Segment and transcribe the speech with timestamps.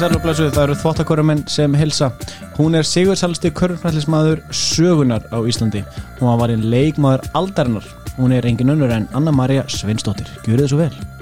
[0.00, 2.08] það eru þvóttakorumenn sem hilsa.
[2.56, 5.84] Hún er sigursalsti körnfrætlismadur sögunar á Íslandi.
[6.20, 7.84] Hún var einn leikmaður aldarinnar.
[8.16, 10.30] Hún er engin önnur en Anna-Maria Sveinsdóttir.
[10.46, 11.19] Gjörðu þið svo vel.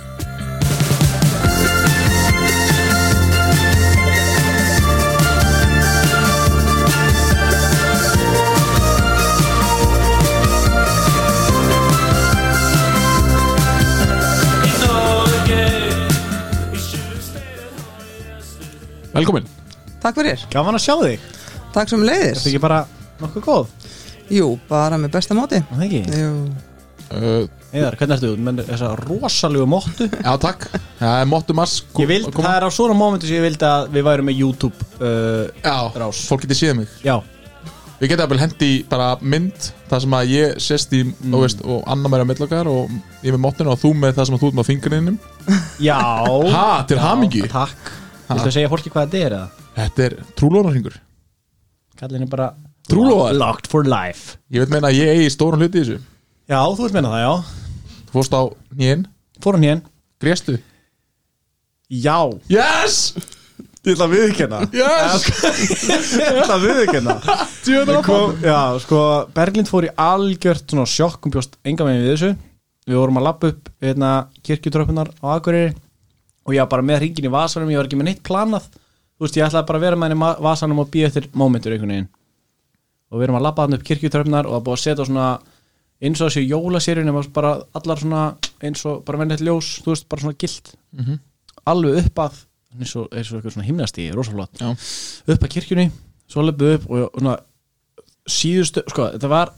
[19.19, 19.47] Velkomin
[20.03, 21.29] Takk fyrir, Gaman að sjá þig.
[21.75, 22.81] takk sem leiðis Þetta ekki bara
[23.21, 23.77] nokkuð góð?
[24.31, 26.03] Jú, bara með besta móti Það ekki?
[26.15, 26.33] Jú,
[27.19, 28.31] uh, Eðar, hvernig ertu?
[28.41, 30.07] Með þessa rosalegu móttu.
[30.27, 30.69] Já, takk
[31.01, 33.67] Það er Mottu Mars kom- Ég vild, það er á svona mómentu sem ég vildi
[33.69, 36.23] að við værum með YouTube uh, Já, rás.
[36.31, 37.19] fólk getur séð mig Já,
[37.99, 41.33] Við getum að hendi bara mynd Það sem að ég sést í Mm.
[41.35, 42.93] og, veist, og Anna meira millokar og
[43.25, 45.17] ég með mottinu og þú með það sem að þú ert með fingurinnum
[45.83, 47.89] já Ha, til Já, hamingju Takk
[48.29, 49.69] Viltu að segja fólki hvað þetta er eða?
[49.79, 50.99] Þetta er trúlónarhingur
[51.99, 52.49] Kallin er bara
[52.89, 53.35] Trúlóðar?
[53.37, 54.39] Locked for life.
[54.49, 55.99] Ég veit meina að ég eigi stóran hluti í þessu.
[56.49, 57.33] Já, þú veist meina það, já.
[58.09, 58.43] Þú fórst á
[58.81, 59.03] nýinn,
[59.45, 59.91] Fór hann hérna
[60.23, 60.55] gréstu.
[61.93, 62.17] Já.
[62.49, 63.13] Yes!
[63.87, 65.27] Ég ætla að viðkenna Yes!
[66.19, 67.15] Ég ætla að viðkenna
[67.65, 68.99] Við kom, Já, sko
[69.33, 72.33] Berglind fór í algjört svona sjokkum bjóst enga megin við þessu.
[72.89, 74.11] Við vorum að lappa upp hérna,
[74.45, 75.73] kirkjutröppunar á Akureyri
[76.49, 78.69] og ég var bara með hringin í vasanum ég var ekki með neitt planað
[79.19, 81.73] Þú veist, ég ætlaði bara að vera með henni í vasanum og býja eftir momentur
[81.75, 82.09] einhvern veginn
[83.11, 85.25] og við erum að lappa hann upp kirkjutröppunar og það búið að setja svona
[85.99, 88.21] eins og þessi jólaserjun bara allar svona
[88.63, 91.19] eins og bara vennið ljós, þú veist, bara svona gilt Mhm.
[91.67, 92.37] alveg upp að
[92.79, 94.71] eins og, eitthvað svona himnastíði, rosalott Já.
[95.35, 95.91] upp að kirkjunni,
[96.29, 97.39] svo löpuð upp og, og svona,
[98.29, 99.53] síðustu sko, þetta var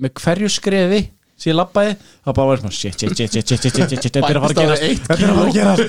[0.00, 1.00] með hverju skrefi
[1.34, 4.14] sem ég lappaði þá bara var ég svona shit, shit, shit, shit, shit, shit, shit
[4.14, 4.82] þetta er að fara að gerast.
[5.08, 5.82] þetta er að fara að gerast.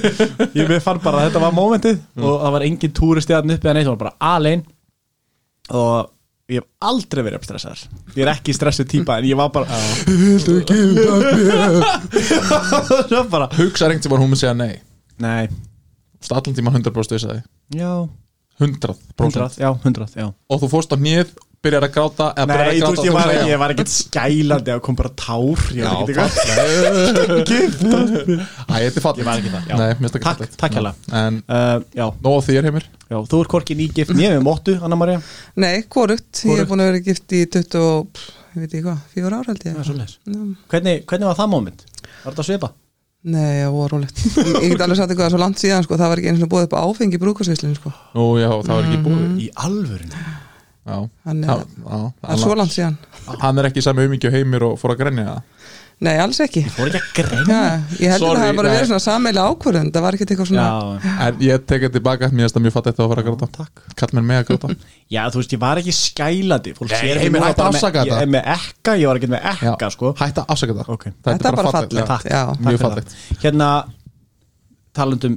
[0.57, 2.25] Ég fann bara að þetta var mómentið mm.
[2.25, 4.65] og það var engin túristi aðn upp eða neitt það var bara alein
[5.75, 6.11] og
[6.45, 7.79] ég hef aldrei verið uppstressar
[8.13, 9.81] ég er ekki stressið týpa en ég var bara það
[13.15, 14.75] var bara hugsa reyngt sem var hún með segja nei.
[15.21, 15.47] Nei.
[16.29, 17.91] Allan tíma 100% þess að þið já
[18.59, 20.29] 100% 100, já, 100, já.
[20.47, 21.33] Og þú fórst á nýð
[21.65, 24.73] byrjar að gráta Nei, að þú gráta veist, ég var, þú ég var ekkert skælandi
[24.75, 29.27] að kom bara tár Ég Já, var ekkert eitthvað Gift Æ, þetta er fallið Ég
[29.29, 29.75] var ekki það, já.
[29.81, 30.57] Nei, mér finnst það Takk, fallegt.
[30.61, 30.79] takk.
[30.79, 30.93] Já.
[31.21, 34.77] En uh, Já, nóg á þér heimir já, þú er hvorki nýgift Ég við móttu,
[34.85, 35.19] Anna-Maria
[35.61, 36.63] nei, hvorugt Ég Hvorugt.
[36.65, 39.51] er búin að vera gift í 20 og, pff, ég veit ekki hvað, fjóra ár
[39.51, 40.41] held ég Já.
[40.71, 41.85] hvernig, hvernig var það moment?
[42.23, 42.71] Var þetta svipa?
[43.25, 46.19] Nei, það var rólegt Ég get alveg sagt eitthvað svo langt síðan sko, það var
[46.21, 47.89] ekki eins og búið upp á áfengi brúkarsvislinu sko.
[48.13, 50.25] Nú, já, það var ekki búið Í alvörinu
[50.85, 52.97] Hann er, það er svo langt síðan.
[53.41, 55.43] Hann er ekki sami umíkju heimir og fór að grenja það?
[56.03, 56.61] Nei, alls ekki.
[56.75, 59.91] Fór ekki að greina Já, Ég heldur að það hafi bara verið svona sameila ákvörðun.
[59.95, 62.75] Það var ekki eitthvað svona Já, En ég tek þetta tilbaka, mér finnst það mjög
[62.75, 63.49] fatt þetta að fara að gráta.
[63.55, 63.83] Takk.
[64.01, 64.71] Kall mér með að gráta.
[65.15, 66.75] Já, þú veist, ég var ekki skælandi.
[66.75, 68.07] Fólk Nei, sér að afsaka með- þetta.
[68.11, 70.11] Ég er með ekka, ég var ekki með ekka, sko.
[70.19, 71.07] Hætt að afsaka það Ok.
[71.29, 71.95] Þetta er bara fallegt,
[72.67, 73.45] Mjög fallegt það.
[73.45, 73.69] Hérna
[74.95, 75.35] talandum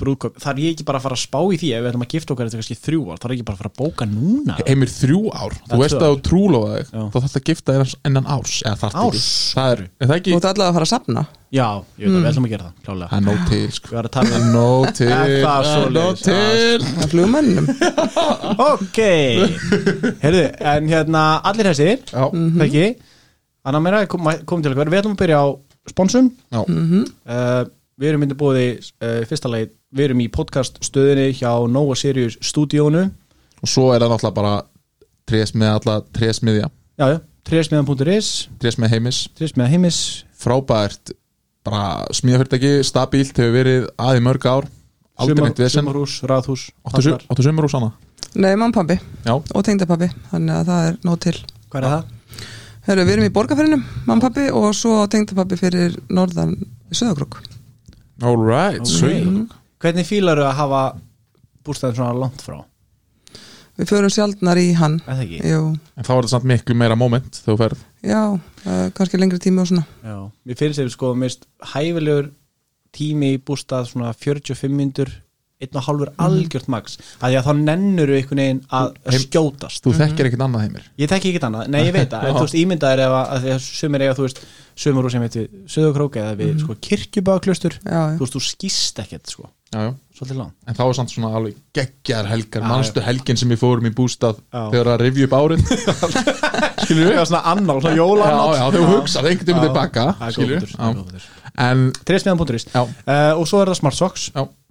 [0.00, 2.12] brúðkaup þarf ég ekki bara að fara að spá í því ef við ætlum að
[2.14, 4.56] gifta okkar eftir kannski þrjú ár þarf ég ekki bara að fara að bóka núna?
[4.66, 7.76] Heimir þrjú ár, Það þú veist að þú trúlofa þig þá þarf það að gifta
[7.78, 9.26] þér innan árs Árs?
[9.56, 10.34] Það er, er það ekki?
[10.34, 12.66] Þú ert allavega að fara að sapna já, ég veit að við ætlum að gera
[12.66, 13.90] það klálega Það er nóg til sko.
[13.92, 15.10] Við erum að tala Það um er nóg til
[15.46, 16.86] það er nóg til.
[16.96, 17.66] Það flugum mönnum
[18.72, 18.98] ok.
[20.24, 20.42] Heyrðu,
[20.74, 22.88] en hérna allir þessir Já, það ekki
[23.66, 24.90] Anna meira kom, kom til okkar.
[24.92, 25.46] Við ætlum að byrja á
[25.90, 26.28] sponsum.
[26.54, 27.64] Já, uh,
[27.96, 28.58] við erum myndið búið
[29.00, 33.06] uh, fyrsta leið við erum í podcast stöðinni hjá Nova Sirius stúdíónu.
[33.64, 34.54] Og svo er það náttúrulega bara
[35.26, 37.18] trés með alla trésmiðja já, já,
[37.48, 39.22] trésmiðan.is trés með heimis.
[39.38, 40.00] Trésmiðan heimis.
[40.36, 41.14] Frábært
[41.66, 44.68] bara smíðafyrirtæki, stabílt hefur verið að í mörg ár.
[45.16, 45.80] Aldrei neitt vesen.
[45.80, 47.92] sumarhús, raðhús Áttu su- áttu sömur úr sanna?
[48.36, 48.98] Nei, og pabbi.
[49.24, 51.36] Já, og tengdapabbi Þannig að það er nóg til.
[51.72, 52.04] Hvað er það?
[52.86, 56.54] Hörru, við erum í borgarferinum, mamma og pabbi og svo tengdapabbi fyrir norðan
[56.92, 57.55] í
[58.20, 58.86] Söðakrúk alright, Ok.
[58.86, 59.52] sweet.
[59.80, 60.82] Hvernig fílar þú að hafa
[61.64, 62.64] bústæðin svona langt frá?
[63.76, 65.02] Við förum sjaldnar í hann.
[65.06, 65.40] Er það ekki?
[65.50, 67.78] Jú, En þá er þetta samt miklu meira moment þegar þú ferð.
[68.02, 68.22] Já,
[68.66, 69.84] uh, kannski lengri tími og svona.
[70.02, 72.30] Já, mér finnst þeir sko mist hæfilegur
[72.96, 75.12] tími í bústað svona 45 myndur
[75.56, 76.98] einn og hálfur algjört max.
[77.16, 79.80] Að því að þá nennur við einhvern veginn að Heim- skjótast.
[79.86, 80.84] Þú þekkir ekkert annað heimir.
[81.00, 82.24] Ég tekki ekkert annað, nei ég veit það.
[82.28, 84.40] En þú veist ímyndaðir ef að, því að sumir eiga þú veist
[84.76, 89.00] sumur úr sem heitir Söðukrók eða við sko kirkjubaklustur Já, já, þú veist þú skýst
[89.00, 89.48] ekkert sko.
[89.72, 89.92] Já, já.
[90.16, 90.54] Svolítið langt.
[90.68, 92.62] En þá er samt svona alveg geggjar helgar.
[92.62, 94.62] Já, Manstu helgin sem við fórum í bústað Já.
[94.72, 95.64] Þegar að rifja upp árið
[96.86, 97.16] Skilur við?
[97.16, 98.76] Já, svona annál, svona Já, jólanál já, Það
[99.16, 99.28] það
[102.76, 104.65] já, uh,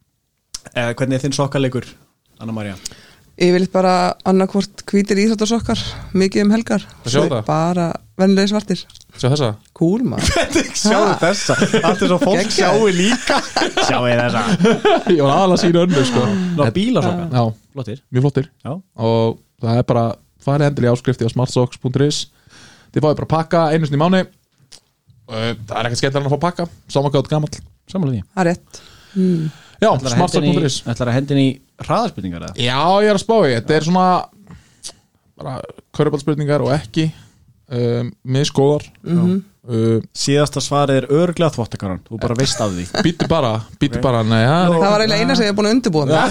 [0.74, 1.88] er það uh, hvernig er þinn sokkalegur
[2.42, 2.76] Anna María?
[3.36, 3.94] Yfirleitt bara
[4.28, 5.80] annarkvort hvítir íþróttasokkar
[6.16, 6.86] Mikið um helgar.
[7.04, 7.42] Það sjá það.
[7.50, 8.84] Bara vennilega svartir.
[9.16, 9.50] Sjá þessa?
[9.76, 10.54] Cool maður.
[10.86, 12.56] Sjáu þessa, allt er svo fólk Geggjað.
[12.56, 13.42] sjáu líka.
[13.90, 14.46] Sjáu þessa.
[15.12, 16.24] Ég var aðalega sína önnu sko.
[16.56, 17.44] Ná bílasokka, Já,
[17.76, 18.00] flottir.
[18.16, 18.50] Mjög flottir.
[18.64, 18.72] Já,
[19.10, 20.06] og það er bara
[20.48, 22.24] farið endilega í áskrifti á smartsocks.is
[22.96, 24.24] þið fáið bara pakka einu sinni í mánu
[25.26, 26.66] Uh, það er ekkert skemmtilega en að fá pakka.
[26.94, 27.56] Samangátt gamall.
[27.90, 28.28] Samanlega því.
[28.36, 28.82] Það er rétt.
[29.16, 29.46] Mm.
[29.82, 31.50] Já, smartsocks.is ætlar að hendin í
[31.84, 32.56] hraðaspurningar eða?
[32.62, 34.08] já, ég er að spá í, þetta er svona
[35.36, 35.58] bara
[35.98, 37.10] körubalspurningar og ekki
[37.72, 39.36] um, miskóðar Mhm.
[39.68, 42.86] uh, Síðasta svarið er örglega þvottakaran Þú bara veist af því.
[43.06, 45.76] Býtu bara, býtu bara nei, ja, Það var eiginlega eina sem ég er búin að
[45.76, 46.22] undirbúa Já,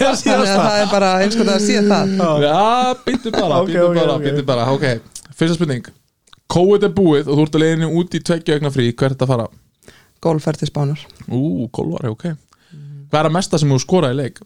[0.00, 2.46] Þannig að það er bara eins og það að síða það.
[2.46, 2.62] Já,
[3.06, 4.86] býtu bara, ok, bara, býtu bara ok,
[5.36, 5.92] fyrsta spurning.
[6.54, 9.30] COVID er búið og þú ert að leiðinu út í tveggja augna frí, hvert að
[9.30, 9.46] fara?
[10.24, 11.00] Gólferð til spánar.
[11.28, 12.24] Ú, golvari, ok
[13.14, 14.38] Hvað er að mesta sem þú skoraði í leik?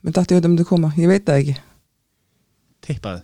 [0.00, 1.56] Mér dætti ég að þetta myndi koma, ég veit það ekki.
[2.86, 3.20] Tippaði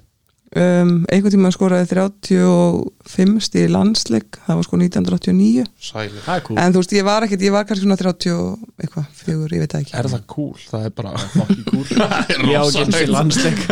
[0.60, 4.36] um, Einhvern tíma skoraði 35 stíð landsleik.
[4.44, 6.58] Það var sko 1989 Sæli Það er cool.
[6.60, 9.64] En þú veist, ég var ekkert, ég var kannski svona 30 og eitthvað, fjögur, ég
[9.64, 9.94] veit það ekki.
[10.02, 10.66] Er það cool?
[10.68, 11.86] Það er bara Fokki cool.
[12.52, 13.64] Ég á ekki eins og landsleik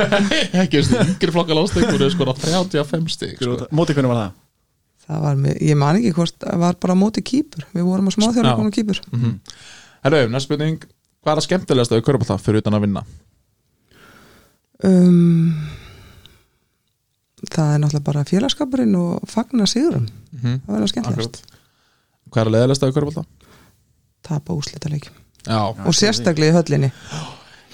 [0.63, 3.59] Ekki eins og yngri flokka landsleik Þú er sko 35 stig sko.
[3.77, 4.41] Móti hvernig var það?
[5.03, 8.09] Það var með, ég man ekki hvort, það var bara á móti kýpur Við vorum
[8.09, 8.59] að smáþjóra Já.
[8.59, 9.39] konum kýpur mm
[10.03, 10.81] Herru, næst spurning.
[11.23, 13.03] Hvað er það skemmtilegast að við körum það fyrir utan að vinna?
[14.83, 15.53] um,
[17.53, 21.39] Það er náttúrulega bara félagskapurinn og fagna sigurum Mm Það verður skemmtilegast
[22.33, 23.29] Hvað er að leðilegast að við körum það?
[24.27, 25.07] Tapa úslita leik
[25.43, 26.91] Já, Og sérstaklega í höllinni.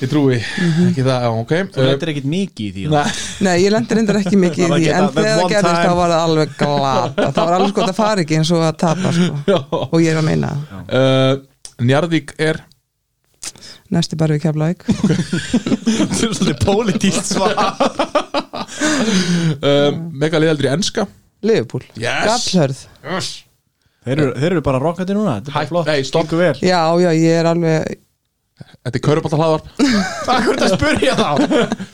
[0.00, 1.52] Ég trúi Ekki það, já, ok.
[1.74, 2.86] Þú lendir ekkit mikið í því?
[2.94, 3.12] Nei,
[3.44, 5.92] Nei, ég lendir reyndar ekki mikið í Það því En það- þegar það gerðist þá
[6.00, 7.26] var það alveg glata.
[7.28, 9.58] Það var alveg sko að það fari ekki eins og að tapa sko.
[9.92, 10.52] Og ég er að meina.
[10.70, 10.92] Það.
[11.00, 11.47] uh,
[11.78, 12.58] Njarðvík er?
[13.94, 14.82] Næsti bara við keflavík.
[16.18, 17.54] Þú er svolítið pólitíst svar.
[19.62, 21.06] Uh, Mega liðaldri enska?
[21.46, 22.26] Liverpool, Yes.
[22.26, 22.80] gallhörð.
[23.06, 23.28] Yes.
[24.08, 25.88] Þeir eru, þeir eru bara rockandi núna Þetta er Hæ, bara flott.
[25.90, 26.26] nei, stopp.
[26.30, 26.60] Gengur vel.
[26.64, 27.98] Já, já, ég er alveg
[28.58, 29.66] Þetta er körubalta hlaðvarp
[30.24, 31.28] Hvað er það að spurja þá?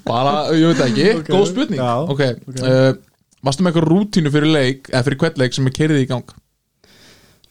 [0.06, 1.30] Bara, ég veit það ekki, Ok.
[1.34, 1.80] góð spurning.
[1.82, 1.90] Já.
[2.14, 2.22] Ok,
[2.62, 2.92] uh,
[3.44, 6.34] varstu með eitthvað rútínu fyrir leik eða fyrir hvern leik sem er kerið í gang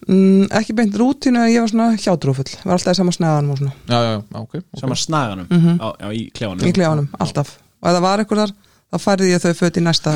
[0.08, 2.52] mm, Ekki beint rútínu en ég var svona hjátrúfull.
[2.64, 3.72] Var alltaf í sama snæðanum og svona.
[3.88, 4.62] Já, já, já, ok, okay.
[4.80, 5.46] Sama snaganum?
[5.50, 5.78] Mhm.
[5.80, 6.64] á, já, í klefanum.
[6.68, 7.56] Í klefanum, alltaf.
[7.82, 8.52] Og ef það var eitthvað þar,
[8.94, 10.12] þá færði ég þau föt í næsta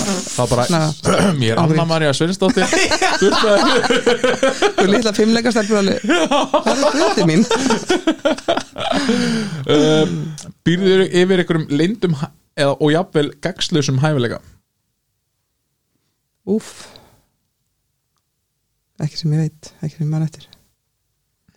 [0.49, 0.89] bara, Snaga.
[1.45, 1.89] ég er Anna Ágríns.
[1.91, 2.65] María Sveinsdóttir.
[3.21, 3.49] Þurfti
[4.79, 7.43] Þú litla fimmleika stelpur alveg Það er föti mín.
[9.69, 10.07] Uh,
[10.65, 14.39] Býrður yfir einhverjum leyndum hæ- eða, og jafnvel gagslausum hæfileika?
[16.49, 16.87] Úff
[18.99, 20.49] Ekki sem ég veit, ekki sem ég man eftir.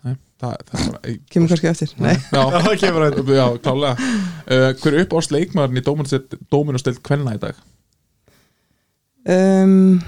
[0.05, 2.13] Nei, það, það er bara Kemur kannski eftir, nei.
[2.35, 4.09] Já, það kemur að já klálega.
[4.45, 5.85] Uh, Hver er upp ást leikmaðurinn í
[6.53, 7.59] dóminustelt kvenna í dag?
[9.25, 10.01] um,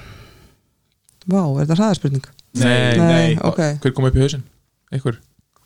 [1.29, 2.25] Vá, er þetta hraðarspurning?
[2.61, 3.61] Nei, Nei, ok.
[3.81, 4.43] Hver kom upp í hausinn?
[4.93, 5.17] Einhver?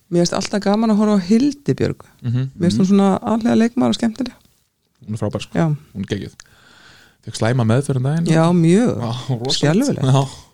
[0.07, 2.03] Mér finnst alltaf gaman að horfa á Hildibjörg.
[2.21, 2.49] Mm -hmm.
[2.55, 4.35] Mér finnst hún svona allega leikmaður og skemmtileg.
[5.03, 6.35] Hún er frábær sko, Já, hún er geggjuð.
[7.25, 9.01] Fekk slæma meðfyrir daginn já mjög.
[9.03, 9.51] Já.
[9.51, 10.03] Skelfilegt.
[10.03, 10.46] Já.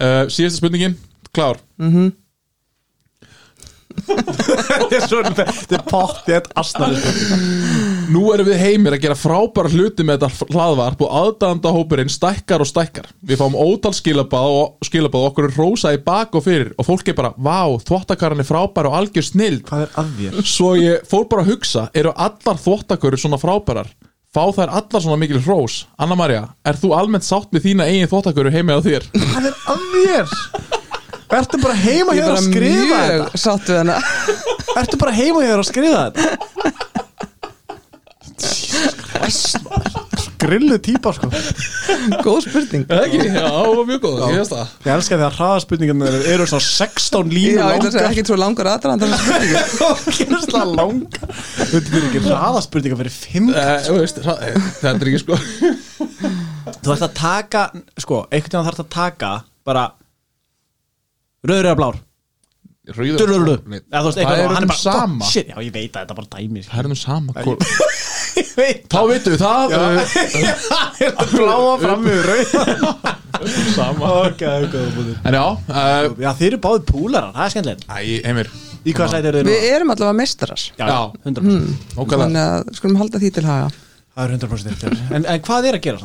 [0.00, 0.96] Uh, Síðasta spurningin,
[1.34, 1.60] klár.
[1.80, 2.12] Mm
[4.06, 6.98] Þetta er svo- þetta er pott Þetta er asnari
[8.12, 12.62] Nú erum við heimir að gera frábæra hluti með þetta hlaðvarp og aðdæðanda hópurinn stækkar
[12.62, 13.08] og stækkar.
[13.26, 16.86] Við fáum ótal skilabað og skilabað og okkur er rósa í bak og fyrir og
[16.86, 20.38] fólk er bara, vá, þvottakarinn er frábær og algjör snild Hvað er að þér?
[20.52, 23.90] Svo ég fór bara að hugsa, eru allar þvottakarur svona frábærar?
[24.36, 25.74] Fá þær allar svona mikil hrós?
[25.96, 29.06] Anna María, er þú almennt sátt með þína eigin þvottakarur heimi á þér?
[29.16, 30.26] Hvað er að þér?
[31.36, 33.40] Ertu bara heima Ég hér er að bara skrifa mjög þetta?
[33.42, 33.96] sátt við hana
[34.82, 36.22] Ertu bara heima hér að skrifa þetta?
[40.46, 41.28] Grillu típa sko.
[42.22, 42.84] Góð spurning.
[42.96, 43.50] Ekki, já,
[43.88, 44.72] mjög góð, ég veist það.
[44.86, 48.04] Ég elska því að hraðaspurningarnir eru, eru svona 16 línu Já, ég ætla að segja
[48.06, 49.58] langar ekki svo langur aðdraðan þessar spurningu
[50.36, 51.36] Ógeðslega langar.
[51.72, 55.40] Þetta er ekki hraðaspurningar fyrir 5 Eh, þú veist, það- eh, Þetta er ekki sko.
[56.86, 57.62] Þú ætti að taka,
[58.02, 59.32] sko, einhvern veginn þarf að taka
[59.66, 59.86] bara
[61.46, 62.02] Rauður eða blár
[62.86, 65.26] Dulurulu Nei, Eða þú veist, Það eitthvað er hann um bara, sama.
[65.30, 67.58] Shit, Já, ég veit að þetta er bara dæmi Það er um sama hvor-
[68.36, 68.98] Þá
[69.32, 69.74] við það.
[69.76, 72.52] Eh, er bláa fram við rauð
[73.76, 74.10] Sama.
[75.28, 77.54] En já, uh, Já, þeir eru báðið púlarar, það er
[78.24, 78.50] Heimir.
[78.86, 79.70] Í hvað sæti eru þeir Við nú?
[79.76, 80.16] erum allavega.
[81.26, 83.68] 100% Ókvæða Þannig að skulum halda því til haga.
[84.16, 84.96] Það er 100% eftir.
[85.12, 86.00] En, en hvað er að gera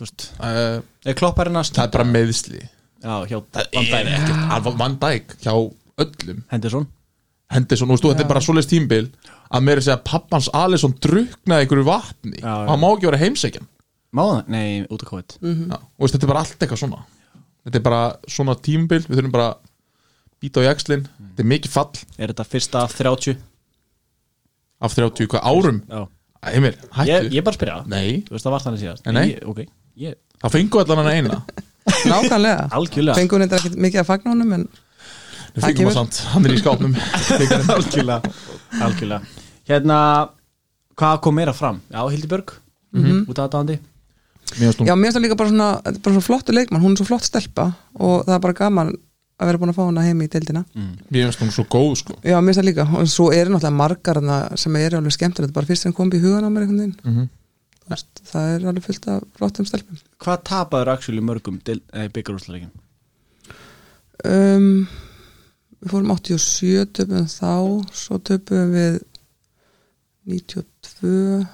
[0.00, 4.16] veist, uh, er klopparinn að Það er bara meðsli Já, hjá Það Van er Dijk.
[4.16, 5.52] ekkert Alva Van Dijk hjá
[6.02, 6.42] öllum.
[6.52, 6.88] Henderson
[7.54, 9.04] Henderson, þú veist, þetta er bara svoleiðis tímbil
[9.54, 12.40] að mér er að segja að pappans Alisson druknaði einhverju vatni.
[12.40, 12.54] Já, já.
[12.64, 13.68] og hann má ekki vera heimsækjan.
[14.16, 14.40] Má það?
[14.48, 15.36] Nei, út af COVID.
[15.42, 15.68] Mhm.
[15.70, 17.04] Já, og veist, þetta er bara allt eitthvað svona.
[17.66, 19.56] Þetta er bara svona tímbil, við þurfum bara að
[20.42, 21.90] býta á jakslinn, þetta er mikið fall.
[22.18, 23.36] Er þetta fyrsta af 30?
[24.86, 25.78] af 30 hvað árum?
[25.88, 26.02] Já.
[26.46, 27.10] Heimir, hættu.
[27.10, 29.06] Ég, ég bara spyrja Nei, Þú veist það var þannig síðast.
[29.06, 29.26] Nei, nei.
[29.32, 29.60] Ég- Ok,
[29.98, 31.38] ég, það fengu allan hann eina.
[31.86, 32.68] Nákvæmlega.
[32.76, 33.14] Algjörlega.
[33.16, 34.68] Fengur þetta ekki mikið að fagna honum en
[35.56, 35.90] Við kemur.
[35.90, 36.96] það samt, hann er í skápnum.
[37.76, 38.32] Algjörlega.
[38.86, 39.20] Algjörlega.
[39.66, 39.98] Hérna,
[41.00, 41.82] hvað kom meira fram?
[41.90, 42.56] Já, Hildibjörg
[42.96, 43.80] Út af aðdáðandi
[44.56, 47.00] já, mér finnst það líka bara svona, þetta er bara svona flottu leikmann hún er
[47.00, 47.64] svo flott stelpa
[47.98, 48.92] og það er bara gaman
[49.36, 50.62] að vera búin að fá hana heim í deildina.
[51.12, 52.14] Mér finnst hún svo góð sko.
[52.24, 52.86] Já, mér finnst það líka.
[52.96, 56.20] Og svo eru náttúrulega margar þarna sem eru alveg skemmtilegt bara fyrst sem kom í
[56.22, 56.94] hugan á mér einhvern veginn.
[57.04, 57.26] Mhm.
[57.82, 60.00] Þú veist, það er alveg fullt af flottum stelpum.
[60.24, 62.72] Hvað tapaður actually mörgum eh, byggarúsleikin?
[64.24, 64.86] um,
[65.82, 67.52] við fórum 87 töpum þá
[68.02, 69.00] svo töpum við
[70.26, 71.46] 92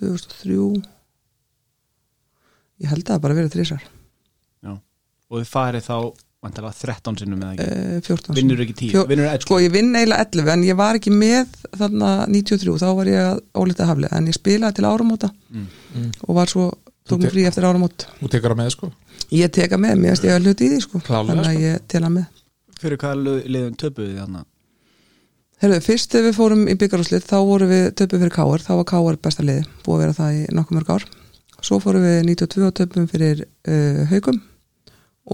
[0.00, 0.82] 2003
[2.82, 3.82] ég held að það bara verið þrísar
[4.62, 4.72] Já.
[5.30, 5.96] Og þið farið þá
[6.42, 7.66] vantilega 13 sinnum eða ekki?
[7.70, 11.12] Eh, 14 Vinnur ekki 10 Fjó- sko ég vinn eiginlega 11 en ég var ekki
[11.14, 16.08] með þarna 93 þá var ég að ólita hafli en ég spilaði til áramóta Mm.
[16.26, 16.70] og var svo
[17.04, 18.06] tók Þú mér frí eftir áramót.
[18.22, 18.88] Þú tekur það með sko?
[19.36, 21.00] Ég teka með, mér veist ég að hluti í því sko.
[21.04, 21.62] Klárlega, þannig að sko.
[21.66, 22.24] ég tela með
[22.82, 24.48] Fyrir hvaða liðum töpuðu þið þannig?
[25.62, 28.86] Herðu, fyrst þegar við fórum í byggarúslið þá vorum við töpum fyrir Káar, þá var
[28.90, 31.04] Káar besta liði búið að vera það í nokkuð mörg ár
[31.62, 34.40] svo fórum við 92 og töpum fyrir uh, Haugum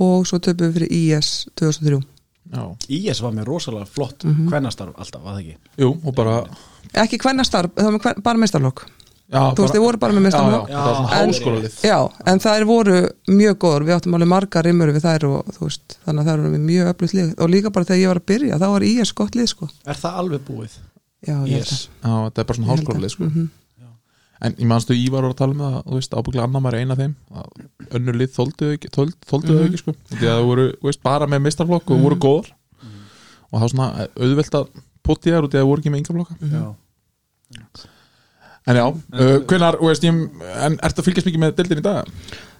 [0.05, 2.03] og svo töpum við fyrir IS 2003
[2.49, 2.63] Já
[2.99, 4.51] IS var með rosalega flott mm Mhm.
[4.53, 5.57] Hvernastarf alltaf, var það ekki?
[5.81, 6.37] Jú, og bara
[7.05, 8.85] ekki hvernastarf, það var bara meistarlokk
[9.29, 11.75] já, þú veist, þið voru bara með svona En- háskólalið.
[11.85, 11.99] Já,
[12.33, 12.97] en þær voru
[13.29, 16.43] mjög góður, við áttum alveg margar rimmur við þær og þú veist, þannig að þær
[16.43, 17.35] voru með mjög öflugt lið.
[17.39, 19.69] Og líka bara þegar ég var að byrja, þá var IS gott lið sko.
[19.87, 20.79] Er það alveg búið?
[21.29, 23.11] Já, IS Já, þetta er bara svona að.
[23.11, 23.25] sko.
[23.25, 23.49] Mhm.
[24.41, 26.91] En ég manstu Ívar var að tala um það Þú veist, ábygglega annar maður ein
[26.93, 27.15] af þeim.
[27.91, 29.65] Önnur lið þóldu ekki, þoldu, þoldu Mhm.
[29.67, 29.95] ekki sko.
[30.15, 32.53] Því að það voru, veist, bara með mistarflokk og voru góðar.
[33.51, 34.69] Og það var svona auðvelt að
[35.03, 36.75] putti þær út í að það voru ekki með yngjaflokka Já
[38.69, 40.17] En já, uh, þú veist, ég
[40.61, 42.11] En ertu að fylgjast mikið með deildin í dag?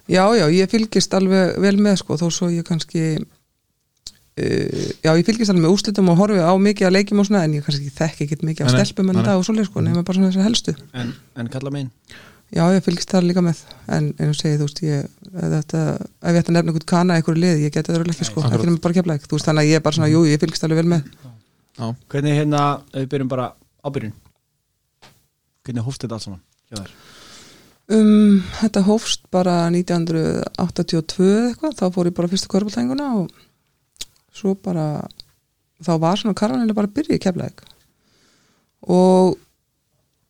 [0.09, 5.27] Já, já, ég fylgist alveg vel með sko, þó svo ég kannski uh, já, ég
[5.27, 7.93] fylgist alveg með úrslitum og horfi á mikið að leikjum og svona, en ég kannski
[7.93, 10.73] þekki ekkit mikið af stelpum en dag og svoleið sko, nema bara svona þessar helstu.
[10.97, 11.93] En, en kalla megin
[12.49, 13.59] Já, ég fylgist það líka með
[13.93, 17.21] en einu segi, þú veist, ég þetta, ef ég ætti að nefna einhvern kana í
[17.21, 19.61] einhverju lið ég geti það örugglega ekki sko, ekki nema bara kefla þú veist, þannig
[19.61, 21.11] að ég er bara svona, jú, ég fylgist alveg vel með.
[22.09, 23.45] Hvernig hérna, ef við byrjum bara
[23.85, 24.15] ábyrjun
[25.67, 26.43] Hvernig hófst þetta allt saman?
[27.89, 33.31] Um, þetta hófst bara 1982 eða eitthvað, þá fór ég bara fyrstu körbáltænguna og
[34.39, 34.83] svo bara
[35.81, 37.63] þá var svona karvanilega bara að byrja í keflæk
[38.93, 39.39] og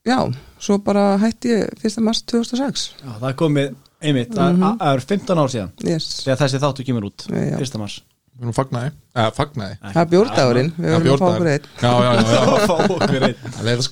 [0.08, 0.18] já,
[0.64, 2.00] svo bara hætti ég 1.
[2.06, 6.08] mars 2006 Já, það komið, einmitt, það er- það er 15 ár síðan yes.
[6.24, 7.60] þegar þessi þáttu kemur út, Já.
[7.60, 7.78] 1.
[7.84, 8.00] mars
[8.40, 8.92] Við erum fagnaði.
[9.84, 11.66] Það er bjórdagurinn, við Já, verðum að fá okkur einn.
[11.76, 12.40] Já, já, já, já.
[12.70, 13.36] Fá okkur einn.
[13.58, 13.84] Það er að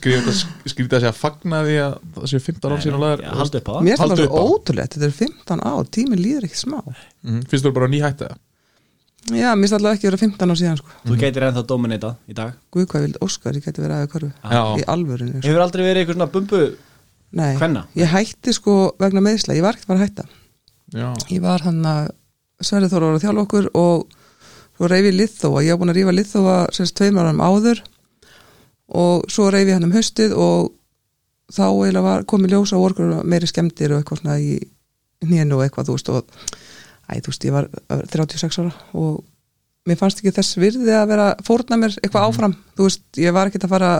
[0.71, 3.71] skrýta að segja fagnaði að það séu 15 ár síðan og laður Haldu upp á
[3.73, 3.81] það.
[3.83, 5.83] Mér finnst það ótrúlegt, þetta er 15 ár.
[5.97, 6.79] Tíminn líður ekkert smá.
[7.27, 8.37] Mm, Finnst þú bara ný hætti það?
[9.27, 10.89] já, mér finnst alltaf ekki vera 15 ár síðan sko.
[11.03, 12.55] Þú gætir ennþá dominatað í dag.
[12.71, 14.31] Guð hvað vild Óskar, ég geti verið aðeins körfu.
[14.47, 15.47] Já, í alvörinu, sko.
[15.49, 16.61] Hefur aldrei verið eitthvað svona bumbu
[24.77, 27.81] svo reyfi Liðþóa, ég var búin að rífa Liðþóa sérst tveimur árum áður.
[28.98, 30.74] Og svo reyfi hann um haustið og
[31.53, 31.65] þá
[32.03, 34.60] var komið ljósa og orkur meiri skemmtir og eitthvað svona í
[35.25, 36.29] hnénu og eitthvað, þú veist og
[37.07, 39.24] æ, þú veist, ég var uh, 36 ára og
[39.88, 42.57] mér fannst ekki þess virði að vera fórna mér eitthvað áfram.
[42.77, 43.91] Þú veist, ég var ekkert að fara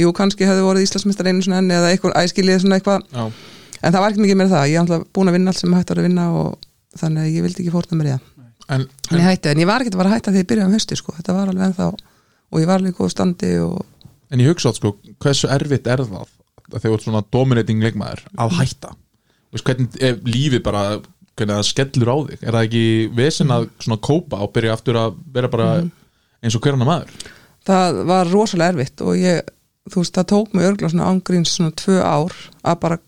[0.00, 3.04] jú, kannski hefði vorið Íslandsmeistar einu svona enn eða eitthvað æskilið svona eitthvað.
[3.12, 3.28] Já.
[3.82, 5.92] En það var ekkert mikið meira það, ég alltaf búin að vinna allt sem hægt
[5.92, 6.56] var að vinna og
[6.96, 8.35] þannig að ég vildi ekki fórna mér í það
[8.66, 10.68] En, en ég hætti, en ég var ekkert að fara að hætta þegar ég byrjaði
[10.68, 11.12] um hausti sko.
[11.18, 13.84] þetta var alveg ennþá og ég var alveg góð standi og
[14.32, 17.84] en ég hugsa átt sko Hversu erfitt er það að þegar þú ert svona dominating
[17.84, 18.94] leikmaður að hætta?
[19.54, 20.82] Veist, hvernig er lífið bara
[21.36, 22.40] hvernig það skellur á þig?
[22.42, 22.84] Er það ekki
[23.16, 25.68] vesen að svona kópa og byrja aftur að vera bara
[26.42, 27.28] eins og hver annar maður?
[27.66, 29.52] Það var rosalega erfitt og ég,
[29.90, 32.98] þú veist, það tók mig örgla svona ángríns svona tvö ár að bara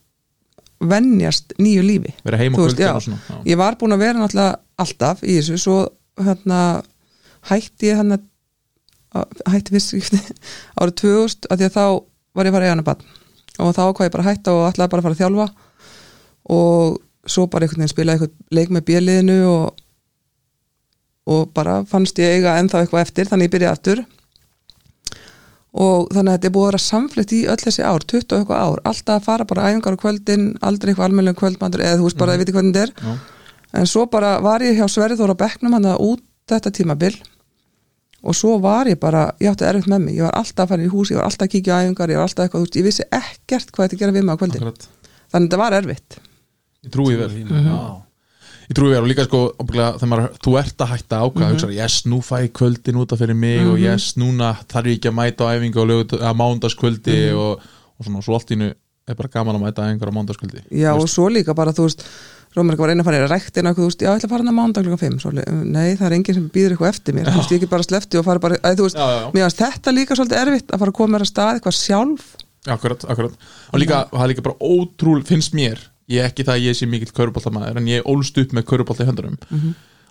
[0.79, 2.93] venjast nýju lífi veist, já.
[3.01, 3.39] svona já.
[3.51, 5.79] ég var búin að vera náttúrulega alltaf í þessu, svo
[6.23, 6.83] hérna
[7.51, 8.21] hætti ég hérna
[9.49, 10.21] hætti fyrst skipti
[10.81, 11.85] árið 2000 af því að þá
[12.39, 13.03] var ég að fara í hana bann
[13.59, 15.49] og þá hvað ég bara að hætta og ætlaði bara að fara að þjálfa
[16.59, 19.83] og svo bara einhvern veginn spila eitthvað leik með bjöliðinu og,
[21.29, 24.05] og bara fannst ég eiga ennþá eitthvað eftir þannig ég byrjaði aftur
[25.75, 28.39] og þannig að þetta er búið að vera samflitt í öll þessi ár, 20 og
[28.39, 28.81] eitthvað ár.
[28.89, 32.33] Alltaf að fara bara æfingar á kvöldin aldrei eitthvað almennlega kvöldmandur eða þú veist bara
[32.35, 32.93] að viti hvernig þetta er.
[33.05, 33.19] Já.
[33.79, 37.13] en svo bara var ég hjá Sverriþóra Becknum hann að út þetta tímabil.
[38.25, 40.17] Og svo var ég bara, ég átti erfitt með mig.
[40.19, 42.19] Ég var alltaf að fara í hús, ég var alltaf að kíkja á æfingar ég
[42.19, 44.65] var alltaf eitthvað, þú veist, ég vissi ekkert hvað þetta gera við mig á kvöldin,
[44.65, 44.89] Akkurat.
[45.31, 46.19] þannig að þetta var erfitt
[48.69, 49.01] Ég trúi Já.
[49.01, 52.35] Og líka sko þegar maður, þú ert að hætta að ákvæða mm yes, nú fæ
[52.45, 55.53] ég kvöldin út af fyrir mig og yes, núna þarf ég ekki að mæta á
[55.57, 55.85] æfingu
[56.19, 57.63] að mándaskvöldi og,
[57.97, 58.73] og svona, svo allt í nu
[59.09, 62.05] er bara gaman að mæta æfingar á mándaskvöldi Já, og svo líka bara, þú veist
[62.57, 64.51] Rómur var einu að fara í ræktina, þú veist, já, ég ætla að fara hann
[64.51, 65.33] að mándag klukkan 5, svo,
[65.69, 68.19] nei, það er enginn sem býður eitthvað eftir mér, þú veist, ég ekki bara slefti
[68.19, 69.27] og fara bara, að, þú veist, Já, já, já.
[69.35, 72.31] mér varst þetta líka svolítið erfitt að fara að koma mér að stað eitthvað sjálf,
[72.69, 73.37] Akkurat, akkurat.
[73.73, 76.89] Og líka, það líka bara ótrúl, finnst mér ég er ekki það að ég sé
[76.89, 79.39] mikill köruboltamæður en ég ólst upp með körubolta í höndunum.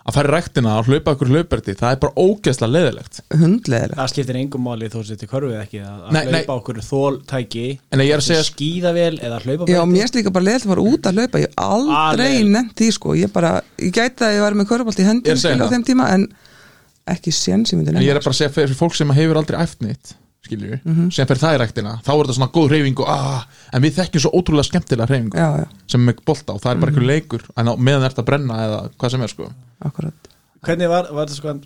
[0.08, 4.10] Að fara í ræktina og hlaupa okkur hlauperti það er bara ógeðslega leðilegt hundleðilega Það
[4.14, 6.30] skiptir engum máli þó sem þetta körfið ekki að að Nei, nei.
[6.32, 10.32] hlaupa okkur þóltæki en ég er að segja, skíðavél eða hlaupa Já, mér er líka
[10.32, 11.42] bara leðilega að fara út að hlaupa.
[11.42, 12.48] Ég aldrei Alveg.
[12.54, 13.16] nefnt því, sko.
[13.20, 13.50] Ég bara,
[13.84, 16.24] ég gæti að ég var með körubolt í er að skilja á þeim tíma, en
[17.12, 18.00] ekki séns ég myndi en
[20.38, 23.02] að segja fyrir fólk sem fyrir það í ræktina þá er þetta svona góð reyfing
[23.02, 23.42] og ah,
[23.74, 26.80] en við þekkjum svo ótrúlega skemmtilega reyfingu Já, já, sem með bolta og það er
[26.82, 29.50] bara einhver leikur en á meðan er þetta að brenna eða hvað sem er sko.
[29.84, 30.30] Akkurat
[30.64, 31.56] Hvernig var, var þetta sko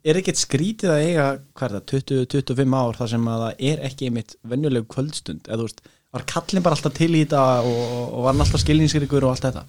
[0.00, 1.26] er ekkert skrítið að eiga
[1.58, 1.84] hvað er það,
[2.24, 5.80] 20-25 ár þar sem að það er ekki einmitt venjuleg kvöldstund eða þú veist,
[6.10, 9.46] var kallin bara alltaf til í þetta og, og var hann alltaf skilningsrikur og allt
[9.48, 9.64] þetta?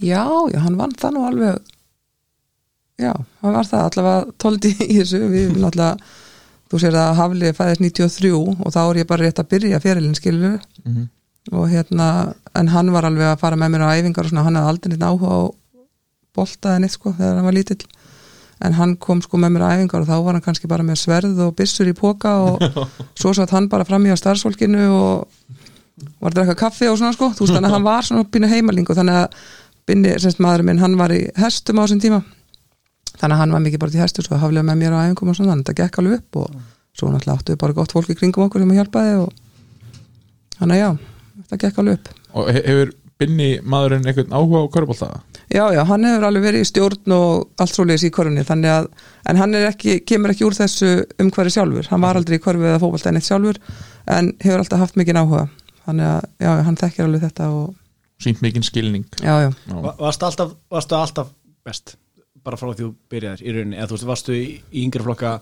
[0.00, 1.72] Já, já, hann vann það nú alveg
[2.96, 4.24] Já, hann var það allavega
[6.70, 10.16] þú sér að Hafli fæðist 93 og þá er ég bara rétt að byrja fyrirlin
[10.18, 11.08] skilur Mhm.
[11.52, 14.56] og hérna, en hann var alveg að fara með mér á æfingar og svona, hann
[14.58, 15.40] hafði aldrei neitt áhuga á
[16.36, 17.86] boltaði neitt sko þegar hann var lítill.
[18.66, 20.98] En hann kom sko með mér á æfingar og þá var hann kannski bara með
[21.04, 22.58] sverð og byssur í póka og
[23.20, 25.28] svo satt hann bara fram í á starfsfólkinu og
[26.20, 27.30] var að drekka kaffi og svona sko.
[27.36, 29.28] Þú veist þannig að hann var svona pínu heimaling og þannig að
[29.86, 32.22] binni, semst maðurinn minn, hann var í hestum á þessum tíma
[33.20, 35.36] þannig að hann var mikið bara til hestur svo haflega með mér á æfingum og
[35.38, 36.56] svona þannig að þetta gekk alveg upp og
[36.96, 39.32] svo náttúrulega áttu við bara gott fólk í kringum okkur sem að hjálpaði og
[40.60, 40.90] þannig að já,
[41.42, 42.14] þetta gekk alveg upp.
[42.36, 45.06] Og he- hefur Binni maðurinn einhvern áhuga á körubolta
[45.48, 48.88] Já, já, hann hefur alveg verið í stjórn og allt svoleiðis í korfunni, þannig að
[49.30, 50.90] en hann er ekki, kemur ekki úr þessu
[51.22, 53.60] umhverfi sjálfur, hann var aldrei í korfu eða fókbalta en eitt sjálfur,
[54.10, 55.44] en hefur alltaf haft mikið áhuga,
[55.86, 57.76] þannig að já, hann þekkir alveg þetta og
[58.26, 59.06] sínt mikinn skilning.
[59.22, 59.76] Já, já, Já.
[59.86, 61.30] Va- varstu alltaf, varstu alltaf
[61.64, 61.94] best
[62.46, 63.78] bara frá því þú byrjaðir í rauninni.
[63.78, 65.32] Eða þú veist, varstu í, í yngri flokka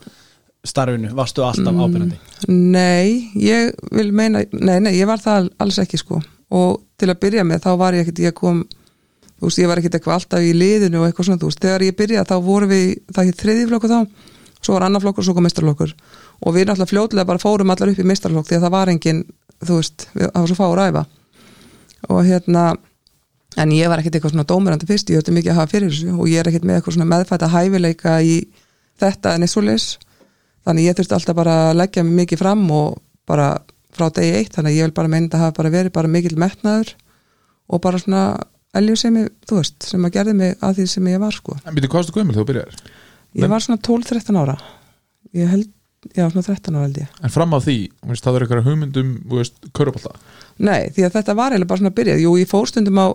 [0.65, 6.01] starfinu, varstu alltaf ábyrjandi Nei, ég vil meina nei, nei, ég var það alls ekki
[6.01, 6.23] sko.
[6.55, 8.63] Og til að byrja með þá var ég ekkit ég kom,
[9.39, 11.85] þú veist, ég var ekkit eitthvað alltaf í liðinu og eitthvað svona, þú veist, þegar
[11.85, 14.01] ég byrjaði þá voru við, það hér þriði flokkur þá
[14.65, 15.93] svo var annar flokkur og svo kom mistarflokkur
[16.45, 19.21] og við náttúrulega fljótlega bara fórum allar upp í mistarflokk því að það var engin,
[19.61, 20.57] þú veist við, það var svo
[22.29, 22.65] hérna
[23.61, 26.15] en ég var ekkit eitthvað svona dómurandi fyrst, ég höfði mikið að hafa fyrir þessu
[26.17, 28.35] og ég er ekkit með eitthvað svona meðfætta hæfileika í
[29.03, 29.87] þetta en eins og leys
[30.65, 33.53] þannig ég þurfti alltaf bara að leggja mig mikið fram og bara
[33.95, 36.39] frá degi eitt þannig ég vil bara meina að það hafa bara verið bara mikill
[36.41, 36.95] metnaður
[37.71, 38.25] og bara svona
[38.79, 41.57] elju sem ég, þú veist, sem að gerði mig að því sem ég var sko.
[41.63, 42.77] en byrju, hvað varstu gömul þú byrjar?
[43.35, 44.55] Ég var svona 12-13 ára.
[45.35, 45.71] Ég held,
[46.15, 47.15] já svona 13 ára held ég.
[47.23, 47.77] En fram á því,
[48.15, 50.15] það er eitthvað hugmyndum þú veist, körubolta
[50.59, 53.07] Nei, því að þetta var eiginlega bara svona að byrja Jú, ég fór stundum á,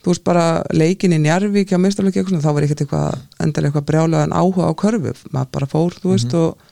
[0.00, 3.24] þú veist bara leikin í Njarvík hjá mistarleiki eitthvað svona, þá var ég ekkert eitthvað,
[3.44, 6.70] endalega eitthvað brjálaðan áhuga á körfu, maður bara fór, þú veist og,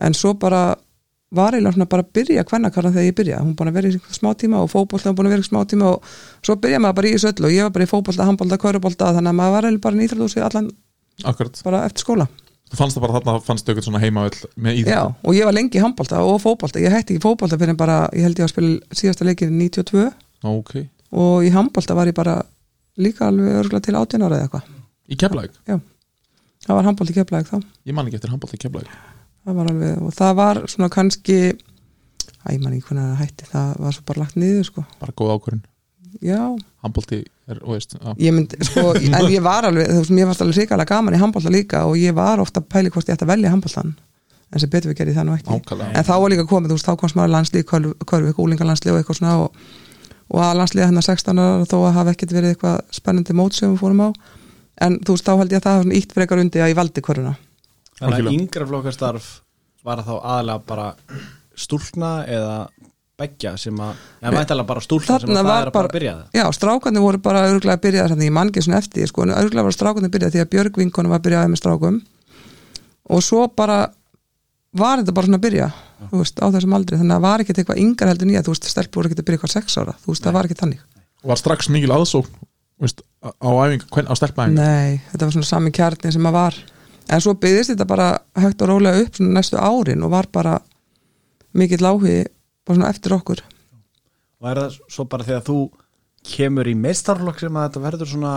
[0.00, 0.62] en svo bara
[1.30, 4.32] var svona bara að byrja kvennakarna þegar ég byrja hún búin að vera í smá
[4.34, 6.08] tíma og fótbolta hún búin að vera í smá tíma og
[6.42, 9.12] svo byrja maður bara í þessu öllu og ég var bara í fótbolta, handbolta, körfubolta
[9.14, 10.70] þannig að maður var bara nýþrjóðúsi allan
[11.30, 12.26] akkurat, bara eftir skóla.
[12.70, 15.46] Þú fannst það bara þarna fannst þau eitthvað svona heima með í Já, og ég
[15.46, 16.82] var lengi í handbolta og fótbolta.
[16.82, 20.06] Ég hætti ekki fótbolta fyrir en bara, ég held ég að spila síðasta leikir 92
[20.46, 20.76] ok,
[21.10, 22.40] og í handbolta var ég bara
[23.02, 24.74] líka alveg örgulega til 18 ára eða eitthvað.
[25.10, 25.56] Í keflæk
[26.60, 27.72] það var handbolti keflaðið þá.
[27.88, 28.92] Ég man ekki eftir handbolta í keflæk
[29.44, 33.48] það var alveg, og það var svona kannski æ, ég man ekki hvernig það hætti
[33.50, 34.84] það var svo bara lagt niður sko.
[35.00, 35.62] Bara góð ákvörun,
[36.24, 36.42] já,
[36.84, 38.86] handbolti er, og veist, já, ég myndi, sko
[39.16, 41.98] en ég var alveg, þú veist, mér fannst alveg hrikalega gaman í handbolta líka og
[42.00, 43.94] ég var ofta að pæli hvort ég ætti að velja handboltan
[44.50, 45.60] en sem betur við gerði það nú ekki.
[45.60, 48.98] Ákala en þá var líka komið, þú veist, þá komst maður landslíð körfi, úlingalandslíð
[50.30, 53.72] og að landslíða hennar 16 ára þó að hafa ekkert verið eitthvað spennandi mót sem
[53.72, 54.08] við fórum á.
[54.80, 57.02] En þú veist, þá held ég að það svona ítt frekar undi að ég valdi
[57.04, 57.34] körfuna.
[58.00, 59.26] Þannig að yngra flokkastarf
[59.84, 60.86] var þá aðalega bara
[61.60, 62.54] stúlkna eða
[63.20, 65.92] beggja sem að, eða væntalega bara stúlkna sem að það var er að bara bara-
[65.98, 66.38] byrja það.
[66.38, 69.34] Já, strákarnir voru bara örgulega að byrja þannig ég man ekki svona eftir, sko, en
[69.36, 72.00] örgulega var strákarnir að byrja því að Björg vinkonum var að byrja með strákum.
[73.10, 73.78] Og svo bara
[74.72, 75.68] var þetta bara svona að byrja
[76.08, 77.00] þú veist, á þessum aldri.
[77.00, 79.28] Þannig að það var ekkert eitthvað yngar heldur nýja þú veist, stelpur voru ekkert að
[79.28, 79.96] byrja eitthvað sex ára.
[80.00, 80.86] Þú veist, það var ekkert þannig.
[81.30, 82.40] Var strax mikil aðsókn
[82.80, 86.58] veist, á æfingu, hvern, á stelpaæfingu Nei, þetta var svona sami kjarni sem að var.
[87.10, 88.08] En svo byggðist þetta bara
[88.40, 90.56] högt og rólega upp svona næstu árin og var bara
[91.58, 92.22] mikill áhugi
[92.64, 93.42] bara svona eftir okkur.
[94.40, 95.58] Og er það svo bara þegar þú
[96.30, 98.34] kemur í meistarflokk sem að þetta verður svona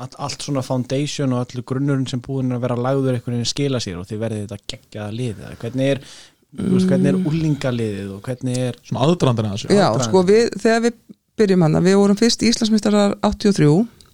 [0.00, 3.80] allt, allt svona foundation og allir grunnurinn sem búin að vera lagður einhvern veginn skila
[3.82, 6.68] sér og þið verðið þetta geggjaða liðið eða hvernig er, mm.
[6.74, 10.08] veist, hvernig er úlingaliðið og hvernig er Svona aðdrandina þessu Já, Aðdragandi.
[10.08, 11.00] sko við, þegar við
[11.42, 13.68] byrjum hana við vorum fyrst Íslandsmeistarar 83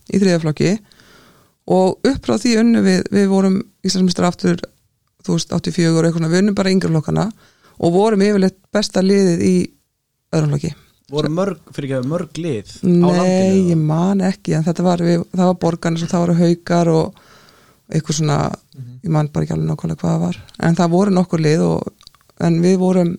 [0.08, 0.74] í þriðaflokki
[1.78, 4.60] og upp frá því unnu við við vorum Íslandsmeistarar aftur
[5.26, 7.30] þú veist 84 og eitthvað, við unnum bara yngra flokkana
[7.78, 9.56] og vorum yfirleitt besta liðið í
[10.34, 10.74] öðrum flokki
[11.12, 14.84] voru mörg, fyrir ekki að mörg lið á Nei, landinu ég man ekki en þetta
[14.84, 17.22] var, við, það var borgarnir og það voru haukar og
[17.88, 18.38] eitthvað svona
[19.02, 20.40] ég man bara ekki alveg nákvæmlega hvað það var.
[20.68, 22.10] En það voru nokkur lið og,
[22.44, 23.14] en við vorum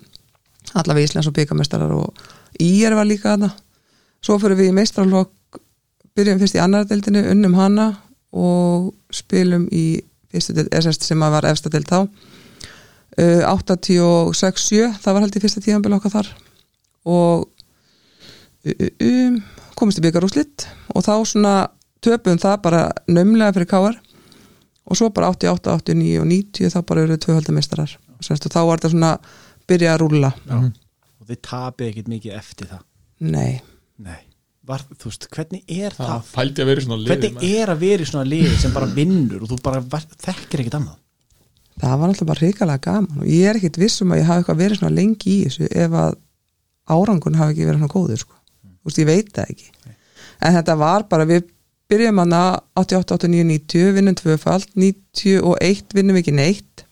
[0.77, 2.27] allavega Íslands og byggamestarar og
[2.59, 3.51] Ír var líka þarna.
[4.25, 5.59] Svo fyrir við í meistrarlokk
[6.17, 7.91] byrjum fyrst í annar deildinu, unnum hana
[8.35, 12.03] og spilum í fyrstu deild, SS sem að var efsta deild þá.
[13.19, 16.33] Uh, 86-7 það var held í fyrsta tíðanbel okkar þar.
[17.09, 17.47] Og
[18.65, 19.39] um,
[19.79, 21.53] komist í byggarúslitt og þá svona
[22.03, 23.99] töpum það bara nömlega fyrir káar
[24.89, 28.93] og svo bara 88, 89 og 90 þá bara eru tvöhaldameistarar og þá var þetta
[28.93, 29.11] svona
[29.69, 30.31] byrja að rúlla.
[30.49, 32.81] Og þið tapið ekkert mikið eftir það?
[33.19, 33.59] Nei,
[33.99, 34.21] Nei,
[34.63, 36.31] var, þú veist, hvernig er það, Það?
[36.33, 38.89] fældi að vera í svona liði hvernig er að vera í svona lið sem bara
[38.95, 39.81] vinnur og þú bara
[40.23, 40.97] þekkir ekkert annað?
[41.79, 44.43] Það var alltaf bara hrikalega gaman og ég er ekkit viss um að ég hafi
[44.43, 46.17] eitthvað verið svona lengi í þessu ef að
[46.95, 48.39] árangun hafi ekki verið svona góður sko.
[48.89, 49.95] Veist, ég veit það ekki.
[50.41, 51.47] En þetta var bara, við
[51.89, 52.41] byrjum hana
[52.77, 56.83] 88, 89, 90, vinnum tvöfald 91 vinnum við ekki neitt.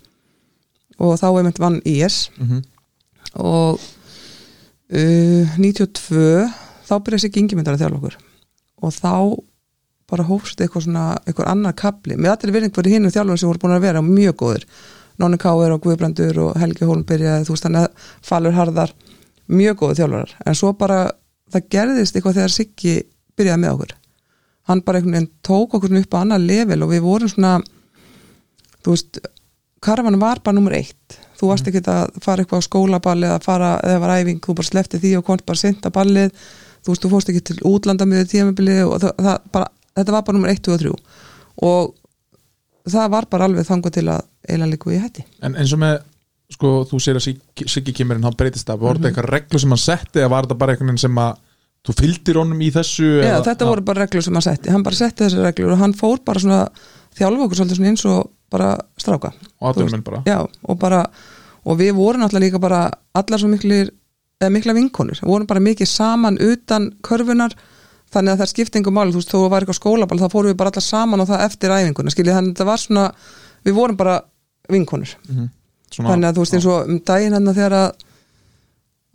[0.98, 2.64] Og þá er mynd vann IS Mhm.
[3.38, 6.48] og uh, 92
[6.88, 8.18] þá byrjaði sér gengimyndar að þjálfa okkur.
[8.88, 9.12] Og þá
[10.08, 13.60] bara hófst eitthvað svona, eitthvað annar kapli með allir virðing fyrir hinn þjálfur sem voru
[13.66, 14.66] búin að vera mjög góður,
[15.20, 18.92] Nóni Káir og Guðbrandur og Helgi Hólm byrjaði, þú veist þannig að Falur Harðar,
[19.50, 21.00] mjög góðu þjálfurar en svo bara,
[21.54, 22.94] það gerðist eitthvað þegar Siggi
[23.38, 23.96] byrjaði með okkur.
[24.68, 27.54] Hann bara einhvern veginn tók okkur upp á annar level og við vorum svona
[28.84, 29.20] þú veist,
[29.84, 33.72] karvan var bara nummer eitt, þú varst ekki að fara eitthvað á skólaball eða fara,
[33.86, 36.44] eða var æfing þú bara slefti því og komst bara sent að ballið.
[36.84, 40.28] Þú veist, þú fórst ekki til útlanda með tímabilið og það, það bara, þetta var
[40.28, 40.94] bara nummer 1, 2 og 3
[41.68, 41.96] og
[42.88, 45.98] það var bara alveg þangu til að eiginlega líka í hætti En eins og með,
[46.54, 47.26] sko, þú segir að
[47.68, 50.48] Siggi- kemur en hann breytist það, voru þetta eitthvað reglu sem hann setti eða var
[50.48, 51.36] þetta bara einhvern veginn sem að
[51.88, 54.84] þú fylgdir honum í þessu Já, eða, þetta voru bara reglur sem hann setti, hann
[54.84, 56.62] bara setti þessar reglur og hann fór bara svona
[57.18, 59.34] þjálfa okkur svolítið svona eins og bara stráka.
[59.60, 60.22] Og aðdurmenn bara.
[60.28, 61.02] Já, og bara
[61.68, 62.82] og við vorum náttúrulega líka bara
[63.18, 63.90] allar svo miklir,
[64.40, 65.20] eða mikla vinkonur.
[65.20, 67.56] Við vorum bara mikið saman utan körfunar
[68.14, 69.12] þannig að það er skiptingu máli.
[69.12, 71.76] Þú veist, þó var eitthvað skólaball, þá fórum við bara allar saman og það eftir
[71.76, 73.06] æfinguna, skiljið, þannig að þetta var svona
[73.68, 74.16] við vorum bara
[74.72, 75.16] vinkonur
[75.88, 77.90] Svona, þannig að þú veist eins og um daginn hérna þegar að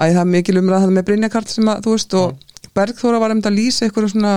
[0.02, 3.56] að það mikil umræð með Brynjakart sem að þú veist og Bergþóra var um að
[3.58, 4.34] lýsa eitthvað svona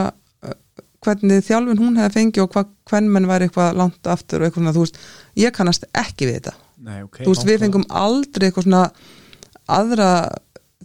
[1.05, 4.63] hvernig þjálfin hún hefði fengið og hvað hvern menn væri eitthvað langt aftur og eitthvað
[4.63, 4.97] svona, þú veist,
[5.41, 6.55] ég kannast ekki við þetta.
[6.85, 8.81] Nei, ok þú veist, við fengum aldrei eitthvað svona
[9.75, 10.09] aðra,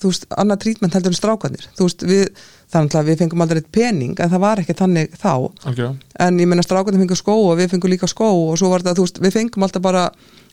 [0.01, 3.63] þú veist, annað trítment heldur en strákanir, þú veist, við þannig að við fengum aldrei
[3.79, 5.33] pening, en það var ekki þannig þá,
[5.67, 5.95] algjörða
[6.27, 8.97] en ég menna strákanir fengum skó og við fengum líka skó og svo var þetta,
[9.01, 10.05] þú veist, við fengum alltaf bara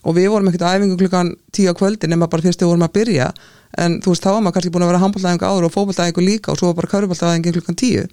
[0.08, 2.86] og við vorum ekkert á æfingu klukkan tíu á kvöldi nema bara fyrst við vorum
[2.88, 3.28] að byrja.
[3.78, 6.52] En þú veist, þá var maður kannski búin að vera handbóltaðingu áður og fótbóltaðingu líka
[6.54, 8.06] og svo var bara körfbóltaðingu klukkan tíu.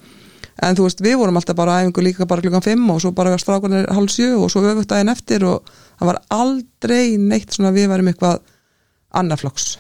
[0.66, 3.38] En þú veist, við vorum alltaf bara æfingu líka bara klukkan fimm og svo bara
[3.40, 5.64] strákanir hálf sjö og svo öfugt daginn eftir og
[6.00, 8.40] það var aldrei neitt svona við varum eitthvað
[9.16, 9.78] annarflokks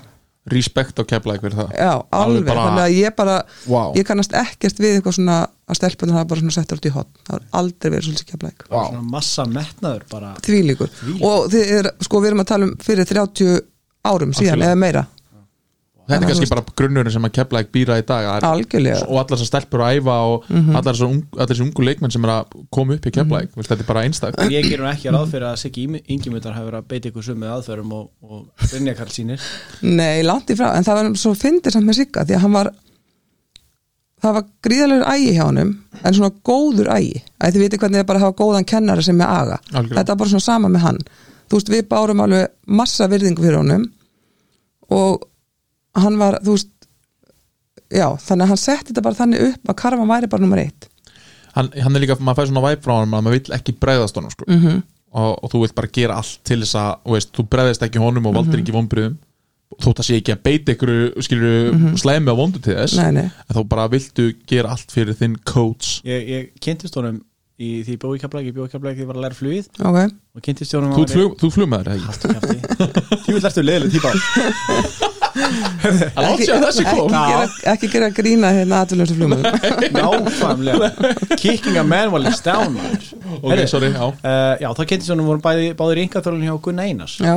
[0.51, 1.71] respekt á kefla fyrir það.
[1.73, 3.81] Já, alveg, bara- þannig að ég bara Vá.
[3.97, 7.09] ég kannast ekkert við eitthvað svona að stelpunum hafa bara svona settur út í hot
[7.25, 8.81] það var aldrei verið svolítið Vá.
[8.85, 10.35] Svona massa metnaður bara.
[10.45, 10.93] Þvílíkur.
[11.25, 13.61] Og þið er, sko við erum að tala um fyrir 30
[14.05, 14.71] árum síðan Algjörlega.
[14.71, 15.05] eða meira.
[16.05, 18.45] Þetta er að kannski bara grunnurinn sem að kefla ekki býra í dag það er-
[18.51, 18.97] Algjörlega.
[19.09, 22.27] og allar þessar stelpur að æfa og allar þessar ung, allar þessar ungu leikmenn sem
[22.27, 25.31] er að koma upp í kefla mm þetta er bara einstak Ég gerum ekki ráð
[25.33, 29.09] fyrir að Siggi Ingimundar hafi verið að beita ykkur sumið aðferðum og, og Brynja Karl
[29.09, 29.41] sínir
[29.81, 32.53] nei, langt í frá, en það var svo fyndir samt með Sigga því að hann
[32.53, 32.69] var
[34.23, 38.23] það var gríðalegur ægi hjá honum en svona góður ægi þið viti hvernig þið bara
[38.23, 39.97] hafa góðan kennara sem með aga Algjörlega.
[39.99, 41.01] þetta var bara svona sama með hann
[41.45, 43.85] þú veist, við bárum alveg massa virðingu fyrir honum
[44.95, 45.27] og
[45.99, 46.71] hann var, þú veist
[47.91, 50.89] já, þannig að hann setti þetta bara þannig upp að Karvan væri bara nummer eitt
[51.55, 54.19] hann, hann er líka, maður fær svona væp frá hann að maður vill ekki bregðast
[54.19, 54.47] honum sko.
[54.49, 54.81] -hmm.
[55.11, 58.31] og, og þú vilt bara gera allt til þess að veist, þú breðist ekki honum
[58.31, 59.17] og valdir ekki vonbriðum
[59.81, 60.91] þótt að sé ekki að beita ykkur
[61.25, 64.91] skilur mm slæmi á vondu til þess nei, nei, en þá bara viltu gera allt
[64.93, 65.99] fyrir þinn coach.
[66.07, 67.21] Ég, ég kynntist honum
[67.55, 69.67] í því bjói kaflæk, ég bjói kaflæk því ég var að læra flugið.
[69.79, 69.99] Ok.
[70.35, 72.09] Og kynntist honum þú, flug, þú flugmaður ekki?
[73.25, 74.11] Þú vil ertu leiðileg típa.
[75.35, 76.47] Ekki,
[76.87, 79.43] kom gera, ekki gera grína hérna aðvöldum flugum
[79.97, 80.89] Nákvæmlega.
[81.39, 84.03] Kicking a man while he's down ok, Heyrðu, sorry, já.
[84.03, 87.17] uh, Já, þá kynntist honum vorum bæði, báðir í yngaþjólun hjá Gunna Einars.
[87.23, 87.35] Já,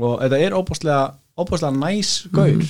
[0.00, 1.00] og þetta er óbúslega
[1.38, 2.62] óbúslega næs gaur.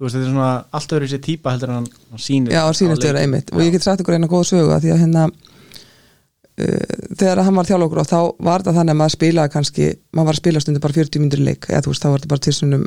[0.00, 2.54] Þú veist, þetta er svona allt öðru sér típa heldur en hann, hann sýnir.
[2.56, 3.50] Já, sínast vera einmitt.
[3.52, 7.58] Og ég get sagt ykkur eina góða sögu að því að hérna uh, þegar hann
[7.58, 10.62] var þjálfokkur og þá var þetta þannig að maður spilaði kannski maður var að spila
[10.64, 12.86] stundu bara 40 myndur leik eða þú veist, þá var þetta bara tilsunum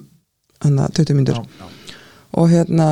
[0.65, 1.99] hana, 20 myndur já, já.
[2.41, 2.87] og hérna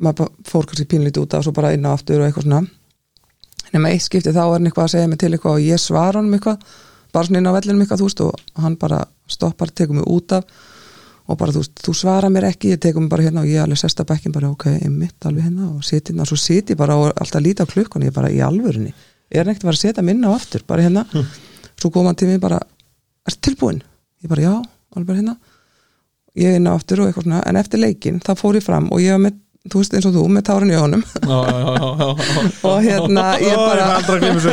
[0.00, 2.62] maður fór kannski pínlítið út af og svo bara inn á aftur og eitthvað svona.
[3.74, 6.22] Nema eitt skipti þá er hann eitthvað að segja mig til eitthvað og ég svara
[6.22, 6.62] honum eitthvað
[7.10, 10.38] bara svona inn á vellinum eitthvað þú veist og hann bara stoppar, tekur mig út
[10.38, 10.68] af
[11.30, 13.78] og bara þú þú svara mér ekki ég tekur mig bara hérna og ég alveg
[13.78, 16.24] sesta bekkin bara ok, ég mitt alveg hérna og siti hérna.
[16.26, 18.92] Og svo siti ég bara og alltaf líti á klukkan ég bara í alvörunni,
[19.30, 21.06] er hann ekkert að fara að setja minna á aftur bara hérna,
[21.80, 22.58] svo kom hann til mig bara,
[23.26, 23.82] er tilbúin?
[24.22, 24.54] ég bara já,
[24.96, 25.36] alveg hérna.
[26.38, 29.02] Ég inn á aftur og eitthvað svona, en eftir leikin þá fór ég fram og
[29.02, 31.02] ég var með, þú veist eins og þú með tárin í honum.
[32.70, 34.46] Og hérna ég bara ég.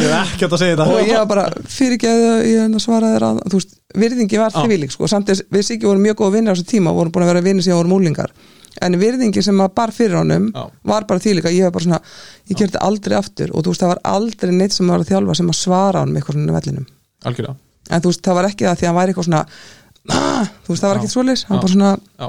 [0.00, 0.86] Ég hef ekkert að segja þetta.
[0.88, 4.62] Og ég var bara fyrirgeðu ég hérna svaraði þér að, þú veist, virðingi var Já.
[4.64, 7.26] þvílík sko, samt við sikki vorum mjög góða vinnir á þessu tíma og vorum búin
[7.26, 8.32] að vera vinnir síðan vorum úlingar
[8.80, 10.46] en virðingi sem að bar fyrir honum
[10.86, 12.00] var bara þvílíka, ég var bara svona
[12.50, 13.52] ég gerði aldrei aftur.
[13.52, 16.20] Og þú veist, það var aldrei neitt sem var að þjálfa sem að svara honum
[16.20, 16.86] eitthvað svona vellinum.
[17.28, 17.56] Algjörlega.
[17.90, 19.42] En þú veist, það var ekki það því að hann væri eitthvað svona
[20.14, 21.00] ah, þú veist, það var Já.
[21.02, 21.44] ekki svoleiðis.
[21.48, 21.62] Hann Já.
[21.64, 21.90] bara svona,
[22.22, 22.28] já,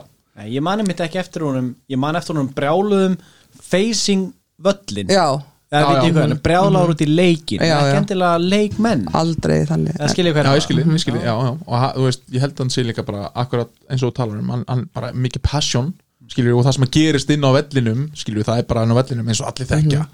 [0.49, 3.17] Ég mani mitt ekki eftir honum Ég man eftir honum brjáluðum
[3.61, 5.25] facing völlin já,
[5.71, 6.03] Já, veit já.
[6.09, 7.97] ég hvað, brjálaður út í leikin Já, Ekki já.
[8.01, 9.05] endilega leikmenn.
[9.15, 9.95] Aldrei þannig.
[9.95, 12.53] Eða skilja já, ég skilji, ég skilji, já, já og ha- þú veist, ég held
[12.57, 15.41] að hann sé líka bara akkurat eins og þú talar um, hann, hann bara mikið
[15.47, 15.93] passion
[16.31, 18.99] skilju, og það sem að gerist inn á vellinum skilju, það er bara inn á
[18.99, 20.05] vellinum eins og allir þekkja.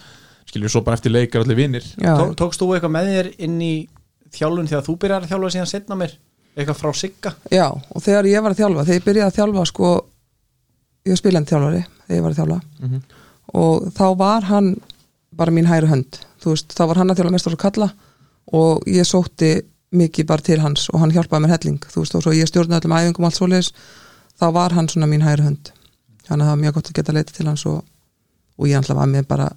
[0.47, 3.57] Skilju, svo bara eftir leikar allir vinnir já, Tó, Tókst þú eitthvað með þér inn
[3.61, 3.73] í
[4.37, 6.13] þjálfun þegar þú byrjar að þjálfa síðan setna mér?
[6.57, 7.33] Eitthvað frá Sigga?
[7.53, 9.89] Já, og þegar ég var að þjálfa þegar ég byrjaði að þjálfa sko
[11.07, 13.01] ég var spilandi þjálfari þegar ég var að þjálfa Mhm.
[13.63, 14.69] og þá var hann
[15.37, 17.89] bara mín hægri hönd þú veist, þá var hann að þjálfa mestar og kalla
[18.53, 19.51] og ég sótti
[19.95, 22.83] mikið bara til hans og hann hjálpaði mér helling þú veist, og svo ég stjórnaði
[22.85, 23.71] öllum æfingum og allt svoleiðis
[24.39, 25.71] þá var hann svona mín hægri hönd
[26.27, 27.83] þannig að það var mjög gott að geta leita til hans og,
[28.59, 29.49] og ég ætla var með bara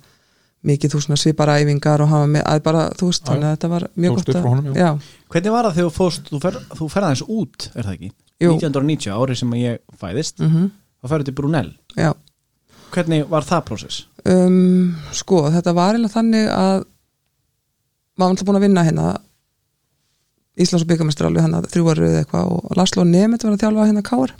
[0.63, 3.55] mikið þú svona svipara æfingar og hann var með að bara, þú veist, þannig að
[3.57, 4.81] þetta var mjög gott frá honum, já.
[4.85, 4.91] já,
[5.33, 8.11] Hvernig var það þegar þú fóst, þú, fer, þú ferði aðeins út, er það ekki?
[8.41, 8.51] Jú.
[8.59, 11.69] 1990 árið sem ég fæðist mm þá ferði til Brunel.
[11.97, 12.13] Já.
[12.91, 14.05] Hvernig var það prósess?
[14.29, 16.85] um, sko, þetta var eiginlega þannig að
[18.21, 19.09] maður var alltaf búin að vinna hérna
[20.61, 23.87] Íslands og byggamestri alveg hann þrjú ára eða eitthvað og Laslo Nemeth var að þjálfa
[23.89, 24.35] hérna Káar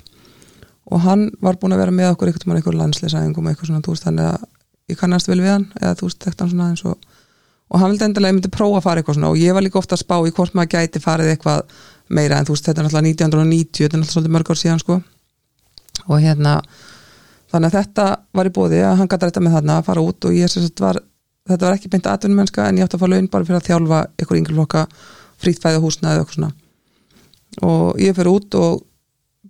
[0.91, 3.95] og hann var búin að vera með okkur einhvern veginn einhver landsleisæðingum eitthvað svona, þú
[3.95, 4.45] veist, þannig að
[4.91, 7.09] ég kannast vel við hann eða þú veist, þekkt hann svona eins og
[7.71, 9.79] og hann vildi endilega, ég myndi prófa að fara eitthvað svona og ég var líka
[9.79, 11.77] ofta að spá í hvort maður gæti farið eitthvað
[12.11, 14.83] meira en þú veist, þetta er náttúrulega 1990 þetta er náttúrulega svolítið mörg ár síðan
[14.83, 14.97] sko
[16.07, 16.61] og hérna
[17.51, 20.29] þannig að þetta var í bóði að hann gæti rætta með þarna að fara út
[20.29, 21.01] og ég sem sagt var
[21.51, 24.01] þetta var ekki beint atvinnumennska en ég átti að fá laun bara fyrir að þjálfa
[24.23, 24.85] ykkur yngri flokka
[25.41, 26.53] frýtt fæða húsnaði og eitthvað svona.
[27.67, 28.83] Og ég fyrir út og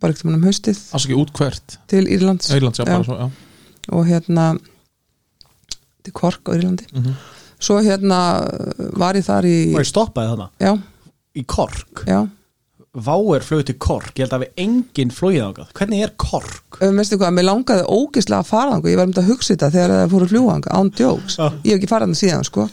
[0.01, 0.79] bara ekkert um haustið.
[0.97, 2.49] Ásaki út hvert, til Írlands.
[2.55, 2.93] Írlands, já, Já.
[2.95, 3.31] bara svo, já.
[3.91, 4.47] Og hérna
[6.07, 6.87] til Kork á Írlandi.
[6.95, 7.15] Mhm.
[7.61, 8.19] svo hérna
[8.97, 10.49] var ég þar í Og ég stoppaði þarna?
[10.59, 10.79] Já,
[11.37, 12.23] í Kork já
[12.91, 16.79] Váer flög til Kork, ég held að við enginn flóið ángað Hvernig er Kork?
[16.83, 18.91] um, veistu hvað, mér langaði ógislega að fara þangað.
[18.91, 21.45] Ég var um þetta að hugsa þetta þegar það fóru fljúanga án djóks, Já.
[21.63, 22.65] ég hef ekki farað þarna síðan sko.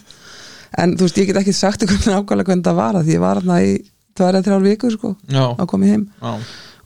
[0.82, 3.22] en þú veist, ég get ekki sagt ykkur nákvæmlega hvernig það var að því ég
[3.22, 3.70] var þarna í
[4.18, 6.02] tvær eða þrjár vikur sko, Já, að koma heim.
[6.18, 6.34] Já,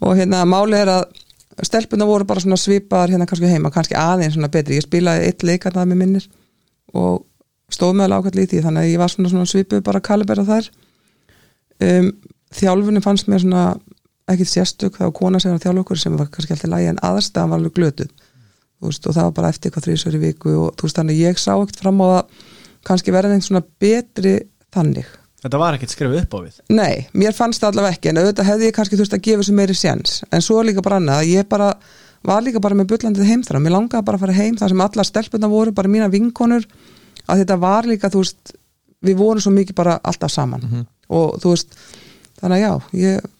[0.02, 1.02] og hérna máli er að
[1.64, 4.76] stelpuna voru bara svona svipaðar hérna kannski heima, kannski aðeins svona betri.
[4.76, 6.28] Ég spilaði eitt leikar það með minnir
[6.92, 7.24] og
[7.72, 10.68] stóð með alveg ákvæmt lítið þannig að ég var svona, svona svipuð bara kalibera þær.
[11.82, 12.08] Um,
[12.56, 13.64] þjálfunni fannst mér svona
[14.32, 16.90] ekkit sérstök, það var kona sem var að þjálfa okkur sem var kannski alltaf lægi
[16.92, 18.12] en aðstæðan var alveg glötuð.
[18.82, 21.40] Þú veist, og það var bara eftir eitthvað í viku og þú veist þannig ég
[21.42, 22.46] sá ekkert fram á að
[22.88, 24.36] kannski verða einhvern svona betri
[24.74, 25.10] þannig.
[25.42, 26.58] Þetta var ekkert skrifið upp á við?
[26.70, 29.54] Nei, mér fannst það allavega ekki en auðvitað hefði ég kannski þurft að gefa þessu
[29.58, 30.16] meiri séns.
[30.30, 31.70] En svo líka bara annað að ég bara
[32.22, 34.84] var líka bara með bullandið heim þar mér langaði bara að fara heim þar sem
[34.84, 36.66] alla stelpunna voru bara mína vinkonur
[37.26, 38.54] að þetta var líka, þú veist
[39.02, 40.86] við vorum svo mikið bara alltaf saman.
[41.10, 41.74] Og þú veist,
[42.42, 43.31] þannig að já ég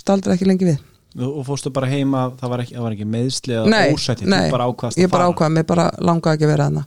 [0.00, 0.86] staldra ekki lengi við.
[1.18, 4.52] Og og fórstu bara heima, það var ekki, það var ekki meðsli eða ósætti, þú
[4.54, 5.34] bara ákvaðast ég bara fara?
[5.34, 6.84] ákvað, mér bara langaði ekki að vera hana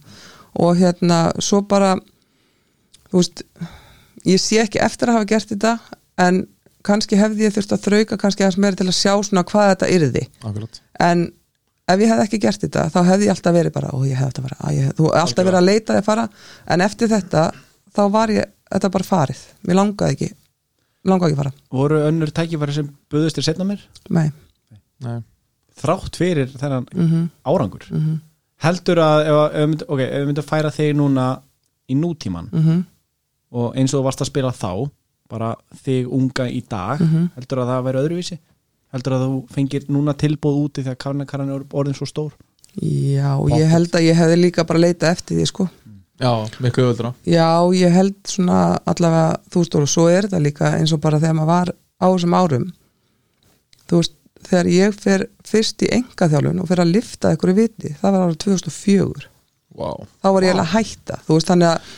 [0.64, 1.96] og hérna, svo bara
[3.10, 3.44] þú veist
[4.30, 5.74] ég sé ekki eftir að hafa gert þetta
[6.24, 6.44] en
[6.88, 9.90] kannski hefði ég þurft að þrauka kannski aðeins meira til að sjá svona hvað þetta
[9.98, 10.24] yrði.
[10.44, 10.80] Akkurat.
[11.04, 11.26] En
[11.92, 14.30] ef ég hefði ekki gert þetta þá hefði ég alltaf verið bara, ó ég hefði
[14.30, 16.26] alltaf verið að, ég, þú hefði alltaf verið að leita því að fara.
[16.76, 17.44] En eftir þetta,
[17.96, 20.30] þá var ég þetta bara farið, mér langaði ekki
[21.04, 24.32] mér langaði ekki að fara, voru önnur tækifæri sem buðust þér setna mér nei.
[25.04, 25.20] Nei.
[25.76, 27.84] þrátt fyrir þennan mm árangur?
[27.92, 28.20] -hmm.
[28.64, 31.28] heldur að ef, ef, við myndum- ok, ef við myndum að færa þig núna
[31.90, 32.84] í nútíman Mm
[33.54, 34.90] og eins og þú varst að spila þá
[35.30, 37.28] bara þig unga í dag Mhm.
[37.36, 38.38] heldur að það væri öðruvísi?
[38.94, 42.32] Heldur að þú fengir núna tilbúð úti þegar karnakarran er orðin svo stór?
[42.82, 45.70] Já, ég held að ég hefði líka bara leitað eftir því sko
[46.22, 46.30] Já,
[46.62, 50.94] miklu öðvöldra Já, ég held svona allavega, þú veist, og svo er þetta líka eins
[50.94, 52.68] og bara þegar maður var á þessum árum.
[53.90, 54.14] Þú veist,
[54.48, 58.40] þegar ég fer fyrst í engaþjálfun og fer að lifta einhverju viti, það var árið
[58.46, 59.28] 2004
[59.80, 60.04] wow.
[60.22, 61.92] þá var ég eiginlega að hætta þú veist, þannig að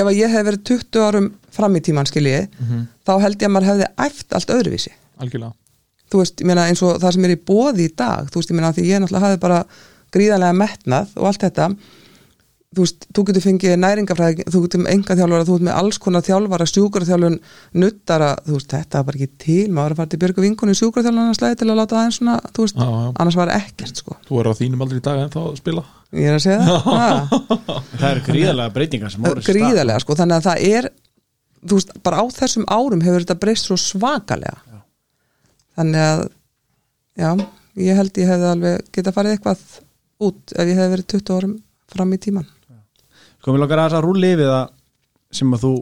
[0.00, 2.84] ef að ég hef verið 20 árum fram í tíman skilji Mhm.
[3.06, 4.92] þá held ég að maður hefði æft allt öðruvísi.
[5.20, 5.52] Algjörlega.
[6.10, 8.50] Þú veist, ég meina eins og það sem er í bóði í dag þú veist,
[8.50, 9.64] ég meina því ég náttúrulega hafði bara
[10.14, 11.66] gríðarlega metnað og allt þetta
[12.70, 15.96] þú veist, þú getur fengið næringafræði þú getur með enga þjálfara, þú getur með alls
[16.04, 17.38] konar þjálfara sjúkraþjálfun,
[17.82, 20.76] nuttara þú veist, þetta var bara ekki til, maður var að fara til Björgu vinkunni
[20.78, 23.08] sjúkraþjálfana slæði til að láta aðeins svona þú veist, Já, já.
[23.24, 24.16] annars var ekkert sko.
[24.28, 25.84] Þú er á þínum aldrei í dag en þá að spila?
[26.14, 27.34] Ég er að segja það,
[27.98, 30.88] það eru gríðarlega breytingar sem voru gríðarlega sko, þannig að það er
[31.66, 34.62] þú veist, bara á þessum árum hefur þetta breyst svo svakalega.
[35.78, 36.22] Þannig að
[37.18, 37.30] já,
[37.82, 39.66] ég held ég hefði alveg geta farið eitthvað
[40.30, 41.54] út ef ég hefði verið 20 árum
[41.90, 42.48] fram í tíman
[43.40, 44.70] sko við langar að þess að rúli yfir það
[45.40, 45.74] sem að þú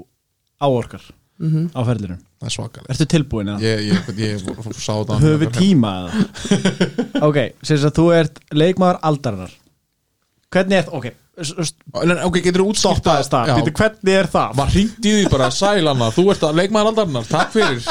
[0.63, 1.07] áorkar
[1.39, 5.17] mm á ferðlunum Það er svakalega ertu tilbúin að Ég, ég, ég, ég sá þetta
[5.19, 6.27] höfum við tíma eða?
[7.29, 9.57] Ok, sem að þú ert leikmaður aldarinnar.
[10.55, 14.55] Hvernig er það, ok Ok, getur þú útskipta stoppaðist það, Býtu, hvernig er það?
[14.59, 17.85] Maður hringdi í því bara sælanna Þú ert að leikmaður aldarinnar, takk fyrir.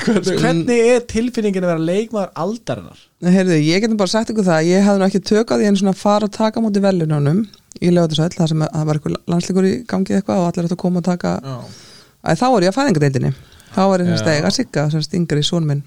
[0.00, 3.02] Hvernig hvernig er tilfinningin að vera leikmaður aldarinnar?
[3.32, 5.80] Heyrðu, ég getum bara sagt ykkur það ég hefði nú ekki tök á því en
[5.82, 7.44] svona fara og taka múti velununum
[7.80, 10.76] í lögðarsæll þar sem að það var eitthvað landsleikur í gangi eitthvað og allir ættu
[10.76, 11.56] að koma og taka Já.
[12.22, 13.32] Æ, þá var ég að fæðingadeildinni
[13.72, 14.38] þá var ég Já.
[14.46, 15.82] að sigga semst yngri són minn.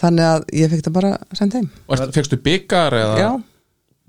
[0.00, 1.66] Þannig að ég fekk það bara sendt heim.
[2.14, 3.16] Fékkstu byggar eða?
[3.20, 3.30] Já,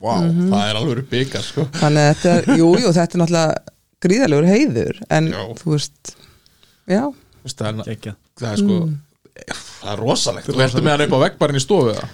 [0.01, 1.65] Vá, það er alveg byggar sko.
[1.77, 5.41] Þannig að þetta er, jú, jú, þetta er náttúrulega gríðalegur heiður en Já.
[5.60, 6.13] þú veist
[6.89, 7.03] já,
[7.41, 8.79] Veist, það, er, það er sko
[9.81, 10.47] Það er rosalegt.
[10.49, 12.07] Þú ertu með hann upp á veggbarinn í stofu eða?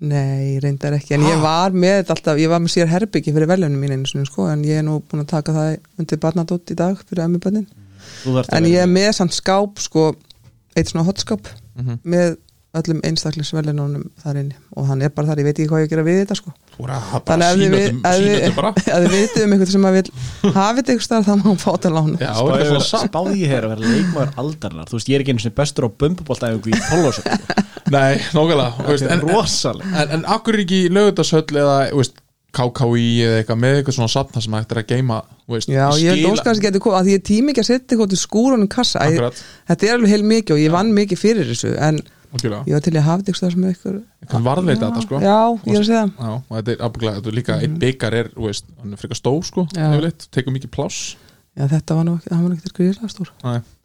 [0.00, 1.14] Nei, reyndar ekki.
[1.14, 4.06] En ég var með þetta alltaf, ég var með sér herbyggi fyrir velunum mín einu
[4.06, 7.22] sinni, sko, en ég er nú búin að taka það undir barnadótt í dag fyrir
[7.24, 7.66] að
[8.52, 10.14] en ég er með samt skáp, sko
[10.76, 11.98] eitt svona hotskáp Mhm.
[12.04, 12.36] með
[12.78, 14.56] öllum einstaklisvelunum þar inni.
[14.76, 16.36] Og hann er bara þar, ég veit ekki hvað ég á að gera við þetta,
[16.40, 16.52] sko.
[16.74, 18.72] Að bara Þannig ef þið sína vi- þetta ef sína þið- þetta bara.
[18.76, 21.62] ef þið vitið um eitthvað sem að vil hafið þetta ykkur starf þá má hann
[21.64, 22.16] fá til lánu.
[22.18, 22.82] Já, Spáði er ég það
[23.44, 24.86] ég hér að vera leikmaður aldarinnar.
[24.90, 27.24] Þú veist, ég er ekki einu sinni bestur á bumbuboltæfingu í Þorlósum
[27.94, 28.18] Nei,
[28.50, 28.58] er
[29.12, 29.24] en,
[29.94, 32.20] en, en akkur er ekki lögutarsöll eða þú veist,
[32.54, 35.68] KKÍ eða eitthvað með eitthvað svona safn þar sem hægt er að geima þú veist,
[35.74, 36.20] Já, ég held
[36.54, 39.02] ekki að þetta kom að ég tími ekki að setja eitthvað til skúrunum kassa.
[39.02, 39.40] Akkurat.
[39.68, 41.98] Þetta er alveg heil mikið og ég vann mikið fyrir þessu en
[42.34, 42.62] Algjörlega.
[42.66, 43.98] ég var til að hafa þetta sem ykkur
[44.48, 45.20] varðleita þetta sko.
[45.22, 45.36] Já,
[45.68, 48.32] ég er að segja Já, og þetta er ábygglega, þetta er líka einn byggar er,
[48.34, 51.14] þú veist, hann er frekar stór sko yfirleitt, tekur mikið pláss.
[51.54, 53.30] Já, þetta var nú ekki, það var nú ekki til gríðlega stór.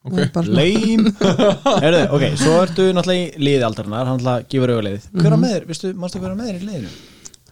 [0.08, 0.16] Ok,
[0.48, 1.10] Leim
[1.84, 5.52] Herðu, ok, svo ertu náttúrulega í liði aldarinnar Hann náttúrulega gefur auðvitað Hver á með
[5.54, 6.92] þér, veistu, mástu hver á með þér í liðinu?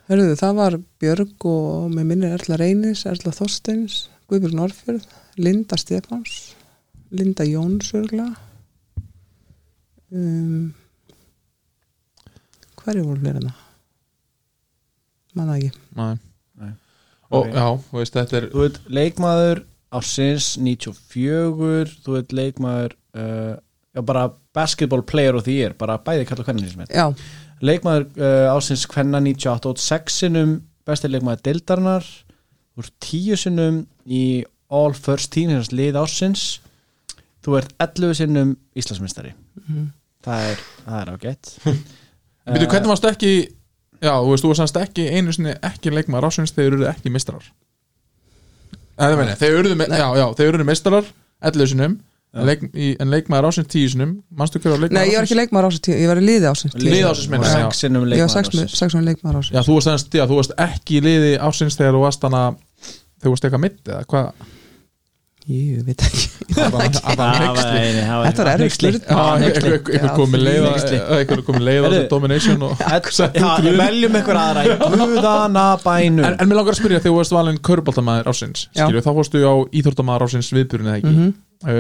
[0.07, 3.97] Hörðu, það var Björg og með minni Erla Reynis, Erla Þorsteins
[4.31, 5.09] Guðbjörg Norrfjörð,
[5.43, 6.37] Linda Stefáns
[7.19, 8.29] Linda Jóns örgla
[10.15, 10.71] um,
[12.87, 13.53] Hverju voru fleiri hana?
[15.37, 16.13] Manna ekki Nei.
[16.61, 16.71] Nei.
[17.35, 19.63] og já, þú veist, þetta er Þú veit, leikmaður
[19.99, 23.55] ásins 94 Þú veit, leikmaður uh,
[23.97, 24.23] Já, bara
[24.55, 27.07] basketball player of the year Bara bæði kalla hvernig sem er Já,
[27.65, 30.55] Leikmaður uh, ásins hvenna 98 og 6 sinnum
[30.87, 32.07] Besti leikmaður deildarinnar
[32.77, 34.23] Úr 10 sinnum í
[34.71, 36.47] All First Team Þess lið ásins
[37.45, 39.35] Þú ert 11 sinnum Íslandsmyndstari
[39.67, 39.87] Mhm.
[40.23, 41.47] Það er, það er ágætt
[42.47, 43.31] Býtu, hvernig varst ekki
[43.97, 47.47] Já, þú veist, þú varst ekki einu sinni ekki leikmaður ásins þegar eru ekki mistrar
[48.97, 51.09] Eða meina, þeir eru já, já, þeir eru mistrar
[51.47, 51.97] 11 sinum
[52.37, 55.27] en, leik, í, en leikmaður ásins 10 sinum Manstu hver var leikmaður nei, ég var
[55.27, 56.85] ekki leikmaður ásins tíu, ég var í liði ásins tíu.
[56.85, 57.65] Lið ársins meina, já.
[57.71, 61.03] 6 sinnum Ég var leikmaður ásins Já, þú varst, semst, já, þú varst ekki í
[61.07, 64.47] liði ásins þegar þú varst hana þegar þú varst eitthvað mitt eða hvað
[65.47, 66.25] Jú, veit ekki.
[66.57, 70.97] Það það Þetta var einhver einhver komið leið á- hneyksli.
[71.17, 72.63] einhver komið leið á domination
[73.67, 74.63] við veljum eitthvað aðra.
[74.67, 76.25] Í guðana bænum.
[76.27, 79.53] En, en mér langar að spyrja þegar þú varst valin köruboltamæður ásins þá fórstu á
[79.79, 81.13] íþórtamæður ásins viðbjörn eða ekki?
[81.15, 81.31] Mhm.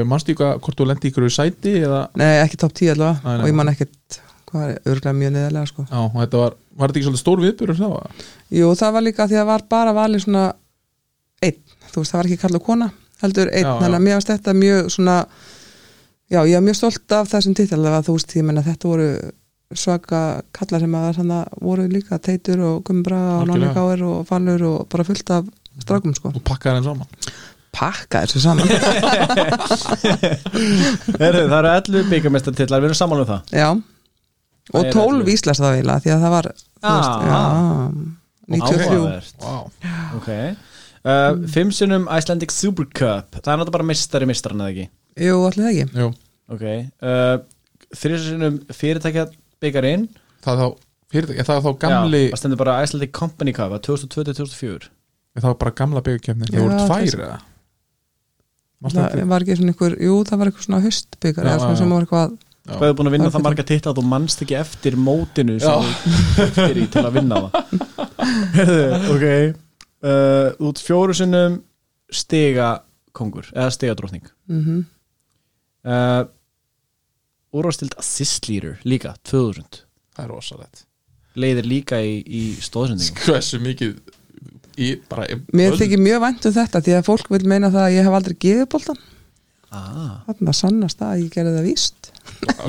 [0.09, 3.35] Manstu eitthvað hvort þú lendi ykkur í sæti eða, Nei, ekki top 10 allavega.
[3.43, 5.83] Og ég man ekkert hvað er örglega mjög neðarlega sko.
[5.91, 8.23] já, og þetta var, var þetta ekki svolítið stór viðbjörn þá?
[8.57, 10.45] Jú, það var líka því að það var bara valið svona
[11.43, 11.59] einn,
[11.91, 12.87] þú veist, það var ekki kall og kona
[13.23, 15.17] heldur einn, þannig að mér varst þetta mjög svona
[16.29, 19.09] já, ég var mjög stolt af þessum titil allavega, þú veist, ég menna þetta voru
[19.75, 20.21] svaka
[20.55, 23.73] kallar sem að þannig voru líka Teitur og Gumbra og Algjörlega.
[23.73, 25.49] Nonni Gáir og Fallur og bara fullt af
[25.83, 27.07] strákum sko, Þú pakkaði henn saman
[27.77, 28.65] pakka þessu saman
[31.21, 33.67] Heru, Það eru 11 byggamestartillar, við erum saman um það já,
[34.67, 35.33] Það og er 12 ellefu.
[35.35, 36.93] íslas það eiginlega, því að það var þú veist, Ah.
[37.27, 37.39] já,
[38.47, 39.33] 93 Áhugavert.
[39.43, 39.63] wow.
[40.17, 40.29] Ok
[41.07, 43.37] uh, Fimm sinnum Icelandic Super Cup.
[43.37, 44.87] Það er náttúrulega bara mistari mistaran eða ekki?
[45.27, 46.01] Jú, allir það ekki.
[46.03, 46.09] Jú,
[46.47, 47.37] Ok uh,
[47.97, 49.27] Þrjus sinnum fyrirtækja
[49.63, 50.07] byggarinn
[50.43, 50.67] það er þá
[51.11, 54.89] fyrirtæki, það er þá gamli Já, það stendur bara Icelandic Company Cup 2020-2004
[55.37, 57.37] það var bara gamla byggjarkefni, það voru tvær eða?
[58.87, 62.03] Það var ekki svona einhver, jú það var eitthvað svona höstbyggar eða svona sem var
[62.05, 62.35] eitthvað.
[62.67, 65.87] Hvað er búin að vinna Það marga titla að þú mannst ekki eftir mótinu sem
[66.35, 67.87] þú eftir í til að vinna það.
[69.15, 69.25] Ok
[70.05, 71.61] uh, Út fjóru sinnum
[72.13, 72.77] stiga
[73.17, 74.83] kongur eða stiga drótning mm
[75.87, 76.23] uh,
[77.57, 79.87] Úrvastild assist leader líka 2000
[80.17, 80.81] Það er rosalegt.
[81.37, 83.93] Leiðir líka í, í stóðsendingum Hversu mikið
[84.77, 87.85] í, bara, í, mér þykir mjög vænt um þetta því að fólk vil meina það
[87.85, 88.99] að ég hef aldrei gefið boltan
[89.73, 90.19] ah.
[90.27, 92.11] þarna sannast það að ég gerði það víst.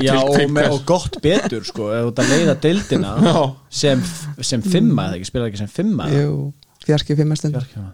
[0.03, 3.37] Já og, með, og gott betur sko ef þú ert að leiða deildina Já,
[3.81, 4.03] sem,
[4.51, 6.33] sem fimma eða ekki, spilar ekki sem fimma jú,
[6.89, 7.93] fjarki fimmastund Fjarkima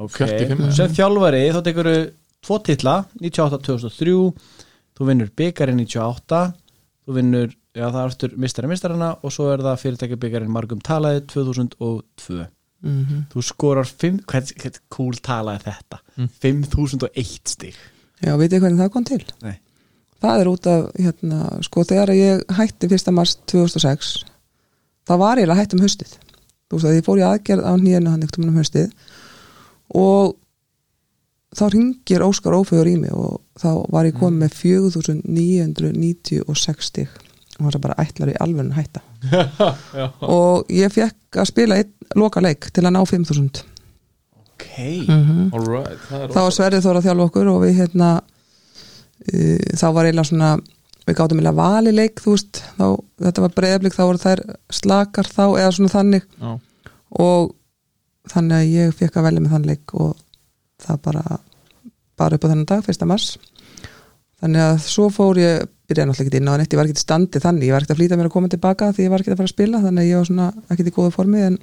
[0.00, 0.70] Ok, Fjarki fimma.
[0.72, 1.88] sem þjálfari þá tekur
[2.40, 4.14] tvo titla 98-2003
[4.96, 6.40] þú vinnur byggarinn 98
[7.06, 10.80] þú vinnur, já það er aftur mistari mistarana og svo er það fyrirtækja byggarinn margum
[10.84, 12.46] talaði 2002
[12.80, 13.24] mm -hmm.
[13.32, 16.28] þú skorar 5, hvern, hvern cool talaði þetta Mm.
[16.42, 17.74] 5001 stig
[18.22, 19.58] já, veit ég hvernig það kom til Nei.
[20.22, 23.10] það er út af, hérna, sko þegar ég hætti 1.
[23.12, 24.24] mars 2006
[25.08, 26.18] það var ég að hætti um haustið
[26.70, 28.88] þú veist að ég fór í aðgerð á nýjana hann ekkert um haustið
[30.00, 30.24] og
[31.56, 37.08] þá ringir Óskar Ófegur í mig og þá var ég komið með 4996 stig.
[37.58, 39.00] Og hann er bara ætlar í alveg hætta.
[40.38, 43.70] Og ég fekk að spila einn loka leik til að ná 5000
[44.60, 48.10] ok, mm Alright, það er þá var Sverrið Þóra að þjálfa okkur og við hérna
[48.20, 50.50] uh, þá var eiginlega svona
[51.06, 52.86] við gátum eiginlega vali leik þú veist, þá,
[53.24, 54.42] þetta var breyðablik þá voru þær
[54.80, 56.50] slakar þá eða svona þannig Já.
[57.24, 57.54] og
[58.30, 60.12] þannig að ég fekk að velja með þann leik og
[60.80, 61.24] það bara
[62.20, 63.30] bara upp á þennan dag, fyrsta mars
[64.40, 67.02] þannig að svo fór ég byrjaði náttúrulega ekki inn á neitt, ég var ekki í
[67.02, 69.32] standi þannig ég var ekki að flýta mér að koma tilbaka því ég var ekki
[69.34, 71.58] að fara að spila þannig að ég var svona ekki í góðu formi en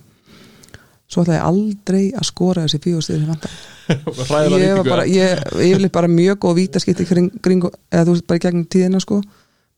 [1.07, 3.57] svo ætlaði ég aldrei að skora þessi fjóðstíði sem vantar.
[4.59, 8.25] Ég var bara, ég, ég vil bara mjög góð vítaskipti kring, kring, eða þú veist
[8.27, 9.21] bara í gegnum tíðina sko.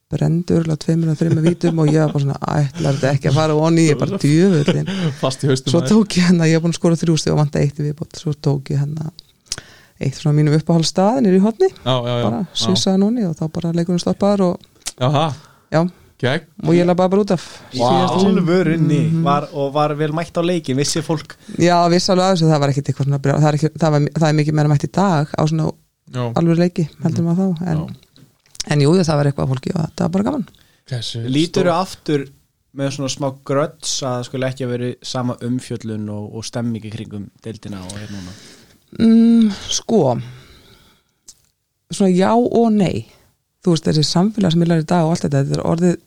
[0.10, 3.36] Brendur örgulega tveimur að þreimur vítum og ég var bara svona, ætlar þetta ekki að
[3.38, 4.88] fara onni, ég bara djöfullin
[5.70, 8.34] svo tók ég hérna, ég er búin að skora þrjústi og vanta eitt viðbót, svo
[8.34, 9.12] tók ég hérna
[10.00, 12.24] eitt svona mínum uppáhaldstaðin er í Já, já, já.
[12.26, 12.48] Bara já.
[12.64, 14.68] svissaði núni og þá bara leikurinn stoppaður og,
[14.98, 15.28] Jaha,
[15.70, 15.82] já,
[16.20, 17.46] gegn og ég laði bara út af?
[17.74, 18.32] Síðasta sinn.
[18.34, 21.36] alvörunni var, og var vel mætt á leikin vissi fólk?
[21.56, 24.08] Já, viss alveg að þessu, það var ekkit eitthvað svona það er, ekki, það, var,
[24.18, 25.70] það er mikið meira mætt í dag á svona
[26.10, 27.86] Já, alveg leiki, heldur maður þá en,
[28.74, 30.46] en jú, það var eitthvað fólki og það var bara gaman.
[31.30, 32.28] Lítur þú aftur
[32.80, 36.92] með svona smá gröts að það skulle ekki að veri sama umfjöllun og, og stemmingi
[36.94, 38.36] kringum deildina og hérna núna?
[39.00, 40.04] Mm, sko
[41.94, 43.08] svona já og nei.
[43.60, 45.98] Þú veist þessi samfélagsmiðlar í dag og allt þetta, þetta er orðið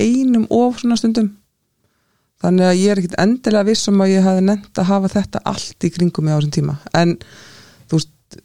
[0.00, 1.32] einum of svona stundum.
[2.42, 5.42] Þannig að ég er ekkit endilega viss um að ég hafi nefnt að hafa þetta
[5.52, 6.78] allt í kringum mig á þessum tíma.
[6.98, 7.16] En
[7.86, 8.38] þú veist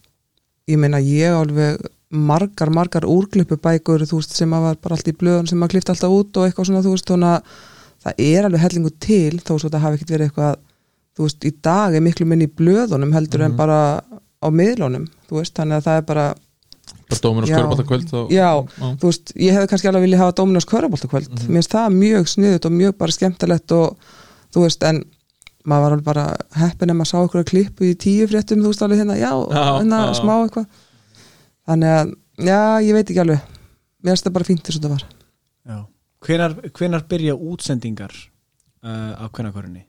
[0.70, 5.10] ég meina ég alveg margar, margar úrklippu bækur þú veist sem að var bara allt
[5.10, 7.58] í blöðun sem að klifta alltaf út og eitthvað svona þú veist þannig að
[8.06, 10.60] það er alveg hellingu til þó svo þetta hafi ekkit verið eitthvað
[11.18, 13.80] þú veist í dag er miklu minni í blöðunum heldur en bara
[14.39, 16.28] á miðlunum þú veist þannig að það er bara
[17.08, 18.49] Bara dómin og Já.
[18.99, 22.32] þú veist, ég hefði kannski alveg viljað hafa Dominos Köruboltakvöld, mm mér finnst það mjög
[22.34, 24.10] sniðut og mjög bara skemmtilegt og
[24.55, 25.03] þú veist, en
[25.68, 26.26] maður var alveg bara
[26.60, 29.32] heppin ef maður sá ykkur að klippu í tíu fréttum, þú veist alveg hérna, já,
[29.55, 30.68] hérna smá eitthvað.
[31.68, 32.14] Þannig að,
[32.47, 33.41] já, ég veit ekki alveg.
[34.03, 35.03] Mér finnst það bara fínt þess að það var.
[35.68, 35.78] Já.
[36.28, 39.84] Hvenar, hvenar byrja útsendingar uh, af hvernakörunni?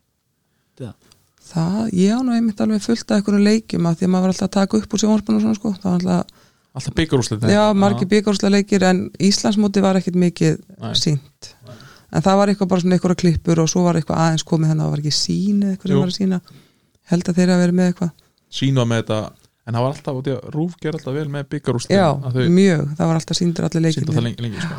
[1.48, 4.34] það, ég á nú einmitt alveg fullt af einhverjum leikjum að því að maður var
[4.34, 6.37] alltaf að taka upp úr sjónvarpunum og svona sko, það var alltaf
[6.78, 10.94] Alltaf byggarúslit já, margir byggarúslega leikir en Íslandsmóti var ekkit mikið Nei.
[10.98, 11.50] sínt
[12.08, 14.82] en það var eitthvað bara svona einhverja klippur og svo var eitthvað aðeins komið þannig
[14.82, 15.92] að það var ekki sín eða eitthvað Jú.
[15.92, 16.38] sem var að sína
[17.12, 18.12] held að þeirra að vera með eitthvað
[18.48, 19.18] Sín var með þetta
[19.68, 22.48] En það var alltaf, út í að Rúf ger alltaf vel með byggarúslit já, þau
[22.48, 24.78] mjög, það var alltaf síndur allir sínda það leikir lengi, lengi sko.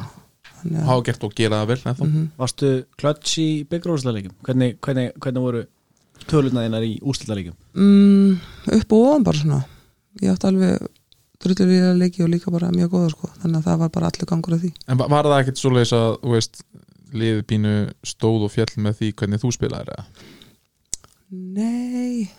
[0.64, 2.08] þannig Hafa gert og gera það vel ennþá.
[2.08, 2.24] Mhm.
[2.40, 4.34] Varstu klöts í byggjurúsleikum?
[4.42, 5.44] Hvernig, hvernig, hvernig
[11.40, 13.30] mm, og að leiki og líka bara mjög góða sko.
[13.42, 14.72] Þannig að það var bara allir gangur af því.
[14.88, 16.62] En va- var það ekkert svoleiðis að þú veist,
[17.14, 17.74] liðið pínu
[18.06, 20.06] stóð og fjall með því hvernig þú spilaðir eða?
[21.32, 22.30] Nei,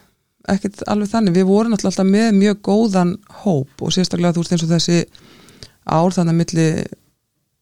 [0.51, 1.34] ekkert alveg þannig.
[1.38, 3.12] Við vorum alltaf með mjög góðan
[3.44, 4.98] hóp og sérstaklega þú veist eins og þessi
[5.90, 6.66] ár þannig að milli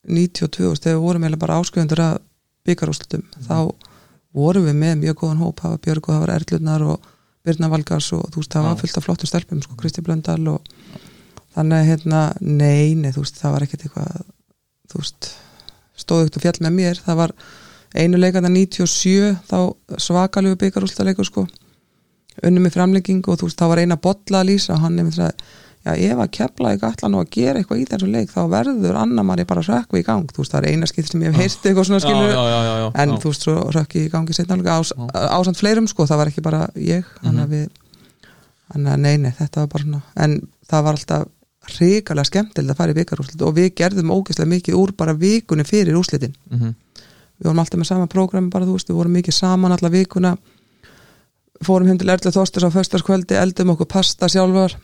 [0.09, 2.19] 92 þú veist, þegar við vorum eiginlega bara áskrifundur að
[2.69, 3.57] byggarúslutum þá
[4.39, 5.61] vorum við með mjög góðan hóp.
[5.61, 7.09] Það var Björg og það var Erlunar og
[7.49, 10.61] Birna Valgars og þú veist það var fullt af flottum stelpum sko, Kristi Blöndal og
[11.59, 14.27] þannig að hérna, nei, nei, þú veist það var ekkert eitthvað
[14.89, 15.31] þú veist,
[15.99, 17.01] stóðugt og fjall með mér.
[17.05, 17.35] Það var
[17.99, 19.59] einu leikanda 97 þá
[20.01, 21.49] svakalegu byggarúslalegur sko.
[22.47, 25.27] Unnum með framlengingu og þú veist þá var eina bolla að lýsa og hann nefnir
[25.27, 25.49] að
[25.89, 28.99] já ef að kepla ekki allan og að gera eitthvað í þessu leik þá verður
[28.99, 30.33] annar manni bara að rökkva í gang.
[30.35, 32.59] Þú veist það er eina skipt sem ég hef heyrst eitthvað svona skilur já, já,
[32.69, 36.33] já, en þú veist svo rökki í gangi setna ás, ásand fleirum sko það var
[36.33, 37.67] ekki bara ég þannig að við
[38.69, 40.37] þannig að nei nei þetta var bara svona en
[40.69, 41.29] það var alltaf
[41.77, 45.99] hrikalega skemmtilegt að fara í vikarúslit og við gerðum ógeðslega mikið úr bara vikunni fyrir
[45.99, 46.75] úslitin Mhm.
[47.39, 50.37] við vorum alltaf með sama prógrami bara þú veist, við vorum mikið saman alla vikuna.
[51.65, 54.77] Fórum heim til Erlu Þorsturs á föstaskvöldi, eldum okkur pasta sjálfar.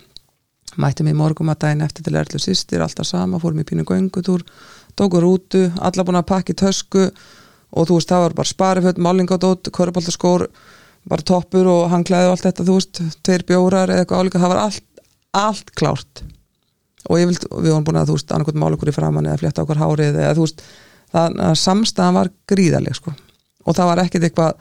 [0.76, 4.42] Mættum í morgum að daginn eftir til Erlu sýstir, alltaf sama fórum í pínu göngutúr,
[4.98, 7.10] tókur rútu alla búin að pakka í tösku
[7.74, 10.48] og þú veist, það var bara spariföld, málingadót köruboltaskór,
[11.06, 14.52] bara toppur og hangklæði og allt þetta, þú veist, tveir bjórar eða eitthvað álíka, það
[14.54, 14.84] var allt,
[15.34, 16.22] allt klárt
[17.08, 19.40] og ég vild, við vorum búin að þú veist, annarkvæmt mála okkur í framann eða
[19.42, 20.64] flétta okkur hárið eða þú veist,
[21.14, 23.14] það að samstæðan var gríðaleg sko.
[23.64, 24.54] Og það var ekkert eitthvað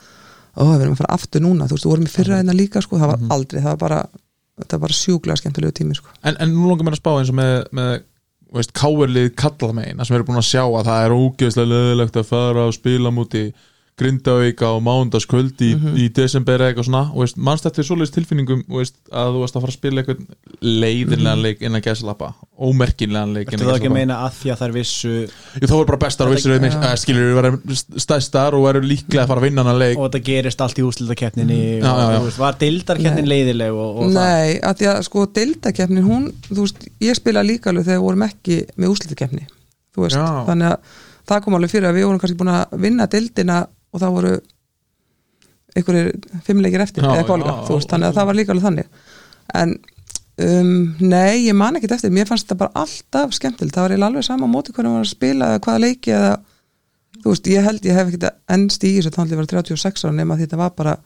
[0.54, 2.84] ó, við erum að fara aftur núna, þú veist, við vorum í fyrra einna líka
[2.84, 4.02] sko, það var aldrei, það var bara
[4.60, 6.12] þetta var bara sjúklega skemmtilegu tími sko.
[6.22, 7.94] En, en nú langar mér að spá eins og með, með
[8.54, 11.72] þú veist, káverlið kalla megin það sem erum búin að sjá að það er ógeðslega
[11.72, 13.44] leðilegt að fara og spila múti
[14.00, 15.98] Grindavíka og Mándaskvöld í, Mhm.
[16.02, 17.12] í desember eða eitthvað svona.
[17.14, 20.24] Og mannst eftir svoleiðis tilfinningum þú veist, að þú varst að fara að spila eitthvað
[20.62, 24.60] leiðinlegan leik innan gæslappa ómerkinlegan leik Ertu innan það ekki að meina að því að
[24.64, 25.14] þær vissu
[25.62, 26.80] Jú, þá er bara bestar og vissir Já.
[26.80, 29.98] uh, skilur við vera stæstar og eru líklega að fara að vinna hann leik.
[29.98, 30.84] Og þetta gerist allt í
[31.84, 32.18] já, já.
[32.20, 36.60] og þú var deildarkeppnin leiðileg og, og Nei, að því að sko deildakeppnin hún, þú
[36.66, 39.46] veist, ég spila líka alveg þegar við vorum ekki með úslitakeppni
[39.94, 40.28] þú veist, Já.
[40.50, 40.78] þannig að
[41.30, 43.58] það kom alveg fyrir að við vorum kannski búin að vinna deildina
[43.94, 44.34] og það voru
[45.74, 46.12] einhverjir
[46.46, 48.90] fimmleikir eftir Já, eða eitthvað já, veist, þannig að það var líka alveg þannig.
[49.62, 49.74] En
[50.46, 54.12] um, nei, ég man ekkert eftir mér fannst þetta bara alltaf skemmtild það var eiginlega
[54.12, 56.32] alveg sama móti hvernig var að spila eða hvaða leiki eða,
[57.20, 60.38] þú veist, ég held ég hef ekkert ennst í þessu ég var 36 ára nema
[60.38, 60.98] því þetta var bara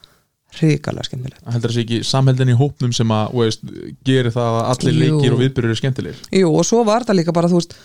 [0.58, 1.44] hrikalega skemmtilegt.
[1.52, 3.64] Heldur sé ekki samheldin í hópnum sem að veist,
[4.08, 5.00] gerir það að allir Jú.
[5.04, 6.22] leikir og viðbyrður eru skemmtilegir?
[6.40, 7.76] Jú, og svo var það líka bara, þú veist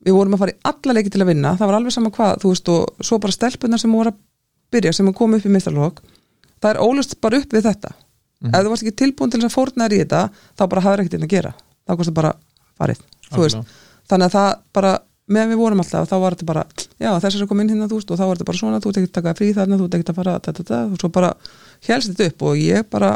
[0.00, 2.42] við vorum að fara í alla leiki til að vinna það var alveg sama hvað,
[2.42, 4.18] þú veist, og svo bara stelpunar sem voru að
[4.72, 6.00] byrja, sem kom upp í mistarlokk
[6.62, 7.90] það er ólust bara upp við þetta.
[8.50, 10.20] Ef þú varst ekki tilbúin til þess að fórna þér í þetta
[10.58, 11.52] þá bara hafður ekkert inn að gera.
[11.88, 12.32] Þá kostar bara
[12.80, 13.00] farið,
[14.10, 14.92] þannig að það bara,
[15.30, 16.64] meðan við vorum alltaf þá var þetta bara,
[17.00, 18.88] já þessar er komin inn hérna þú veist, og þá var þetta bara svona, þú
[18.90, 21.08] ert ekki að taka frí þarna þú ert ekki að fara, da, da, og svo
[21.14, 21.30] bara
[21.88, 23.10] helst þetta upp og ég bara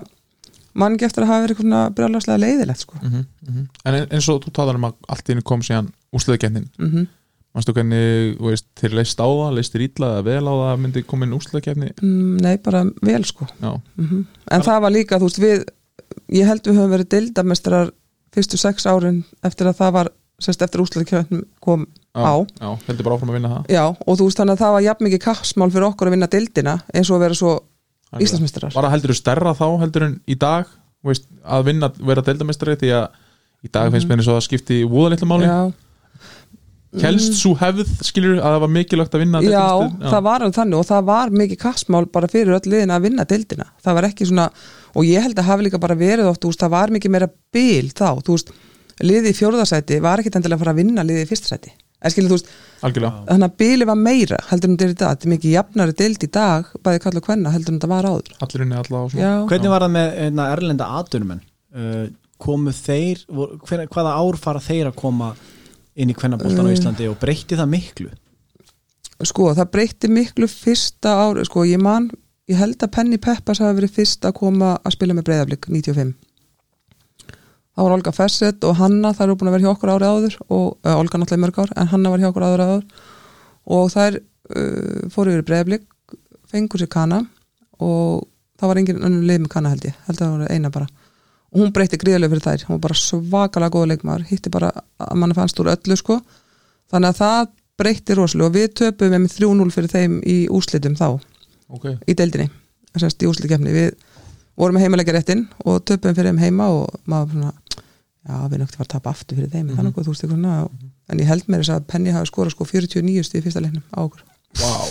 [0.75, 2.95] mann ekki eftir að hafa verið eitthvað svona brjálagslega leiðilegt sko.
[3.03, 3.67] mm -hmm.
[3.85, 7.07] en ein- eins og þú talar um að allt í einu kom síðan úsliðakennin mm
[7.55, 10.83] mannstu hvernig, þú veist, þeir leist á það leistir illa eða vel á það að
[10.83, 13.49] myndi koma inn úsliðakenni mm, nei, bara vel sko.
[13.63, 14.25] Mm
[14.55, 15.65] en það var líka, þú veist, við
[16.35, 17.93] ég held við höfum verið deildamestrar
[18.35, 20.11] fyrstu sex árin eftir að það var
[20.43, 22.35] sérst eftir úslæðikjöfnum kom já, á.
[22.43, 23.69] já, heldur bara áfram að vinna það.
[23.73, 26.31] Já, og þú veist þannig að það var jafn mikið kappsmál fyrir okkur að vinna
[26.31, 27.55] deildina eins og að vera svo
[28.15, 28.75] Íslandsmeistarar.
[28.75, 32.77] Var það heldur stærra þá heldur en í dag þú veist, að vinna, vera deildamestari
[32.81, 33.07] því að
[33.65, 35.61] í dag finnst mér eins og það skipti voðalitla máli, já,
[37.03, 40.11] helst svo hefð skilur að það var mikilvægt að vinna já, deildameistari?
[40.15, 43.27] það var alveg þannig og það var mikið kappsmál bara fyrir öll liðin að vinna
[43.31, 43.67] deildina.
[43.85, 44.49] Það var ekki svona,
[44.95, 47.31] og ég held að hafi líka bara verið oft, þú veist, það var mikið meira
[47.55, 48.55] bil þá, þú veist,
[49.03, 51.75] liðið í fjórðasæti var ekki endilega að fara að vinna liðið í fyrstasæti
[52.05, 52.51] en skilur, þú veist,
[52.85, 55.55] algjörlega, þannig að bíli var meira heldur en þetta er í dag, þetta er mikið
[55.55, 58.35] jafnari deild í dag bæði kalla og hvenna heldur en þetta var áður.
[58.45, 62.05] Allir inni alla og svona já, hvernig var það með einna, erlenda aðdunumenn uh,
[62.45, 65.33] komu þeir vor, hver, hvaða ár fara þeir að koma
[65.97, 66.77] inn í kvennabóltan á Mm.
[66.77, 68.11] Íslandi og breytti það miklu?
[69.25, 72.11] Sko það breytti miklu fyrsta ári, sko ég man
[72.51, 76.15] ég held að Penny Peppas hafi verið fyrst að koma að spila með breyðablík 95
[77.75, 80.37] það var Olga Fessett og Hanna þær eru búin að vera hjá okkur árið áður
[80.49, 82.85] og uh, Olga náttúrulega mörg ár en Hanna var hjá okkur árið áður.
[83.75, 85.89] Og þær uh, fóru yfir breyðablík
[86.53, 87.23] fengur sér kana
[87.83, 88.29] og
[88.61, 89.97] það var engin önnur leið með kana held ég.
[90.07, 90.87] Held að það var eina bara
[91.55, 95.21] og hún breytti gríðarlega fyrir þær, hún var bara svakalega góða leikmaður, hitti bara að
[95.23, 96.19] mann fannst úr öllu sko,
[96.91, 101.07] þannig að það breytti rosalega og við töpum með 3-0 fyrir þeim í úslitum þá
[101.75, 102.51] ok, í deildinni,
[102.95, 103.95] þessast í úslitkefni við
[104.59, 107.53] vorum með heimalega réttin og töpum fyrir þeim heima og maður svona
[108.25, 109.95] já, við ekkert að tapa aftur fyrir þeim mm -hmm.
[109.97, 110.69] þú veist svona
[111.11, 113.99] en ég held mér þess að Penny hafi skorað sko 49 stíð fyrsta leiknum á
[114.01, 114.23] okkur.
[114.63, 114.87] Wow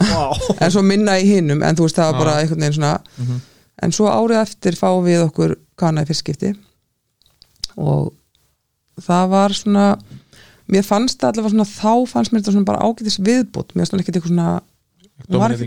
[0.00, 0.32] wow.
[0.62, 3.40] en svo minna í hinnum en þú veist það var bara einhvern veginn svona Mhm.
[3.82, 6.52] en svo árið eftir fáum við okkur kana í fyrstskipti
[7.82, 8.12] og
[9.02, 9.86] það var svona
[10.72, 13.94] mér fannst það allavega svona þá fannst mér þetta svona bara ágætis viðbútt mér fannst
[13.96, 14.50] það ekki eitthvað svona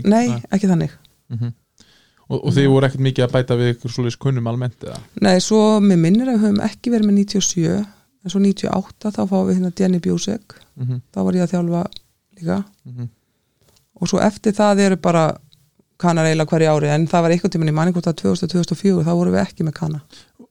[0.04, 0.94] nei, ekki þannig.
[1.32, 1.52] Mhm.
[2.28, 4.98] og, og þið voru ekkert mikið að bæta við ykkur svoleiðis kunnum almennt eða?
[5.22, 9.20] Nei, svo mér minnir að við höfum ekki verið með 97 en svo 98 þá
[9.30, 10.56] fáum við hérna Jenny Bjúsek.
[10.76, 11.82] Mhm, þá var ég að þjálfa
[12.40, 12.64] líka.
[12.84, 13.12] Mhm.
[13.96, 15.38] og svo eftir það eru bara
[16.00, 19.12] kanar eiginlega hverju ári en það var einhvern tímann í manni hvort að 2000-2004 þá
[19.12, 20.02] vorum við ekki með kana.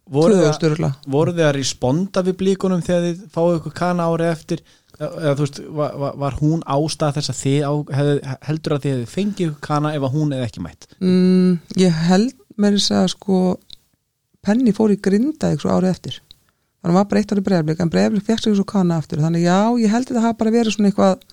[0.05, 4.09] Voru, þið, 2000 örgulega voru þið að responda við blíkunum þegar þið fáið ykkur kana
[4.09, 4.65] ári eftir?
[4.95, 8.11] Eða veist, var, var, hún ástæð þess að þið á, hef,
[8.47, 10.87] heldur að þið fengið ykkur kana ef að hún eða ekki mætt?
[11.01, 13.39] Mm, ég held með þess að sko
[14.45, 16.21] Penny fór í grinda ykkur árið eftir.
[16.85, 19.23] Þannig að var bara eitt árið breyflik en breyflik fekk sig svo kana aftur.
[19.25, 21.23] Þannig já, ég held að það bara verið svona eitthvað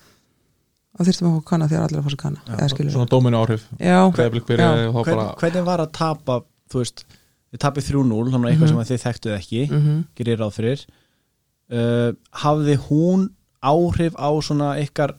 [0.93, 3.39] að þyrstum að fá kana þegar allir að fá sér kana eða skilur svona dóminu
[3.41, 3.67] áhrif
[4.93, 6.39] og bara hvernig var að tapa
[6.73, 7.05] þú veist,
[7.53, 10.83] þið tapið 3-0 þannig að eitthvað sem að þið þekktuð ekki mm gerir ráð fyrir.
[11.73, 12.09] Uh,
[12.43, 13.29] hafði hún
[13.63, 15.15] áhrif á svona ykkar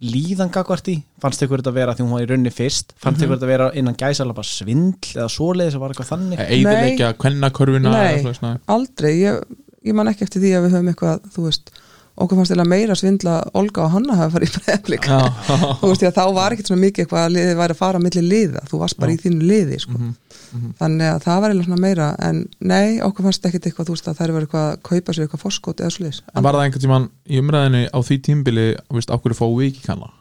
[0.00, 3.36] líðan gagvart í fannst ykkur þetta vera því hún var í raunni fyrst fannst ykkur
[3.36, 6.40] þetta vera innan gæsalapa svindl eða svoleiðis að var eitthvað þannig?
[6.46, 7.98] Eiginleikja kvennakörfuna Nei.
[7.98, 8.54] eða svoleiðis, nei.
[8.76, 9.10] aldrei.
[9.18, 9.42] Ég,
[9.90, 11.72] ég man ekki eftir því að við höfum eitthvað þú veist,
[12.20, 15.18] okkur fannst eða meira svindla Olga og Hanna hafa farið í breyflik Já,
[15.80, 18.04] þú veist, já, þá var ekkert svona mikið eitthvað að liðið væri að fara á
[18.04, 19.96] milli liða, þú varst bara í þínu liði sko.
[19.96, 20.14] Mhm,
[20.56, 20.72] mhm.
[20.80, 22.42] þannig að það var eiginlega svona meira en
[22.72, 25.44] nei, okkur fannst ekkert eitthvað þú veist að þær var eitthvað að kaupa sér eitthvað
[25.46, 28.66] forskot eða sliðis, En var það einhvern tímann í umræðinu á því tímbili
[28.96, 30.12] veist, á hverju fáum við ekki kanna?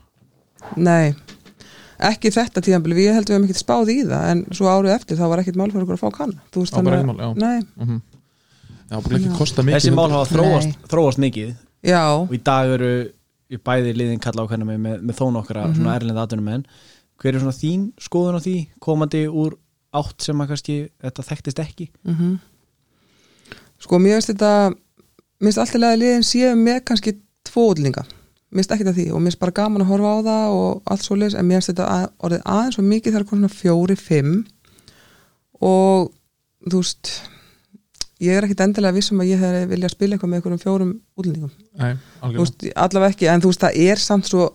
[0.76, 1.16] Nei.
[2.00, 5.20] Ekki þetta tíðanbili, við heldum við hefum ekkert spáð í það en svo árið eftir
[5.20, 6.46] þá var ekkert mál fyrir okkur að fá kanna.
[6.54, 7.64] Þú veist, Já, bara ekkert mál, já.
[7.84, 8.00] mm
[8.90, 11.50] Já, bara ekki kosta mikið þessi mál hafa þróast, þróast mikið
[11.84, 12.92] já, og í dag eru
[13.50, 15.76] í bæði liðin kalla á hvernig með, með, með þó nokkra Mhm.
[15.80, 16.66] svona erlenda aðtunum en
[17.20, 19.56] hver er svona þín skoðun á því komandi úr
[19.94, 21.90] átt sem að kannski þetta þekktist ekki?
[22.06, 22.38] Mm
[23.80, 24.52] sko mér finnst þetta
[25.40, 27.14] mér finnst alltaf lega liðin séu með kannski
[27.48, 28.04] tvo útlinga,
[28.52, 30.82] mér finnst ekkert að því og mér finnst bara gaman að horfa á það og
[30.92, 33.96] allt svo leis en mér finnst þetta að, orðið aðeins og mikið þar svona fjóri,
[33.98, 34.34] fimm.
[35.64, 36.12] Og
[36.70, 37.12] þú veist
[38.24, 41.54] ég er ekkit endilega vissum að ég hefði vilja spila eitthvað með einhverjum fjórum útlendingum.
[41.80, 41.94] Nei,
[42.36, 44.50] veist, allavega ekki, en þú veist, það er samt svo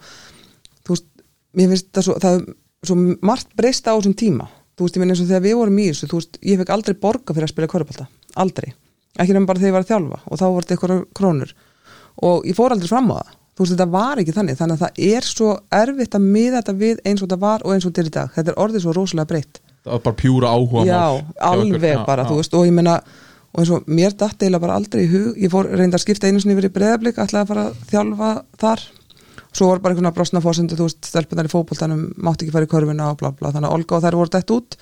[0.90, 1.08] veist,
[1.56, 4.48] mér finnst það svo það er svo margt breyst á þessum tíma.
[4.74, 6.74] Þú veist, ég minn eins og þegar við vorum í þessu þú veist, ég fekk
[6.74, 8.08] aldrei borga fyrir að spila körupálta
[8.42, 8.72] aldrei,
[9.14, 11.56] ekki nefnum bara þegar ég var að þjálfa og þá voru þetta eitthvað krónur.
[12.28, 13.34] Og ég fór aldrei fram á það.
[13.54, 16.74] Þú veist, þetta var ekki þannig, þannig að það er svo erfitt að miða þetta
[16.80, 18.82] við eins og þetta var og eins og þetta er í dag, þetta er orðið
[18.82, 19.60] svo rosalega breytt.
[19.84, 21.02] Það var bara pjúra áhuga já,
[21.44, 22.30] alveg bara, já.
[22.32, 22.96] þú veist og ég meina,
[23.54, 26.26] og eins og mér datt eiginlega bara aldrei í hug, ég fór reynda að skipta
[26.26, 28.30] einu sinni yfir í breyðablík, ætlaði að fara að þjálfa
[28.64, 28.82] þar,
[29.54, 32.66] svo var bara einhvern veginn brosna fórsendu, þú veist, stelpunar í fótboltanum mátti ekki fara
[32.66, 34.76] í körfuna og bla bla, þannig að Olga og þær voru dætt út,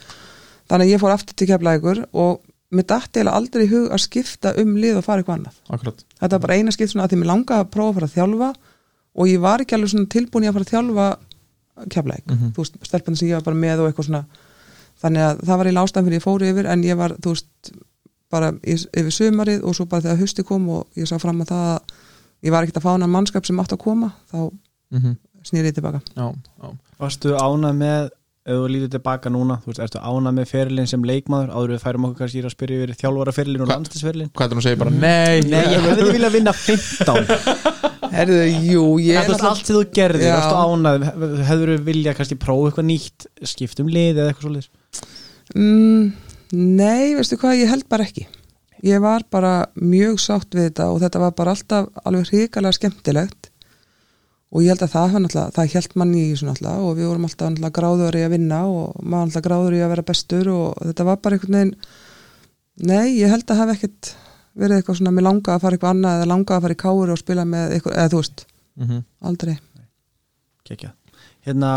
[0.73, 2.41] þannig að ég fór aftur til keflaðigur og
[2.73, 5.59] mér datt eiginlega aldrei í hug að skipta um lið og fara eitthvað annað.
[5.77, 5.99] Akkurat.
[6.23, 8.15] Þetta var bara eina skipt svona að því mér langaði að prófa að fara að
[8.17, 8.49] þjálfa
[9.13, 11.09] og ég var ekki alveg tilbúin að fara að þjálfa
[11.93, 12.53] keflæk, Mhm.
[12.57, 14.25] þú veist, stelpunni sem ég var bara með og eitthvað svona.
[15.03, 17.73] Þannig að það var í lástæðan fyrir ég fóru yfir en ég var, þú veist,
[18.33, 21.53] bara í, yfir sumarið og svo bara þegar husti kom og ég sá fram að
[21.53, 21.99] það að
[22.49, 24.41] ég var ekkert að fána mannskap sem átt að koma þá
[24.97, 25.13] mm
[25.43, 25.99] snýri ég tilbaka.
[26.15, 26.29] Já,
[26.63, 26.69] já.
[27.03, 28.05] Varstu ánað með,
[28.47, 31.49] ef þú lítur tilbaka núna þú veist, ertu ánað með ferilin sem leikmaður?
[31.51, 34.53] Áður við færum okkur kannski í að spyrja yfir þjálfara ferilin og landslisferilin Hvað er
[34.53, 37.27] það að segja bara nei Nei, ég hefði viljað vinna 15
[38.17, 40.37] Herðu, jú, ég þú veist, allt sem þú gerðir, Já.
[40.39, 41.09] varstu ánað
[41.51, 44.71] hefur þú viljað kannski prófa eitthvað nýtt skipt um lið eða eitthvað svolítið
[45.59, 46.13] Mm,
[46.53, 48.27] nei, veistu hvað, ég held bara ekki.
[48.83, 53.49] Ég var bara mjög sátt við þetta og þetta var bara alltaf alveg hrikalega skemmtilegt.
[54.53, 57.25] Og ég held að það náttúrulega, það held mann í þessu náttúrulega og við vorum
[57.29, 60.83] alltaf náttúrulega gráður í að vinna og maður alltaf gráður í að vera bestur og
[60.83, 61.73] þetta var bara einhvern veginn
[62.91, 64.11] nei, ég held að hafa ekkert
[64.59, 67.15] verið eitthvað svona, mér langaði að fara eitthvað annað eða langaði að fara í kári
[67.15, 68.45] og spila með eitthvað, eða þú veist,
[68.77, 69.01] Mhm.
[69.29, 69.55] aldrei.
[70.65, 70.93] Kekja
[71.47, 71.71] Hérna,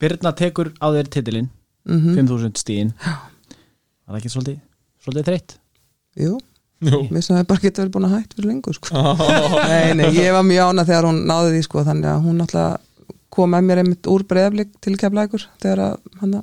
[0.00, 1.50] Birna tekur á þér titilinn
[1.88, 3.31] mm 5000 stíðin var
[4.12, 4.62] það ekki svolítið,
[5.04, 5.56] svolítið þreytt?
[6.22, 6.32] Jú,
[6.82, 7.02] Jú.
[7.14, 9.02] mér sem hefði bara getið verið búin að hætt fyrir lengur sko.
[9.72, 12.80] Nei, nei, ég var mjög ána þegar hún náði því sko, þannig að hún náttúrulega
[13.32, 16.34] kom með mér einmitt úr breyðaflik til keflækur þegar að hann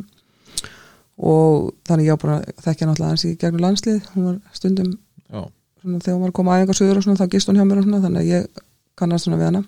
[1.20, 4.00] og þannig ég á bara þekkja náttúrulega hans í gegnum landslið.
[4.16, 4.94] Hún var stundum
[5.28, 7.66] svona, þegar hún var að koma aðeins á söður og svona þá gist hún hjá
[7.68, 8.64] mér og svona þannig að ég
[9.00, 9.64] kannast svona við hana.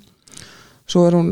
[0.88, 1.32] Svo er hún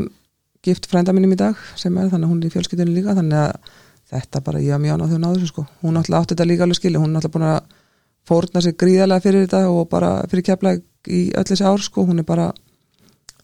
[0.64, 3.40] gift frænda minnum í dag sem er þannig að hún er í fjölskyldinu líka þannig
[3.40, 3.72] að
[4.10, 5.66] þetta bara ég þegar hún náði þessu sko.
[5.82, 7.76] Hún náttúrulega átti þetta líka alveg skilja hún er náttúrulega búin að
[8.30, 10.74] fórna sig gríðarlega fyrir þetta og bara fyrir kefla
[11.08, 12.06] í öll þessi ár sko.
[12.08, 12.50] Hún er bara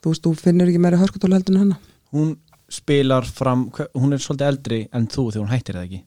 [0.00, 1.78] þú veist, þú finnur ekki meira hörkutólu heldur en hana
[2.14, 2.38] hún
[2.68, 6.00] spilar fram, hún er svolítið eldri en þú þegar hún hættir það ekki?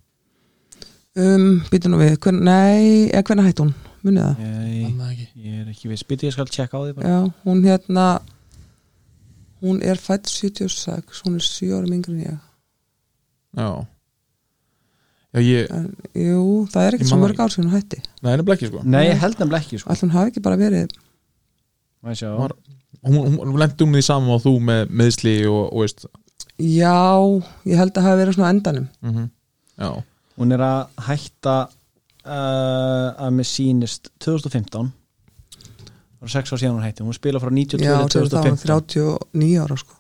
[1.20, 3.72] Um, býtum nú við, hvern, nei eða hvernig hætti hún,
[4.06, 4.44] munið það?
[4.46, 7.14] Ég, ég er ekki við spytu, ég skal tjekka á því bara.
[7.14, 8.08] Já, hún hérna
[9.64, 12.44] hún er fætt 76 hún er 7 árum yngri en ég.
[13.60, 13.70] Já
[15.30, 15.86] Já, ég, en,
[16.18, 18.00] jú, það er man svo það mörg ár sem hún hætti.
[18.24, 18.82] Nei, henni blekki sko.
[18.82, 19.92] Nei, ég held nefnilega ekki sko.
[19.94, 20.96] Ætli hún hafi ekki bara verið.
[22.04, 22.58] Var-
[23.00, 26.02] Hún, hún, hún lendi um því saman og þú með meðsli og, og veist
[26.60, 27.00] Já,
[27.70, 28.88] ég held að hafi verið svona á endanum.
[29.00, 29.30] Mm
[29.80, 29.92] Já,
[30.36, 34.90] hún er að hætta uh, að með sýnist 2015
[36.20, 37.06] það var 6 ár síðan hún hætti.
[37.08, 39.96] Hún spila frá 92 Já, þá 2015 39 ára sko.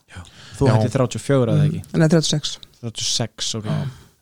[0.59, 0.73] Þú Já.
[0.75, 1.81] hætti 34 að það ekki?
[1.93, 2.53] Það er 36
[2.83, 3.71] 36, ok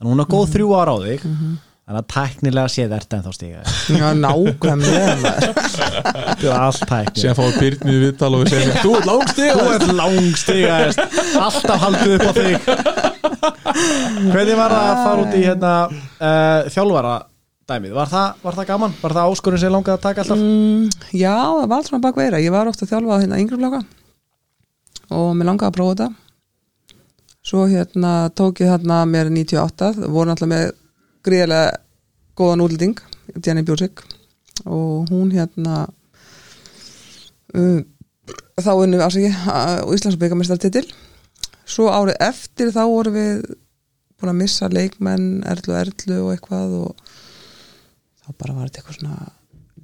[0.02, 1.24] en hún er góð þrjú ára á þig.
[1.28, 1.56] Mhm.
[1.88, 3.62] þannig að tæknilega séð ert ennþá stiga
[3.96, 8.92] Já, nákvæmlega þetta er allt tækni síðan fáið Byrni við viðtal og við segja Þú
[8.98, 10.76] ert langstiga þú ert langstiga
[11.48, 12.54] alltaf haldið upp á þig.
[14.34, 17.16] Hvernig var það að fara út í hérna uh, þjálfara
[17.68, 18.94] dæmið, var það, var það gaman?
[19.02, 20.44] var það áskorun sem langaði að taka alltaf?
[20.44, 20.86] mm,
[21.20, 23.82] Já, það var allt svona bakveira Ég var ofta að þjálfa á hérna yngri flokka.
[25.18, 26.10] Og mér langaði að prófa þetta
[27.48, 30.72] Svo hérna tók ég hérna mér 98 voru náttúrulega með
[31.24, 31.78] gríðarlega
[32.36, 32.98] góðan útlending
[33.40, 34.02] Jenny Bjúrsik
[34.66, 35.86] og hún hérna
[37.56, 37.86] um,
[38.60, 39.38] þá unnum við
[39.86, 40.84] og Íslands byggamestartitil
[41.64, 43.46] svo árið eftir þá vorum við
[44.18, 47.14] búin að missa leikmenn Erlu Erlu og eitthvað og
[48.24, 49.32] þá bara var þetta eitthvað svona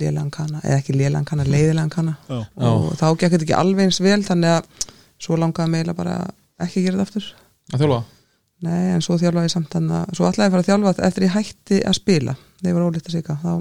[0.01, 2.17] lélegan kana, eða ekki lélegan kana, leiðilegan kana.
[2.27, 2.43] Já.
[2.65, 4.91] og þá gekk þetta ekki alveg eins vel þannig að
[5.21, 6.17] svo langaði meila bara
[6.59, 7.31] ekki að gera þetta aftur
[7.71, 8.01] Að þjálfa?
[8.63, 11.07] Nei, en svo þjálfaði ég samt þannig að svo ætlaði ég að fara að þjálfa
[11.07, 12.35] eftir ég hætti að spila.
[12.59, 13.51] Þegar ég var ólítið að sigga þá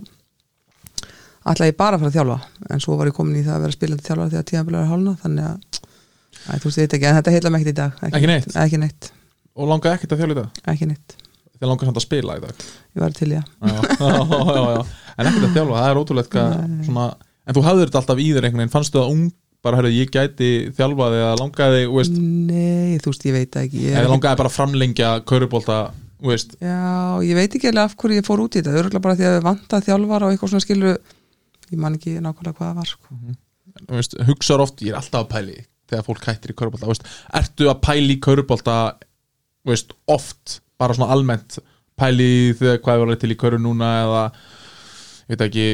[1.52, 2.36] ætlaði ég bara að fara að þjálfa.
[2.70, 5.16] En svo var ég komin í það að vera spilandi þjálfa þegar tíðanbílar er hálna
[5.22, 5.80] þannig að
[6.42, 7.98] Æ, þú veist þetta ekki, en þetta heila ekkert í dag.
[8.08, 8.54] Ekki neitt?
[8.58, 9.10] Ekki neitt,
[9.52, 10.62] Og langaði ekkert að þjálfa í dag?
[10.72, 11.12] Ekki neitt.
[11.52, 12.62] Þið langaði samt að spila í dag?
[12.96, 14.08] Ég var til að já, já,
[14.56, 14.80] já, já.
[15.12, 17.04] En ekkert að þjálfa, það er svona,
[17.42, 18.72] En þú hafðir þetta alltaf í þér einhvern veginn.
[18.72, 19.22] Fannstu það ung,
[19.62, 22.16] bara hörðu, ég gæti þjálfaði eða langaði, veist.
[22.18, 25.80] Nei, þú veist, ég veit ekki ég Eða langaði bara framlengja kaurubólta,
[26.26, 26.56] veist.
[26.58, 29.28] Já, ég veit ekki alveg af hverju ég fór út í þetta Örgulega bara því
[29.28, 30.98] að við vantað þjálfar og eitthvað svona skilur
[31.72, 33.18] Ég man ekki nákvæmlega hvað það var sko.
[33.82, 35.54] þú veist, hugsar oft, ég er alltaf að pæli
[35.88, 38.76] þegar fólk hættir í kaurubólta, ertu að pæli í kaurubólta,
[40.12, 41.58] oft, bara svona almennt?
[41.96, 44.22] Pæli þegar hvað er til í kauru núna eða,
[45.28, 45.66] ég veit ekki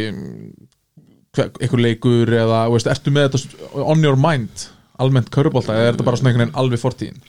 [1.46, 4.68] einhver leikur eða, veist, ertu með þetta on your mind,
[4.98, 7.20] almennt kaurubólta eða er þetta bara svona einhvern veginn alveg fortíðin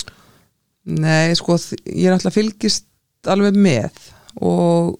[0.89, 2.87] Nei, sko, ég er alltaf fylgist
[3.29, 4.95] alveg með og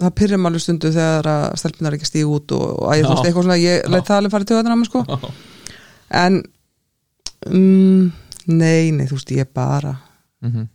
[0.00, 3.12] það pyrrum alveg stundu þegar að stelpunar ekki stíg út og, og að ég þú
[3.12, 3.28] veist Já.
[3.30, 3.90] eitthvað svona, ég Já.
[3.92, 5.02] læt það alveg fara til öðrum sko.
[6.22, 6.40] en
[7.50, 8.08] mm,
[8.52, 9.94] nei, nei, þú veist, ég bara
[10.42, 10.66] mm -hmm.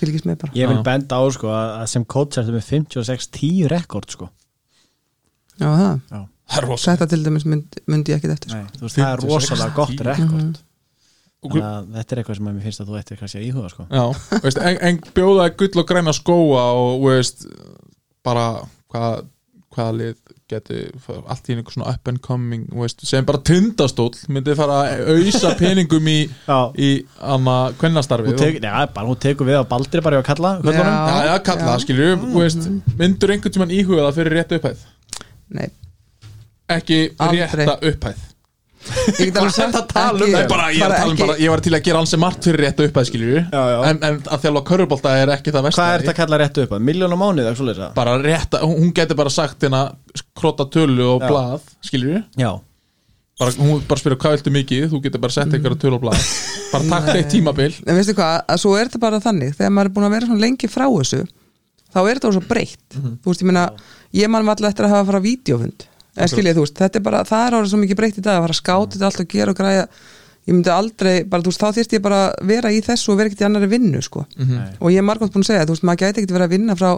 [0.00, 0.82] fylgist með bara ég vil Já.
[0.82, 4.30] benda á sko að sem coach ertu með 56-10 rekord sko
[5.60, 8.62] Já, það, það er rosa þetta til dæmis myndi, myndi ég ekki eftir sko.
[8.62, 10.06] Nei, þú veist, það er 56, rosalega gott 10.
[10.10, 10.62] rekord
[11.46, 11.52] Mhm.
[11.52, 13.68] þannig að þetta er eitthvað sem að mér finnst að þú ættir kannski að íhuga
[13.70, 14.04] sko Já,
[14.42, 17.44] veist, en, en bjóða gull og græna skóa og veist,
[18.26, 18.46] bara
[18.90, 19.26] hvað,
[19.76, 20.16] hvaða lið
[20.50, 20.80] geti
[21.26, 25.52] allt í einhver svona up and coming veist, sem bara tindastóll myndi fara að auðsa
[25.60, 26.16] peningum í,
[26.50, 26.90] Já, í
[27.20, 30.52] anna kvennastarfi hún tekur, já, bara hún tekur við á Baldri bara í að kalla
[30.64, 30.90] köllunum.
[30.90, 31.14] Já.
[31.14, 31.84] Já, já, kalla, Já.
[31.84, 34.84] skilju veist, myndur einhvern tímann íhuga það fyrir rétta upphæð
[35.54, 35.68] Nei,
[36.68, 37.46] ekki Aldrei.
[37.46, 38.24] rétta upphæð.
[38.86, 40.30] Ég get alveg sagt að tala um?
[40.30, 42.12] Nei, bara, ég, er að tala um ekki- bara, ég var til að gera alls
[42.22, 43.78] margt fyrir rétta upphæð skilju Já, já.
[43.90, 46.74] en, en að þjálfa körubólta er ekki það Hvað er þetta að kalla réttu upp
[46.76, 46.84] að?
[46.86, 47.94] Miljón á mánuð, ekki svoleiðis að?
[47.96, 49.80] bara rétta, hún hún getur bara sagt hérna
[50.38, 51.28] krota tölu og Já.
[51.32, 52.52] blað skilju Já,
[53.40, 54.86] bara, hún bara spyrir hvað viltu mikið?
[54.94, 56.22] Þú getur bara sett einhverja tölu og blað.
[56.70, 57.74] Bara takk eitt tímabil.
[57.86, 59.52] En veistu hvað, að svo er þetta bara þannig.
[59.58, 61.20] Þegar maður er búin að vera svona lengi frá þessu
[61.96, 62.84] þá er þetta svo breytt.
[62.98, 63.16] Mhm.
[63.24, 63.64] þú veist, ég meina,
[64.20, 67.00] ég man alltaf eftir að hafa að fara á vídeofund, eða skiljið, þú veist, þetta
[67.00, 69.08] er bara það er árið svo mikið breytt í dag að fara að skáta þetta
[69.10, 69.86] allt og gera og græja.
[70.46, 73.16] Ég myndi aldrei, bara þú veist, þá þyrst ég bara að vera í þessu og
[73.18, 74.26] vera ekkert í annari vinnu sko.
[74.38, 74.76] Nei.
[74.78, 76.76] og ég er margótt búin að segja, þú veist, maður gæti ekkert verið að vinna
[76.78, 76.90] frá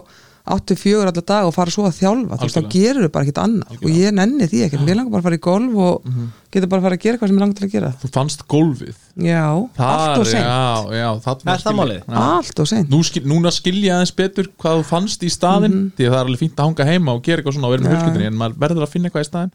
[0.45, 2.71] 84 alla dag og fara svo að þjálfa þú veist, þá Algjörlega.
[2.73, 3.73] gerur þú bara ekkert annað.
[3.83, 6.09] Og ég nenni því ekkert, mér langar bara að fara í golf og
[6.49, 7.91] getur bara að fara að gera hvað sem ég langar til að gera.
[8.01, 8.97] Þú fannst gólfið.
[9.29, 9.43] Já,
[9.77, 10.45] allt og seint.
[10.49, 12.03] Já, já, þarna Er það málið?
[12.23, 12.89] Allt og seint.
[12.89, 16.19] Nú skil, núna skil ég aðeins betur hvað þú fannst í staðinn því að það
[16.19, 18.39] er alveg fínt að hanga heima og gera eitthvað svona og vera með fjölskyldinni en
[18.39, 19.53] maður verður að finna eitthvað í staðinn.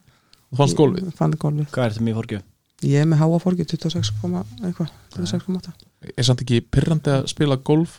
[0.55, 1.07] Og fannst gólfið.
[1.09, 2.43] Ég fann golfið, Hvað er þetta mjög fórgjöf?
[2.85, 5.71] ég er með háa fórgið 26, komma eitthvað 26,8
[6.19, 7.95] Er samt ekki pyrrandi að spila golf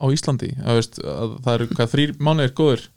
[0.00, 2.88] á Íslandi að, veist, að það eru hvað þrýr mánuðir góður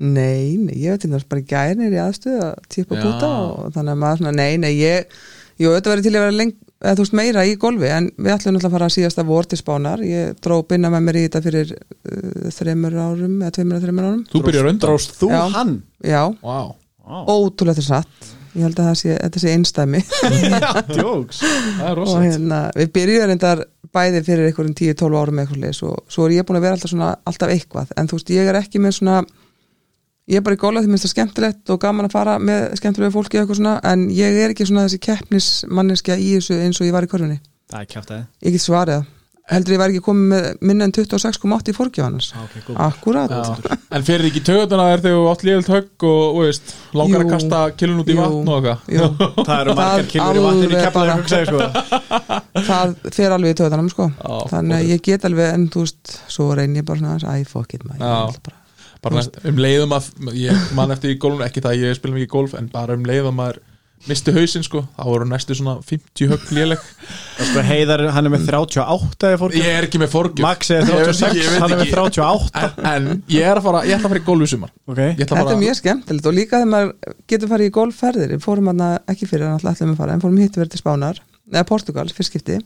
[0.00, 3.02] Nei, nei, ég veit er bara gænir í aðstöðu að típa Já.
[3.04, 5.20] búta og þannig að maður svona, nei, nei, ég
[5.60, 8.32] Jú, þetta verið til að vera leng, eða þú veist meira í golfi en við
[8.32, 11.24] ætlum náttúrulega að fara að síðasta vor til spánar ég dró binna með mér í
[11.26, 15.28] þetta fyrir uh, þreymur árum, eða tveimur eða þreymur árum Þú byrjar undan Dróst þú
[15.34, 15.40] Já.
[15.58, 15.74] hann?
[16.00, 16.70] Já, wow.
[17.04, 17.18] Vá.
[17.28, 20.00] ótrúlega þetta satt ég held að það sé, þetta sé einstæmi
[20.90, 21.42] Djóks
[21.80, 23.62] Það er og rosalegt hérna, við byrjuðum reyndar
[23.94, 26.92] bæði fyrir einhverjum 10-12 árum eitthvað leis og svo er ég búin að vera alltaf
[26.92, 29.20] svona alltaf eitthvað, en þú veist, ég er ekki með svona
[30.30, 33.14] ég er bara í góla því minnst það skemmtilegt og gaman að fara með skemmtilegu
[33.16, 36.86] fólki og eitthvað svona, en ég er ekki svona þessi keppnismanneskja í þessu eins og
[36.90, 37.40] ég var í korfinni
[37.70, 39.08] Það er kjátt að ég get svarið það,
[39.50, 43.78] heldur ég væri ekki komið með minna en 26,8 í fórgjóðanars Ok, góð akkurat, Já.
[43.90, 47.26] En fyrir ekki töðuna er þú átt líðilt högg og, veist, langar Jú.
[47.26, 48.20] að kasta kilun út í Jú.
[48.22, 50.84] vatn og eitthvað Það eru margar kilur í
[51.16, 51.60] hugsaði sko
[52.70, 54.08] það fer alveg í töðanum sko.
[54.14, 57.28] Já, þannig að ég get alveg en þú veist, svo reyn ég bara svona aðeins,
[57.46, 58.56] æ, fuck it maður, ég
[59.00, 62.32] bara um leiðum að ég man eftir í golfun, ekki það að ég spila mikið
[62.34, 63.60] golf en bara um leiðum að maður
[64.08, 66.84] misti hausinn sko, þá voru næstu svona 50 högg léleg.
[67.36, 70.44] Það sko heiðar, hann er með 38 eða fórgjöf ég er ekki með forgjöf.
[70.46, 71.96] Max er Ég veit 36, ekki, ég veit hann er með ekki.
[72.00, 74.72] 38 en, en ég er að fara, ég ætla að fara í golf í sumar.
[74.88, 77.74] Ok, ég ætla að Þetta er mjög skemmtilegt og líka þegar maður getur farið í
[77.80, 78.34] golfferðir.
[78.36, 78.84] Við fórum hann
[79.14, 81.20] ekki fyrir hann alltaf ætlum að fara en fórum hitt verið til Spánar,
[81.52, 82.60] eða Portugal fyrst skipti.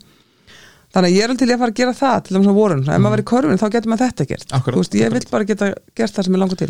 [0.94, 2.82] Þannig að ég er alveg til að fara að gera það til þess að vorun,
[2.86, 4.44] ef maður verið í körfin þá getur maður þetta gert.
[4.54, 5.24] Akkurat, Þú veist, ég akkurat.
[5.24, 6.68] vil bara geta gert það sem ég langar til.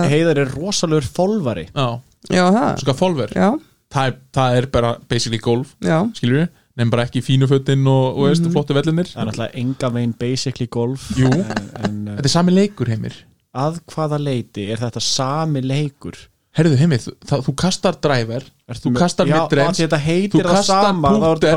[0.00, 1.66] Að heiðar er rosalegur fólvari.
[1.68, 1.88] Já,
[2.32, 3.48] Já, það, sko folver já,
[3.92, 6.48] það, það er bara basically golf já, skilur við,
[6.80, 8.52] nefn bara ekki fínu fötin og, og veist, Mhm.
[8.56, 11.28] flottu vellinir Það er náttúrulega enga veginn basically golf Jú.
[11.28, 13.16] En, en þetta er sami leikur heimir.
[13.52, 16.16] Að hvaða leiti er þetta sami leikur?
[16.56, 19.98] Herruðu heimir, þú, það, þú kastar driver Ertu þú kastar þetta
[20.32, 20.92] þú kastar er
[21.32, 21.52] púter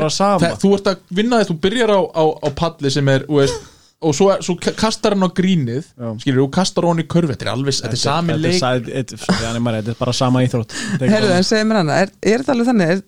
[0.62, 3.66] þú ert að vinna þess, þú byrjar á, á, á palli sem er, þú veist
[4.06, 6.12] og svo, svo ka- kastar hann á grínið Já.
[6.22, 8.62] skilur, og kastar hann í körfi, þetta er alveg þetta er sami Þetta leik.
[8.62, 9.18] þetta-
[9.82, 10.72] þetta er bara sama íþrótt.
[10.94, 12.90] Þetta er Herðu, en segir mér hana, er, er þetta alveg þannig?
[12.96, 13.02] Er,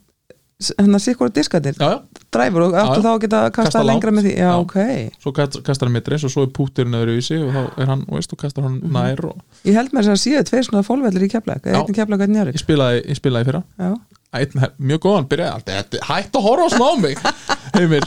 [0.82, 1.98] hérna sikkur diskandir já, já,
[2.34, 4.32] dræfur og áttu þá að geta Kasta lengra með því?
[4.40, 4.54] Já, Já.
[4.58, 4.74] ok,
[5.22, 7.86] svo kast- kastar hann midrange og svo er púturinn öðru í sig og þá er
[7.92, 8.90] hann, veist, þú kastar hann Mhm.
[8.92, 11.78] nær og ég held mér að síðu tveir svona fólvellir í keflæk, Já.
[11.78, 13.62] einn í keflæk og einn í ég spilaði, fyrra.
[13.78, 13.94] Já,
[14.34, 14.50] Einn,
[14.82, 17.18] mjög góðan, byrjaði alltaf þetta, hætt að horfa á mig.
[17.78, 18.02] Heimir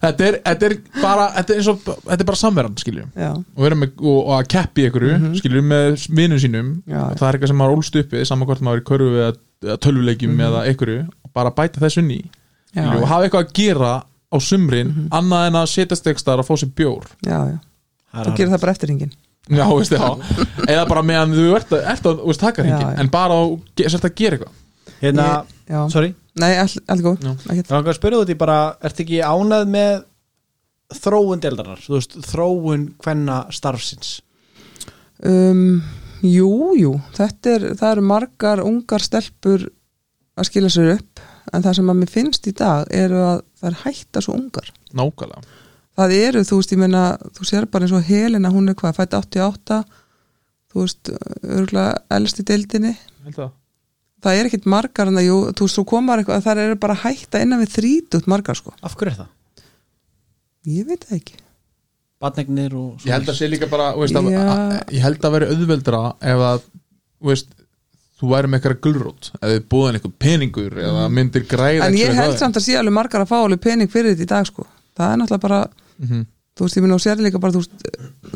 [0.00, 3.30] þetta er, þetta er bara þetta er, eins og, þetta er bara samverðan, skiljum já,
[3.36, 5.38] og, með, og, og að keppi ykkur mm -hmm.
[5.40, 6.68] skiljum með vinnum sínum.
[6.70, 6.92] Mhm.
[6.94, 7.02] Já.
[7.06, 9.10] og það er eitthvað sem maður ólst upp við saman hvort maður er í körfu
[9.14, 9.32] eða,
[9.64, 10.94] eða tölvuleikjum eða ykkur
[11.24, 12.30] og bara bæta þess inn í Mhm.
[12.74, 16.44] Já, skilju, og hafa eitthvað að gera á sumrin annað en að setjast ekki staðar
[16.44, 17.04] og fá sér bjór.
[17.26, 17.58] Já, já.
[18.14, 19.12] Þú er gerir það bara eftir hringin
[19.50, 20.10] já, veist já.
[20.68, 23.54] Eða bara meðan þú ert að, ert að þú veist, taka hringin en bara að
[24.10, 24.59] að gera eitthvað
[25.00, 25.26] Hérna,
[25.68, 26.14] Ég- sorry.
[26.40, 27.22] Nei, all, allt góð.
[27.24, 27.32] Já.
[27.50, 27.68] Ekkert.
[27.68, 30.04] Það er að spyrja út í bara, ertu ekki ánæð með
[31.00, 34.20] þróun deildarar, þú veist, þróun hvenna starfsins.
[35.22, 35.82] Um,
[36.24, 36.94] jú, jú.
[37.16, 39.68] Þetta er, það eru margar ungar stelpur
[40.40, 41.20] að skila sér upp
[41.52, 44.70] en það sem að mér finnst í dag eru að það er hætta svo ungar.
[44.96, 45.56] Nákvæmlega.
[46.00, 47.04] Það eru, þú veist, ég meina
[47.36, 49.80] þú sér bara eins og Helena, hún er hvað, fætt 88
[50.70, 51.10] þú veist,
[51.44, 52.94] örgulega elst í deildinni.
[53.26, 53.50] Held að
[54.24, 56.96] það er ekkit margar en það, jú, þú veist, svo komar eitthvað það eru bara
[57.04, 59.30] hætta innan við þrítut margar sko, Af hverju er það?
[60.70, 61.38] ég veit það ekki.
[62.20, 65.34] Batnegnir og Ég held að sé líka bara þú veist, að, að, Ég held að
[65.38, 66.00] veri auðveldra
[66.32, 67.54] ef að þú, veist,
[68.20, 72.12] þú væri með eitthvað gulrót eða þið búðin eitthvað peningur eða myndir græða en ég
[72.20, 74.66] held samt að sé alveg margar að fá alveg pening fyrir þetta í dag sko,
[75.00, 75.62] það er náttúrulega bara
[76.04, 76.26] mm
[76.60, 77.72] þú veist, ég minn og sér líka bara þú veist,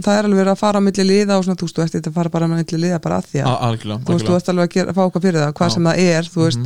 [0.01, 1.95] það er alveg verið að fara á milli liða og svona, þú veist, þú ert
[1.99, 4.35] ekki að fara bara á milli liða bara að því að, Algjörlega, þú veist, þú
[4.39, 6.62] ert alveg að, gera, að fá okkar fyrir það, hvað sem það er þú veist,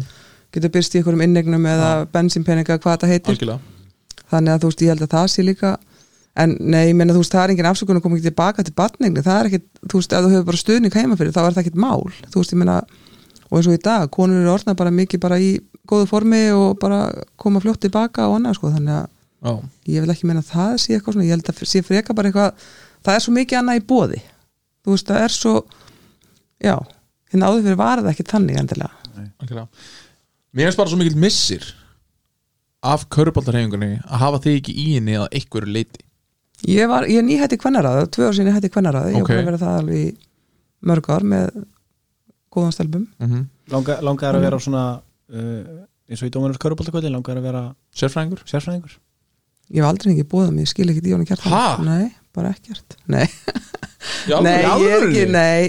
[0.55, 3.33] getur byrst í einhverjum innegnum eða bensínpeninga, hvað þetta heitir.
[3.35, 3.61] Algjörlega.
[4.29, 5.71] Þannig að þú veist, ég held að það sé líka
[6.39, 8.79] en nei, ég meina þú veist, það er engin afsökun að koma ekki tilbaka til
[8.79, 10.63] batningni, það er ekkit þú veist, ef þú hefur bara
[19.43, 21.83] veist, ég ég vil ekki meina að það sé eitthvað svona, ég held að sé
[21.87, 22.69] freka bara eitthvað,
[23.07, 24.23] það er svo mikið annað í bóði
[24.83, 25.55] þú veist, það er svo
[26.59, 26.77] já,
[27.31, 29.67] hérna áður fyrir var það ekki þannig endilega
[30.53, 31.65] Mér finnst bara svo mikill missir
[32.83, 36.05] af köruboltarhefingunni að hafa þig ekki í henni að einhverju leiti
[36.67, 39.29] Ég var, ég er nýhætti kvennaraði, tvö ár sinni hætti kvennaraði, ég Ok.
[39.31, 40.17] var að vera það alveg
[40.91, 41.51] mörg ár með
[42.51, 43.07] góðan stelpum.
[43.19, 43.45] mm -hmm.
[43.71, 48.99] Langa, langar að vera svona uh, eins og í Dóminus Köruboltakvöldi langar að vera Sérfræðingur?
[49.69, 51.53] Ég hef aldrei ekki búið mig, ég skil ekki díónu kjartan.
[51.53, 51.65] Ha?
[51.85, 52.07] Nei,
[52.37, 52.97] bara ekkert.
[53.11, 53.27] Nei,
[54.29, 55.61] Já, nei, ég er ekki, nei,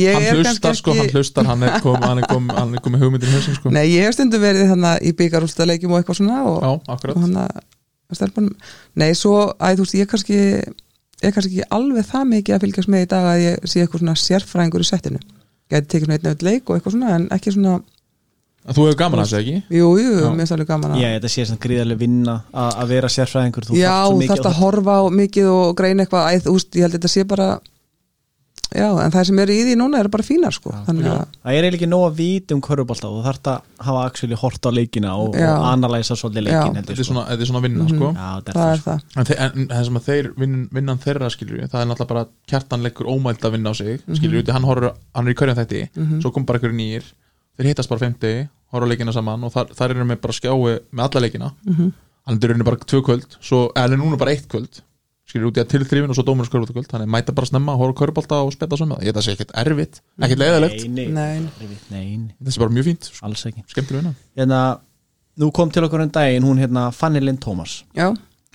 [0.00, 2.48] ég Hann hlustar sko, hann hlustar Hann er kom, hann er kom,
[2.82, 6.00] kom með hugmyndin í hausin sko Nei, ég hef stundum verið þannig í byggarúlstaleikjum og
[6.00, 6.70] eitthvað svona og, Já,
[7.12, 7.52] og hann að
[8.16, 8.54] stelpunum.
[9.00, 10.38] Nei, svo, æ, þú veist, ég kannski,
[11.20, 13.82] ég er kannski ekki alveg það mikið að fylgjast með í dag að ég sé
[13.82, 15.20] eitthvað svona sérfræðingur í settinu.
[15.72, 16.08] Gæti tekið
[16.94, 17.84] svona einn
[18.64, 19.56] en En Þú hefur gaman að þessu ekki?
[19.76, 20.30] jú, jú, Já.
[20.32, 23.66] mér er alveg gaman að Já, þetta sé svona gríðarlega vinna að að vera sérfræðingur.
[23.68, 26.28] Þú Já, þú mikið þarfst að horfa á mikið og greina eitthvað.
[26.32, 27.48] Æð, úst, ég held að þetta sé bara
[28.74, 31.52] já, en það sem eru í því núna eru bara fínar sko, þannig að Það
[31.52, 34.66] er eiginlega ekki nóg að vita um Körubolta og þú þarft að hafa actually hort
[34.66, 35.50] á leikina og, Já.
[35.52, 36.64] og analæsa svolítið leikin Já.
[36.64, 37.06] heldur, Þetta er sko.
[37.12, 38.08] svona, þetta er svona vinna sko.
[38.16, 39.18] Já, þetta það er er það það.
[39.20, 42.12] En, þe en það sem að þeir vinn, vinnan þeirra skilur við, það er náttúrulega
[42.14, 45.38] bara kjartan leggur ómælt að vinna á sig, skilur við, hann, horfir, hann er í
[45.38, 45.84] hverjum þætti,
[46.24, 47.12] svo kom bara einhverju nýjir
[47.58, 51.04] þeir hittast bara 50, horfa leikina saman og þar, þar eru með bara skjái með
[51.06, 51.52] alla leikina.
[52.24, 54.80] Hann er í rauninni bara tvö kvöld svo, eða núna bara eitt kvöld.
[55.24, 57.96] Skilur út í að til þrifin og svo dómur skörfaldakvöld þannig mæta bara snemma, horfa
[57.96, 59.00] á körbalta og spetta saman.
[59.00, 63.64] Ég þetta sé ekkert erfitt, ekkert leiðilegt þetta sé bara mjög fínt, alls ekki.
[63.72, 64.12] Skemmtileg vinna.
[64.36, 64.60] Hérna,
[65.40, 67.78] nú kom til okkur en daginn hún hérna Fanny Lind Thomas.
[67.96, 68.10] Já,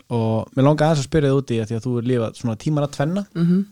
[0.10, 2.38] og mér langar aðeins að spyrja þið út í að því að þú er lifað
[2.42, 3.26] svona tímar að tvenna.
[3.34, 3.66] Mhm.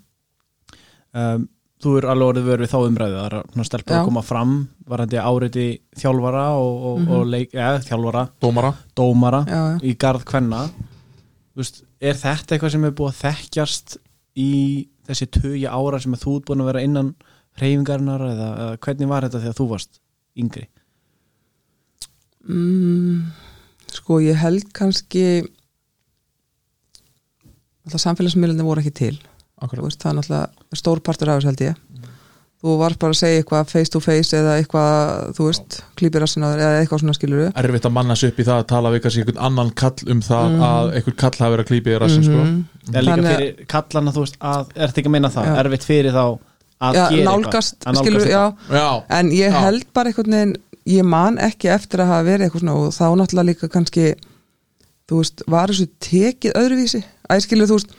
[1.17, 1.47] Um,
[1.83, 3.17] þú er alveg orðið verið þá umræðu.
[3.17, 4.53] Það er svona stelpur að koma fram
[4.89, 5.65] varandi áriði
[6.01, 9.77] þjálfara og, og, og leik, ja, þjálfara, dómara, dómara Já, já.
[9.85, 10.63] í garð kvenna.
[11.57, 13.97] Veist, er þetta eitthvað sem er búið að þekkjast
[14.37, 14.51] í
[15.07, 17.13] þessi tögi ára sem að þú ert búin að vera innan
[17.57, 20.01] reyfingarinnar eða, eða hvernig var þetta þegar þú varst
[20.37, 20.65] yngri?
[22.47, 23.21] Mm,
[23.97, 25.23] Sko, ég held kannski
[27.87, 29.15] alltaf samfélagsmiðlunni voru ekki til
[29.61, 31.75] veist, það er náttúrulega stór partur af þessu held ég.
[32.57, 35.75] Þú varst bara að segja eitthvað face to face eða eitthvað, þú veist,
[36.41, 38.67] á þér eða eitthvað svona skilur við erfitt að manna sig upp í það að
[38.71, 40.63] tala við kannski einhvern annan kall um það Mhm.
[40.67, 42.39] að einhvern kall hafi verið að klípa í rassin sko.
[42.87, 45.45] það er líka Þannig fyrir kallana þú veist að, er þetta ekki að meina það,
[45.45, 45.55] Já.
[45.63, 46.25] erfitt fyrir þá
[46.81, 48.43] að já, gera nálgast, eitthvað, að skilur við, já.
[48.73, 49.59] Já, en ég Já.
[49.61, 50.55] held bara einhvern veginn
[50.87, 54.15] ég man ekki eftir að hafa verið eitthvað svona og þá náttúrulega líka kannski
[55.07, 57.03] þú veist, var þessu tekið öðruvísi?
[57.29, 57.93] Æskilur þú veist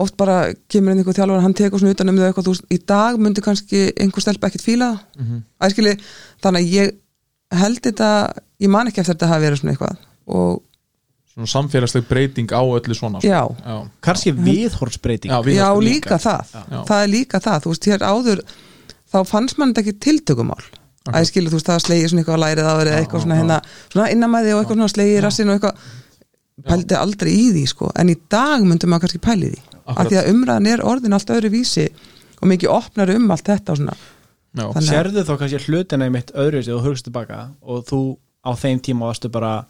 [0.00, 0.38] oft bara
[0.70, 3.20] kemur inn einhver þjálfur hann tekur svona utan um þau eitthvað, þú veist, í dag
[3.20, 5.20] myndi kannski einhver stelpa ekkert fíla það.
[5.20, 5.42] Mhm.
[5.66, 6.08] æskilur,
[6.42, 6.96] þannig að ég
[7.60, 8.10] held þetta,
[8.62, 9.96] ég man ekki eftir að þetta hafa verið svona eitthvað
[10.30, 10.62] og
[11.30, 13.28] svona samfélagsleg breyting á öllu svona sko.
[13.28, 15.30] já, já, kannski viðhorfsbreyting.
[15.30, 16.18] Já, já líka.
[16.18, 16.52] það.
[16.52, 16.84] Já.
[16.88, 18.42] það er líka það, þú veist, hér áður
[19.10, 20.62] þá fannst mann þetta ekki tiltökumál.
[21.10, 23.58] Að skilur, þú veist, það slegið svona eitthvað á lærið á eða eitthvað svona hérna,
[23.88, 25.88] svona innamæði og eitthvað í rassin og eitthvað.
[26.60, 29.69] Pældi aldrei í því, sko, en í dag myndum maður kannski pæli því.
[29.96, 31.88] Af því að umræðan er orðin allt öðru vísi
[32.40, 33.96] og mikið opnar um allt þetta og svona,
[34.56, 38.00] já, Þannig sérðu þá kannski hlutina í mitt öðru og þú hugst tilbaka og þú
[38.46, 39.66] á þeim tíma varstu bara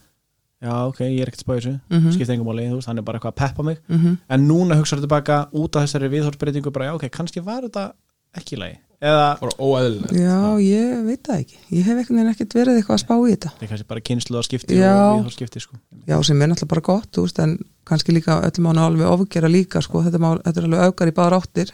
[0.61, 2.13] já ok, ég er ekkert spáð þessu mm Mhm.
[2.13, 3.79] skipta engum hann er bara eitthvað að peppa mig.
[3.89, 7.93] Mm en núna hugsaðu tilbaka út af þessari viðhorfsbreytingu bara já ok, kannski var þetta
[8.37, 12.33] ekki í lagi eða bara óeðlileg já, ég veit það ekki ég hef einhvern veginn
[12.35, 14.91] ekkert verið eitthvað að spá í þetta það er kannski bara kynslu að skipti Já.
[14.93, 15.79] og viðhorfsskipti sko.
[16.11, 17.55] já, sem er náttúrulega bara gott, þú veist, en
[17.89, 21.17] kannski líka öllum mánu alveg ofgera líka, sko, þetta, mál, þetta er alveg augar í
[21.17, 21.73] báðar áttir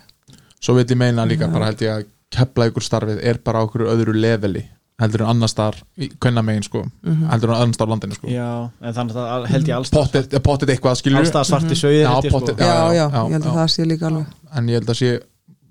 [0.63, 2.07] svo veit ég meina líka bara held ég að
[2.37, 4.63] kepla ykkur starfið er bara á okkur öðru leveli
[5.03, 5.77] heldur en annars þar
[6.23, 8.31] hvenna megin sko, heldur en annars þar á landinu sko.
[8.33, 8.49] já,
[8.81, 12.15] en þannig að það held ég alls pottet, pottet eitthvað skilur allstað svarti sögir Já,
[12.25, 12.41] sko.
[12.55, 13.57] já, já, já, ég held að já.
[13.59, 15.11] það sé líka alveg en ég held að sé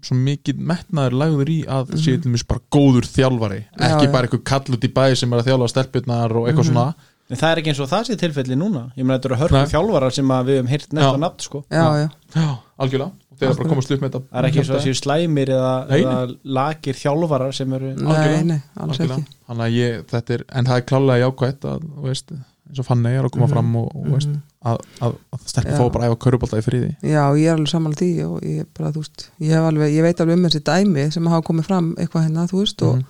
[0.05, 4.05] svo mikið metnaður lagður í að mm sé til mér bara góður þjálfari Já, ekki
[4.07, 4.11] já.
[4.13, 6.87] bara eitthvað kall út í bæ sem er að þjálfa stelpurnar og eitthvað svona.
[7.25, 8.81] En það er ekki eins og það sé tilfelli núna.
[8.93, 9.69] Ég meina þetta eru hörku Nei.
[9.71, 11.13] þjálfarar sem að við hefum heyrt nefnt Já.
[11.15, 11.61] og nafn sko.
[11.73, 12.49] já, já, já,
[12.85, 14.83] algjörlega, og þeir eru bara komast upp með þetta það er ekki eins og það
[14.85, 16.19] séu slæmir eða, Nei, eða
[16.59, 18.43] lagir þjálfarar sem eru nei, Algjörlega.
[18.51, 19.69] nei, alls Algjörlega.
[19.73, 22.35] ég, þetta er, en það er klálega jákvætt að, þú veist,
[22.69, 25.77] eins og Fanny er að koma fram og, og veist, að, að, að stelpur Já.
[25.79, 26.89] fá bara að æfa körubólta í friði.
[27.05, 30.39] Já, ég er alveg samanlega því og ég, bara, veist, ég, alveg, ég veit alveg
[30.39, 33.05] um þessi dæmi sem hafa komið fram eitthvað hérna, veist og, Mhm.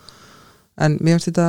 [0.86, 1.48] en mér finnst þetta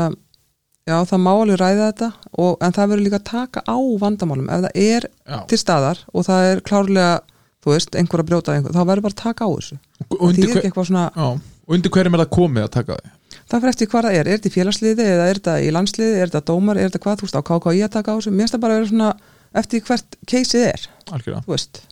[0.87, 4.49] já, það má alveg ræða þetta og, en það verður líka að taka á vandamálum.
[4.51, 7.21] Ef það er Já, til staðar og það er klárlega,
[7.67, 9.79] þú veist, einhver að brjóta einhver, þá verður bara að taka á þessu.
[10.11, 11.27] Og undir, er hver, svona, já,
[11.67, 13.11] og undir hverjum er það komið að taka því?
[13.47, 14.27] Það fyrir eftir hvað það er.
[14.27, 17.19] Er þetta í félagsliði eða er þetta í landsliði er þetta dómar, er þetta hvað,
[17.21, 18.31] þú veist, á KKI að taka á þessu.
[18.35, 19.11] Mér finnst það bara að vera svona
[19.55, 21.45] eftir hvert keisið er, algjörlega.
[21.47, 21.83] þú veist.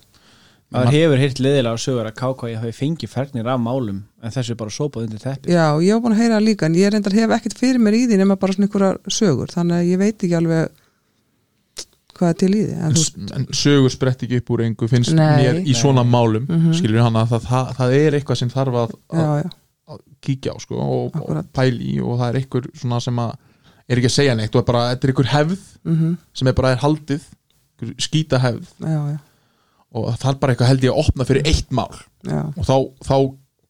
[0.75, 4.57] Maður hefur heyrt liðilega sögur að KK hafi fengið fernir af málum en þessu er
[4.59, 5.53] bara sópað undir teppi.
[5.53, 7.95] Já, ég hef búin að heyra það líka en ég reyndar hef ekkert fyrir mér
[7.95, 10.73] í því nema bara svona einhverjar sögur þannig að ég veit ekki alveg
[12.15, 15.15] hvað er til í því en, en, en sögur sprett ekki upp úr engu finnst
[15.15, 15.31] Nei.
[15.43, 16.75] mér í svona málum mm Mhm.
[16.79, 19.51] skilur hann að það, það, það er eitthvað sem þarf að, að, já, já,
[19.95, 23.33] að kíkja á sko, og, og pæli í og það er einhver svona sem að
[23.89, 26.55] er ekki að segja neitt og er bara, þetta er einhver hefð mm sem er
[26.63, 27.27] bara er haldið
[27.99, 29.19] skýta hefð já, já,
[29.95, 31.91] og það er bara eitthvað held ég að opna fyrir eitt mál
[32.27, 32.41] já.
[32.57, 32.77] og þá,
[33.09, 33.17] þá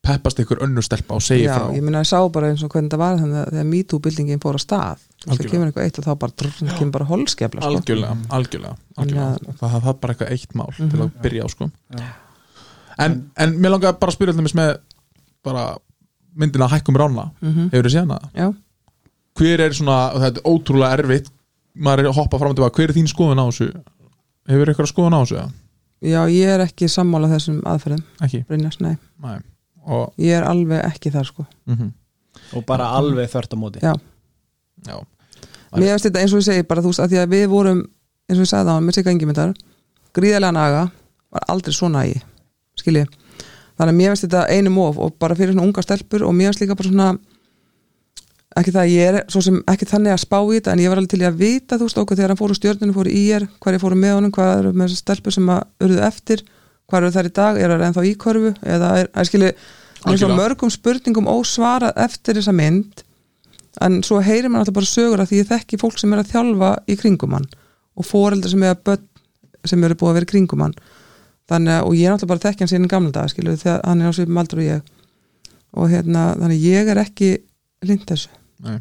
[0.04, 2.62] peppast einhver önnur stelpa og segir Já, frá ég minna að ég sá bara eins
[2.66, 5.52] og hvernig það var þannig að þegar MeToo-bildingin fór á stað það Algjörlega.
[5.54, 7.70] kemur eitthvað eitt og þá bara drrr, kemur bara holskefla sko.
[7.70, 9.38] algjörlega, algjörlega, algjörlega.
[9.40, 11.00] Þannig það, það er bara eitthvað eitt mál til Mhm.
[11.06, 12.04] að byrja á sko Já.
[12.98, 14.74] en, en mér langar bara að spyrja allir með
[15.44, 15.64] bara
[16.36, 18.20] myndina Hækkum Rána mm hefur þið séð hana?
[18.36, 18.52] Já,
[19.40, 21.30] hver er svona, og þetta er ótrúlega erfitt
[21.74, 23.70] maður er að hoppa fram og tilbaka, hver er þín skoðun á þessu
[24.50, 25.40] hefur eitthvað skoðun á þessu?
[25.42, 25.50] Eða?
[26.04, 28.04] já, ég er ekki sammála þessum aðferðum.
[28.24, 29.38] Ekki, Brynjas, nei, næ
[29.84, 31.46] og, ég er alveg ekki þar sko.
[31.68, 31.92] Mm
[32.54, 33.80] og bara alveg þvert á móti.
[33.82, 33.92] Já.
[34.86, 34.96] já,
[35.74, 37.80] Mér finnst þetta eins og ég segi bara þú veist að því að við vorum
[38.28, 39.52] eins og ég sagði það með sig engimyndar
[40.14, 40.82] gríðarlega naga
[41.34, 42.14] var aldrei svona í
[42.78, 43.04] skilji.
[43.78, 46.50] Þannig að mér finnst þetta einum of og bara fyrir svona unga stelpur og mér
[46.52, 47.08] finnst líka bara svona
[48.60, 50.92] ekki það að ég er svo sem ekki þannig að spá í þetta en ég
[50.92, 53.22] var alveg til að vita þú veist okkur þegar hann fór úr stjörnunum fór í
[53.34, 56.44] er hverja fóru með honum, hvað eru með þessar stelpur sem að urðu eftir,
[56.90, 59.50] hvað eru þær í dag er það ennþá í körfu eða er, að skilji
[60.04, 63.04] eins og mörgum spurningum ósvarað eftir þessa mynd
[63.82, 66.30] en svo heyrir maður alltaf bara sögur að því ég þekki fólk sem er að
[66.34, 67.48] þjálfa í kringum hann
[67.98, 69.08] og foreldrar sem er börn
[69.68, 70.76] sem eru búið að vera í kringum hann.
[71.50, 74.02] Þannig að, og ég er alltaf bara þekki hann síðan gamla dag skilur þegar hann
[74.02, 74.90] er á svipum aldur og ég.
[75.74, 77.30] Og hérna, þannig að ég er ekki
[77.84, 78.30] lind þessu,
[78.62, 78.78] nei.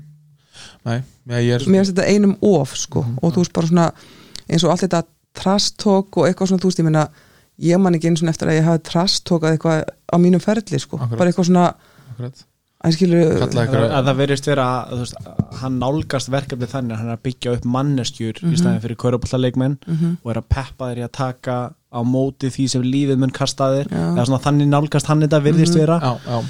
[0.86, 3.88] Nei, já, ég er mér finnst þetta einum of sko, og þú veist bara svona
[4.49, 5.03] eins og allt þetta
[5.34, 7.07] trastók og eitthvað svona þú veist, ég meina,
[7.63, 10.97] ég man ekki eins og eftir að ég hafi trastókað eitthvað á mínum ferli sko,
[11.01, 11.17] Akkurat.
[11.19, 11.65] bara eitthvað svona
[12.13, 12.43] akkurat,
[12.93, 13.55] skilur, að,
[13.95, 15.15] að það verðist vera veist,
[15.61, 19.78] hann nálgast verkefni þannig að hann er að byggja upp manneskjur í staðin fyrir kauraballaleikmenn
[19.88, 20.17] Mhm.
[20.24, 21.55] og er að peppa þeir í að taka
[21.93, 23.88] á móti því sem lífið mun kasta þér.
[23.89, 24.05] Já.
[24.17, 25.99] eða svona þannig nálgast hann þetta virðist vera.
[26.01, 26.41] Já, já,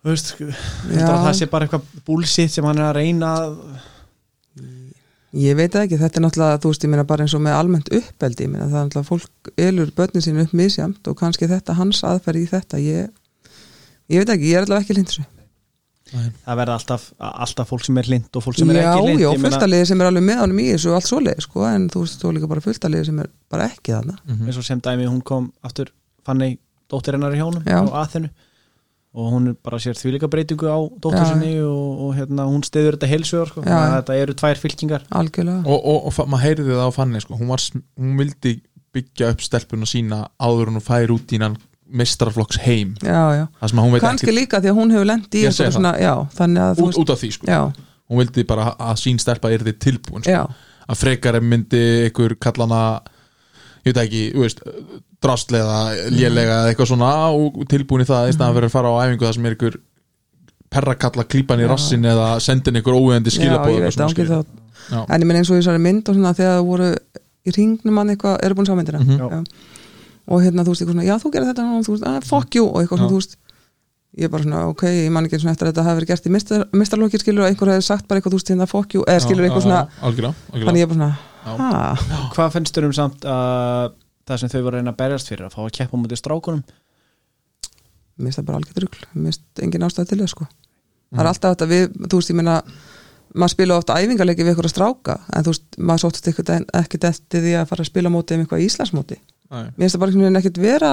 [0.00, 1.04] þú veist, Já.
[1.04, 3.56] að það sé bara eitthvað bullshit sem hann er að reyna að
[5.30, 7.90] Ég veit ekki, þetta er náttúrulega, þú veist, ég meina bara eins og með almennt
[7.94, 11.76] uppeldi, ég meina það er náttúrulega fólk elur börnin sín upp misjamt og kannski þetta
[11.78, 13.12] hans aðferð í þetta, ég
[14.10, 15.28] ég veit ekki, ég er allavega ekki lindur
[16.10, 19.22] það verða alltaf, alltaf fólk sem er lind og fólk sem er Já, ekki lind
[19.22, 21.62] já, Ég meina, fulltaliði sem er alveg með honum í þessu og allt svoleið, sko,
[21.70, 24.18] en þú veist, þú líka bara fulltaliði sem er bara ekki þarna.
[24.40, 25.94] Eins og sem dæmi hún kom aftur
[26.26, 26.42] fann
[29.10, 31.32] og hún bara sér þvílíka breytingu á dóttur Já.
[31.32, 33.64] sinni og, og hérna, hún stiður þetta heilsugar sko.
[33.66, 37.38] Þetta eru tvær fylkingar algjörlega, og, og, og maður heyrði það á fanni sko.
[37.40, 37.64] hún, var,
[37.98, 38.54] hún vildi
[38.94, 41.58] byggja upp stelpuna sína áður en hún fær út í innan
[41.90, 44.92] mestrarflokks heim já, já það sem að hún veit kannski ekki líka því að hún
[44.94, 47.48] hefur lent í svona, já, þannig að þú út, út af því sko.
[47.50, 47.60] já,
[48.10, 50.44] hún vildi bara að sín stelpa er þið tilbúin sko.
[50.86, 52.82] að frekar myndi ykkur kallana
[53.84, 54.60] ég veit ekki, þú veist
[55.24, 55.78] drastlega,
[56.12, 59.26] lélega eða eitthvað svona og tilbúin í það í staðan fyrir að fara á æfingu
[59.26, 59.78] það sem er ykkur
[60.70, 65.50] perrakalla klípan í rassin eða sendin ykkur óveðandi já, skilabóð ég en ég menn eins
[65.50, 66.88] og í þessari mynd og svona þegar það voru
[67.46, 69.18] í ringnum hann eitthvað, eru búin að sjá myndina Mhm.
[69.20, 69.44] já.
[70.30, 72.54] og hérna þú veist eitthvað svona, já þú gerir þetta og þú veist, ah, fuck
[72.54, 73.00] you og eitthvað Já.
[73.00, 73.36] svona, þú veist
[74.18, 76.10] ég er bara svona, ok, ég man ekki eins og eftir að þetta hafi verið
[76.10, 78.94] gert í mistar, mistarlokir skilur og einhver hefði sagt bara eitthvað, þú veist, hérna fuck
[78.94, 80.66] you eða skilur Já, eitthvað já, svona, algjörlega, algjörlega.
[80.70, 83.96] þannig ég er bara svona hvað finnst þér um samt að
[84.28, 86.62] það sem þau voru að reyna að berjast fyrir að fá að keppa mútið strákunum?
[88.20, 89.04] Mér finnst það bara algjört rugl.
[89.14, 90.46] Mér finnst engin ástæð til það sko.
[91.10, 91.18] Mm.
[91.18, 92.56] það er alltaf þetta við, þú veist, ég meina
[93.30, 97.06] maður spila ofta æfingarleiki við ykkur að stráka en þú veist, maður sóttist ekkert ekkert
[97.10, 99.18] eftir því að fara að spila móti um eitthvað Íslandsmóti.
[99.50, 99.64] Nei.
[99.74, 100.92] mér finnst það bara ekkert vera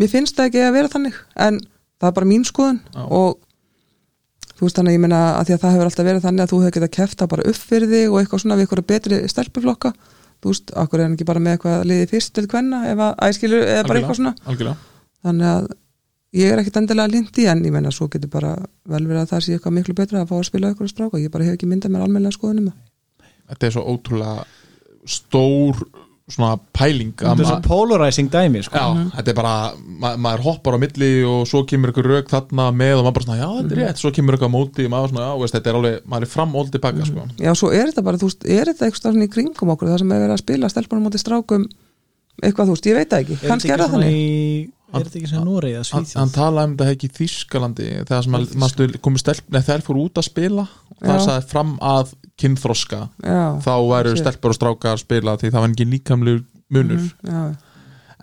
[0.00, 1.60] mér finnst það ekki að vera þannig en
[2.02, 3.38] það er bara mín skoðun og
[4.62, 6.52] þú veist þannig að ég meina að því að það hefur alltaf verið þannig að
[6.52, 9.92] þú hefur getað kefta bara upp fyrir þig og eitthvað svona við eitthvað betri stelpuflokka.
[10.42, 13.12] Þú veist, akkur er hann ekki bara með eitthvað liðið fyrst til kvenna ef að
[13.26, 14.34] æskilur eða bara eitthvað svona?
[14.46, 14.88] algjörlega.
[15.26, 15.68] Þannig að
[16.38, 19.44] ég er ekkit endilega lindi en ég menna svo getur bara vel verið að það
[19.46, 21.22] sé eitthvað miklu betra að fá að spila eitthvað stráka.
[21.22, 22.72] Ég bara hef ekki myndað mér almennilega skoðunum
[23.52, 24.44] þetta er svo ótrúlega
[25.08, 25.82] stór
[26.32, 28.80] svona pæling að þetta er ma- svo polarizing dæmi sko.
[28.80, 29.52] Já, þetta er bara,
[30.02, 33.26] ma maður hoppar á milli og svo kemur ykkur rauk þarna með og maður bara
[33.28, 35.56] svona, já, þetta er rétt, svo kemur ykkur á móti og maður svona, já, veist,
[35.58, 37.28] þetta er alveg, maður er fram óldi baka, sko.
[37.46, 40.02] já svo er þetta bara, þú veist, er þetta eitthvað svona í kringum okkur það
[40.04, 41.66] sem er verið að spila stelpunum móti strákum
[42.42, 45.28] eitthvað þú veist, ég veit það ekki, kannski er það svona þannig er þetta ekki
[45.30, 46.18] sem Noregi Hann, Svíþjóð?
[46.20, 49.84] Hann talaði um þetta ekki í Þískalandi þegar sem að manstu komið stelp, neð þær
[49.86, 50.64] fór út að spila
[51.02, 51.22] það Já.
[51.26, 55.68] sagði fram að kynþroska já, þá væru stelpur og strákar að spila því það var
[55.72, 57.02] engin líkamlegur munur.
[57.02, 57.42] Mhm, já,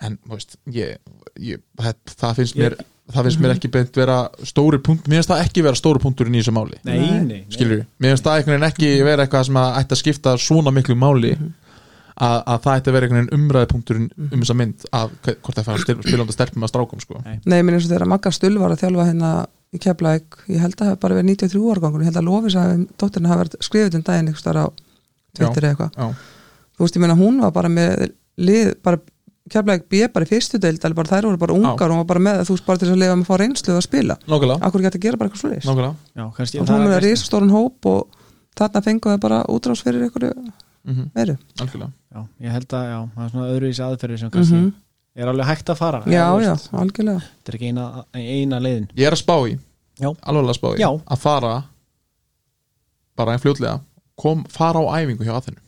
[0.06, 0.96] en, veist, ég,
[1.38, 2.76] ég það, það finnst mér
[3.10, 4.16] það finnst mér ekki beint vera
[4.46, 6.76] stóri punkt mér finnst það ekki vera stóri punkturinn í þessu máli.
[6.86, 7.10] Nei, Nei.
[7.10, 7.40] nei, nei.
[7.50, 10.34] skilur við, mér finnst það einhvern veginn ekki vera eitthvað sem að ætti að skipta
[10.38, 11.32] svona miklu máli
[12.20, 15.58] að, að það ætti að vera einhvern veginn umræðipunkturinn um þessa mynd að hve- hvort
[15.60, 17.22] það fara spilandi stelpum að strákum sko.
[17.26, 19.30] Nei, minn eins og þegar Magga Stull var að þjálfa hérna
[19.70, 22.56] í Keflæk, ég held að það hafi bara verið 93 árgangur, ég held að Lofis
[22.58, 24.66] að dóttirna hafi verið skrifið um daginn einhvers þar á
[25.36, 26.06] Twitter eða eitthvað, Já,
[26.74, 28.98] þú veist, ég meina hún var bara með lið, bara
[29.50, 32.08] Keflæk B bara í fyrstu deild, alveg bara þær voru bara ungar og hún var
[32.10, 34.16] bara með, þú veist, bara til þess að lifa með að fá reynslu að spila,
[34.26, 35.64] nákvæmlega, akkur geta að gera bara eitthvað.
[36.14, 38.18] Já, kannski og það hún er með kannski- risastóran hóp og
[38.60, 40.34] þarna fengu það bara útrás fyrir einhverju
[40.80, 41.34] Mm veru.
[41.60, 41.92] Algjörlega.
[42.14, 44.72] Já, ég held að, já, það er svona öðruvísi aðferði sem kannski Mhm.
[45.16, 47.20] Er alveg hægt að fara Já, já, algjörlega.
[47.40, 48.88] Þetta er ekki eina, eina leiðin.
[48.96, 49.56] Ég er að spá í,
[50.00, 50.10] Já.
[50.22, 50.90] alveg að spá í Já.
[50.94, 51.54] að fara
[53.18, 53.80] bara einn fljótlega.
[54.20, 55.60] Kom, fara á æfingu hjá aðeinu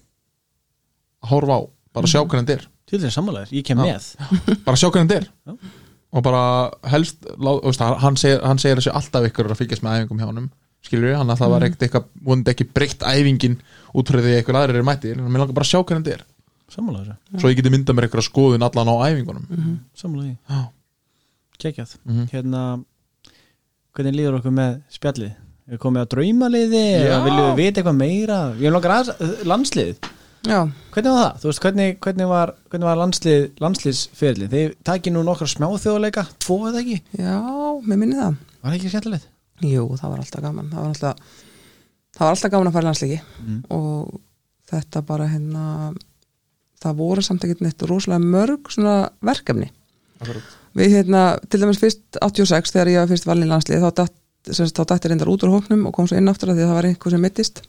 [1.23, 1.61] að horfa á,
[1.95, 2.67] bara sjá hvernig þetta er.
[2.93, 3.85] Til þess sammálaður, ég kem Já.
[3.95, 4.09] með.
[4.67, 5.29] Bara sjá hvernig þetta er.
[5.47, 5.79] Já.
[6.13, 6.41] og bara
[6.93, 10.27] helst veist, hann, segir, hann segir að sé alltaf ykkur að fylgjast með æfingum hjá
[10.29, 10.49] honum
[10.85, 13.55] skilur við, hann að það var ekkert eitthvað vonandi ekki breytt æfingin
[13.97, 16.05] út frá því að eitthvað aðrir er mættir, en mér langar bara að sjá hvernig
[16.05, 16.27] þetta er
[16.73, 20.63] Sammálaður, svo ég geti myndað mér eitthvað skoðun allan á æfingunum sammálaður Já.
[21.63, 22.25] Kekjað, Mhm.
[22.33, 22.63] hérna
[23.93, 25.33] Hvernig líður okkur með spjallið?
[25.69, 26.85] Er komið að draumaliði
[27.27, 28.39] viljum við vita eitthvað meira?
[28.59, 29.97] Ég langar að landslið
[30.49, 30.59] Já,
[30.91, 31.37] Hvernig var það?
[31.43, 34.49] Þú veist, hvernig, hvernig var, hvernig var landslið, landsliðsferðli?
[34.51, 36.97] Þeir takið nú nokkra smáþjóðleika, tvo eða ekki?
[37.21, 37.37] já,
[37.87, 39.29] mér minni það Var það ekki skemmtilegt?
[39.63, 41.17] Jú, það var alltaf gaman það var alltaf,
[42.17, 43.61] það var alltaf gaman að fara landsleiki Mm.
[43.71, 44.21] og
[44.73, 45.95] þetta bara hérna
[46.83, 49.71] það voru samt ekkert neitt rosalega mörg svona verkefni
[50.79, 55.43] við hérna, til dæmis fyrst 86 þegar ég fyrst valin landslið þá dætti reyndar út
[55.47, 57.63] úr hóknum og kom svo inn aftur að því að það var einhver sem mittist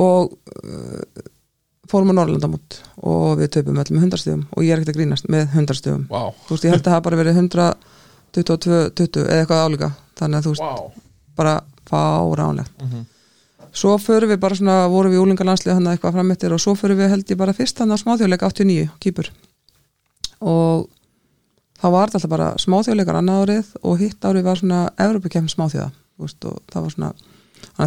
[0.00, 1.26] og uh,
[1.90, 4.98] fórum á Norrlandamót og við töpum öll með 100 stöðum og ég er ekkert að
[5.00, 6.30] grínast með 100 stöðum wow.
[6.46, 9.90] þú veist, ég held að það bara verið 122, 20 eða eitthvað álíka
[10.22, 10.92] þannig að þú veist, wow.
[11.36, 11.54] bara
[11.90, 13.08] fáránlegt Mhm.
[13.72, 17.12] Svo förum við bara svona, vorum við úlingalandslið hann eitthvað framettir og svo förum við
[17.14, 19.30] held ég bara fyrst hann á smáþjóðleika 89, kýpur.
[20.42, 20.88] Og
[21.80, 25.90] þá var þetta alltaf bara smáþjóðleikar annað árið og hitt árið var svona Evropakefn smáþjóða
[26.22, 27.12] veist, og það var svona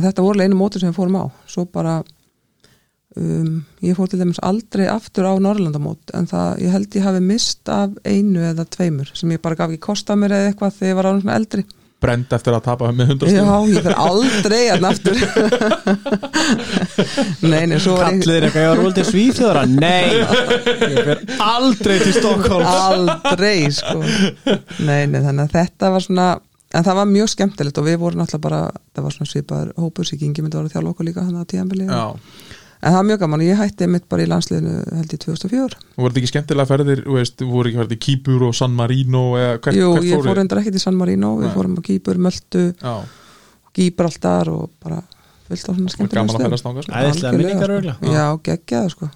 [0.05, 1.25] þetta voru einu mótur sem við fórum á.
[1.51, 1.99] Svo bara
[3.19, 7.23] um, ég fór til dæmis aldrei aftur á Norrlandamót en það, ég held ég hafi
[7.23, 10.91] mist af einu eða tveimur sem ég bara gaf ekki kosta mér eða eitthvað þegar
[10.91, 11.13] ég var á
[12.05, 15.17] brend eftir að tapa með 100 Já, stöðum ég fer aldrei að aftur.
[17.51, 20.07] Nei, nei, svo var ég Kallir eitthvað, ég var til Svíþjóðara Nei,
[20.95, 23.99] ég fer aldrei til Stokkólm aldrei sko.
[24.85, 26.27] Nei, nei, þannig að þetta var svona
[26.75, 28.61] en það var mjög skemmtilegt og við vorum alltaf bara
[28.95, 31.85] það var svona svipaður hópur sem gengi myndi að þjálfa okkur líka þannig að tíðanbili
[31.87, 32.05] Já,
[32.85, 33.41] en það var mjög gaman.
[33.43, 36.69] Og ég hætti mitt bara í landsliðinu held ég 2004 og voru þetta ekki skemmtilega
[36.69, 40.09] ferðir þú veist, voru ekki ferðir í Kýpur og San Marino eða hvert, Jú, hvert
[40.11, 41.33] ég fór endur ekki til San Marino.
[41.41, 41.55] Við Nei.
[41.57, 42.95] fórum á Gýpur, Möltu, Já,
[43.75, 45.01] Gýbraltar og bara
[45.49, 46.75] fullt á svona að skemmtilega nága sko.
[46.85, 47.79] Æðislega minningar sko.
[47.79, 49.09] örgulega Já, geggjaða sko.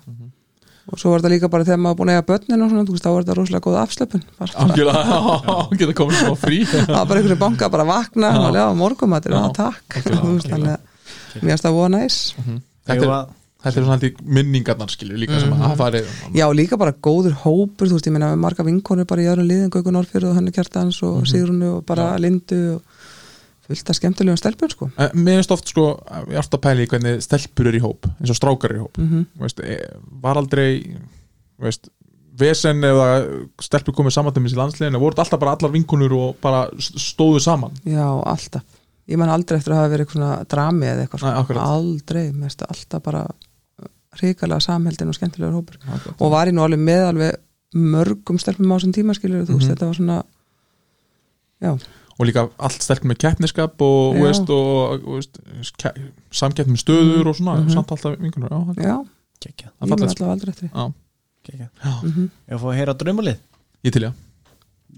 [0.90, 2.94] Og svo var þetta líka bara þegar maður búin að eiga börnin og svona, þú
[2.96, 4.24] veist, þá var þetta rosalega góð afslöpun.
[5.80, 6.58] Geta komið smá frí.
[6.72, 8.32] Það var bara einhverju banka bara að vakna.
[8.40, 8.64] Og já,
[9.60, 10.00] takk.
[10.00, 10.80] Algjörlega, Þú veist, þannig að
[11.44, 12.18] mér finnst það voða næs.
[12.90, 13.14] Þetta er,
[13.60, 16.02] þetta er svona haldið minningarnar skilju líka sem að fari
[16.38, 19.50] já, líka bara góður hópur, þú veist, ég meina með marga vinkonur bara í öðrum
[19.50, 23.06] liðin, Gaukur Norrfjörð og Hannu Kjartans og Sigrunu og bara Lindu og
[23.70, 24.88] fullt af skemmtilegum stelpur sko.
[24.98, 25.92] Eh, Mér finnst oft sko,
[26.32, 28.80] ég er alltaf að pæla í hvernig stelpur er í hóp, eins og strákar er
[28.80, 28.98] í hóp.
[28.98, 29.84] Mm Þú veist, eh,
[30.24, 30.70] var aldrei
[31.62, 31.92] veist,
[32.40, 33.10] vesen eða
[33.62, 37.44] stelpur komið saman til mér í landsliðinu voru alltaf bara allar vinkunur og bara stóðu
[37.44, 37.76] saman.
[37.86, 38.64] Já, alltaf.
[39.10, 41.44] Ég man aldrei eftir að hafa verið eitthvað drami eða eitthvað, Nei, sko.
[41.44, 41.70] akkurat.
[41.76, 43.24] aldrei, mér finnst það alltaf bara
[44.18, 45.78] ríkalega samheldin og skemmtilegur hópur.
[46.20, 47.36] Og var ég nú alveg með alveg
[47.76, 49.76] mörgum stelpum á þessum tíma skilur þú veist, Mhm.
[49.76, 50.24] þetta var svona
[51.62, 51.72] já,
[52.20, 54.16] og líka allt stelpur með keppniskap og,
[54.50, 55.22] og, og
[56.32, 57.70] samkeppni með stöður og svona Mhm.
[57.74, 59.06] samt alltaf vinkunur já,
[59.40, 60.70] það- fallast allavega aldrei eftir.
[60.74, 60.94] Já,
[61.44, 62.30] kekja já, Mhm.
[62.50, 63.38] Ég fór að heyra draumalið
[63.84, 64.14] ég til já.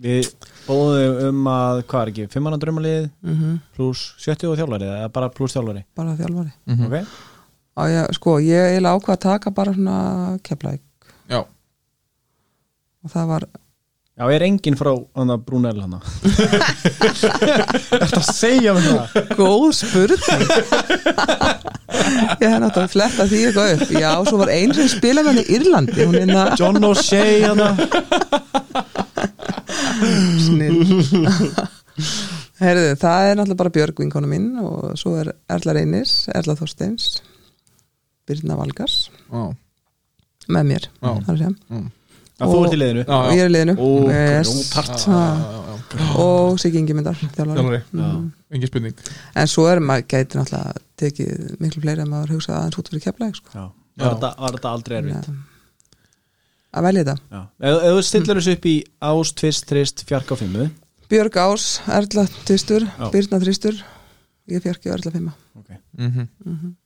[0.01, 0.33] Við
[0.67, 3.59] bóðum um að, hvað er ekki, fimmanna draumalið Mhm.
[3.75, 5.83] pluss 70 og þjálfari eða bara pluss þjálfari?
[5.95, 6.51] Bara þjálfari.
[6.67, 6.85] Mhm.
[6.85, 7.07] Ok,
[7.79, 9.97] ég, sko, ég eiginlega ákvað að taka bara svona
[10.43, 10.81] keflæk
[11.31, 11.39] já,
[13.01, 13.45] og það var,
[14.19, 14.91] já, er enginn frá
[15.45, 16.01] Brunel hana?
[17.91, 19.05] Þetta að segja mér það?
[19.39, 20.45] Góð spurning.
[22.41, 23.89] Ég hef náttúrulega fletta því eitthvað upp.
[23.99, 27.69] Já, svo var einn sem spilaði hann í Írlandi er hérna John O'Shea hana.
[30.41, 30.83] Snill
[32.61, 37.21] Herðu, það er náttúrulega bara Björg vinkonu mín og svo er Erla Reynis, Erla Þorsteins
[38.29, 39.41] Birna Valgars já,
[40.51, 41.51] með mér er að segja.
[42.41, 43.05] að þú ert í liðinu.
[43.17, 43.75] Og ég er í liðinu.
[43.77, 45.07] Ó, yes.
[46.21, 47.81] og Siggi Ingimundar þjálfari.
[47.93, 48.25] Mm.
[48.51, 49.05] engin spurning.
[49.37, 53.05] En svo er maður gæti náttúrulega tekið miklu fleiri að maður hugsa aðeins út fyrir
[53.07, 53.55] keflæk sko.
[53.55, 53.65] Já,
[54.01, 55.31] var þetta, var þetta aldrei erfitt?
[56.71, 57.17] Að velja þetta.
[57.35, 57.41] Já.
[57.41, 58.75] Ef, ef þú stillar þessu upp í
[59.11, 60.69] ást, tvist, trist, fjark á fimmu
[61.11, 63.09] Björg Ás, Erla Tvistur, Já.
[63.11, 63.81] Birna Þristur
[64.51, 65.81] ég fjarki og Erla Fimma okay.
[65.97, 66.77] mm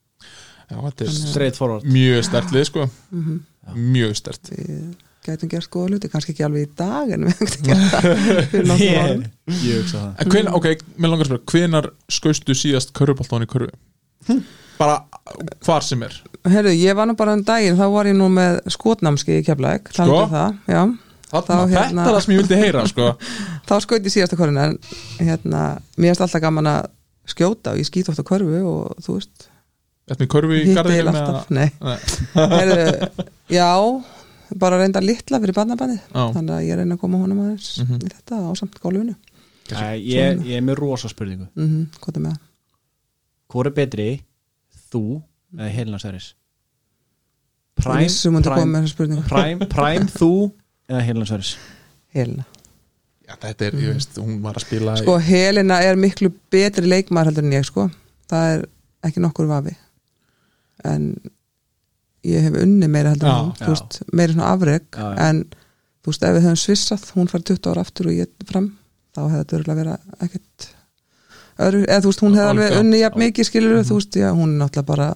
[0.70, 1.84] Já, þetta er Straight forward.
[1.86, 2.86] mjög stert lið sko.
[3.14, 3.36] Mhm.
[3.76, 4.94] Mjög stert við
[5.26, 8.04] gætum gert góða hluti, kannski ekki alveg í dag en við gætum gert það
[8.52, 10.12] fyrir Ég árum ég hugsa það.
[10.22, 10.68] En hven, ok,
[11.02, 11.88] mér langar að spyrja Hvenar
[12.18, 14.38] skaustu síðast körfuboltán í körfu?
[14.78, 15.00] Bara
[15.64, 16.14] hvar sem er.
[16.46, 19.88] Herru, ég var nú bara um daginn, þá var ég nú með skotnámski í Keflæk,
[19.96, 20.04] Sko?
[20.26, 20.82] um það, já.
[20.86, 23.06] Þarna, Þá Þetta hérna- er það sem ég vildi heyra sko.
[23.68, 24.76] þá skaut ég síðasta korfinu en
[25.26, 25.62] hérna,
[25.98, 26.86] mér erst alltaf gaman að
[27.26, 29.48] skjóta og ég skýt oft á korfu og þú veist,
[30.06, 31.12] Þetta með körfu í garðinu
[31.50, 31.96] nei, Nei.
[32.34, 33.08] Heru,
[33.58, 33.70] já
[34.62, 36.22] bara reynda litla fyrir barnabannið Já.
[36.36, 37.96] þannig að ég reyna að koma honum aðeins Mhm.
[38.06, 39.16] í þetta á samt gólfinu
[40.06, 42.42] ég, ég er með rosa spurningu mm -hmm, hvað er með það?
[43.50, 44.08] Hvor er betri,
[44.92, 45.02] þú
[45.58, 46.34] eða Helena Sveris?
[47.76, 48.08] Prime,
[48.88, 50.52] spurningu prime, prime, þú
[50.88, 51.56] eða Helena Sveris?
[52.14, 52.44] Helena
[53.26, 56.86] Já, þetta er, ég veist, hún var að spila í- Sko Helena er miklu betri
[56.86, 57.90] leikmaður heldur en ég sko
[58.30, 58.64] það er
[59.02, 59.74] ekki nokkur vafi
[60.84, 61.14] en
[62.26, 65.44] ég hef unni meira heldur en Já, hún veist, meira svona afreg Já, en
[66.02, 68.72] þú veist, ef við höfum svissað hún farið 20 ára aftur og ég fram
[69.16, 69.96] þá hefði þetta örgulega vera
[70.26, 70.68] ekkert
[71.56, 74.52] öðru, eða þú veist, hún hefði alveg unni jafn mikið skilur þú veist, já, hún
[74.52, 75.08] er náttúrulega bara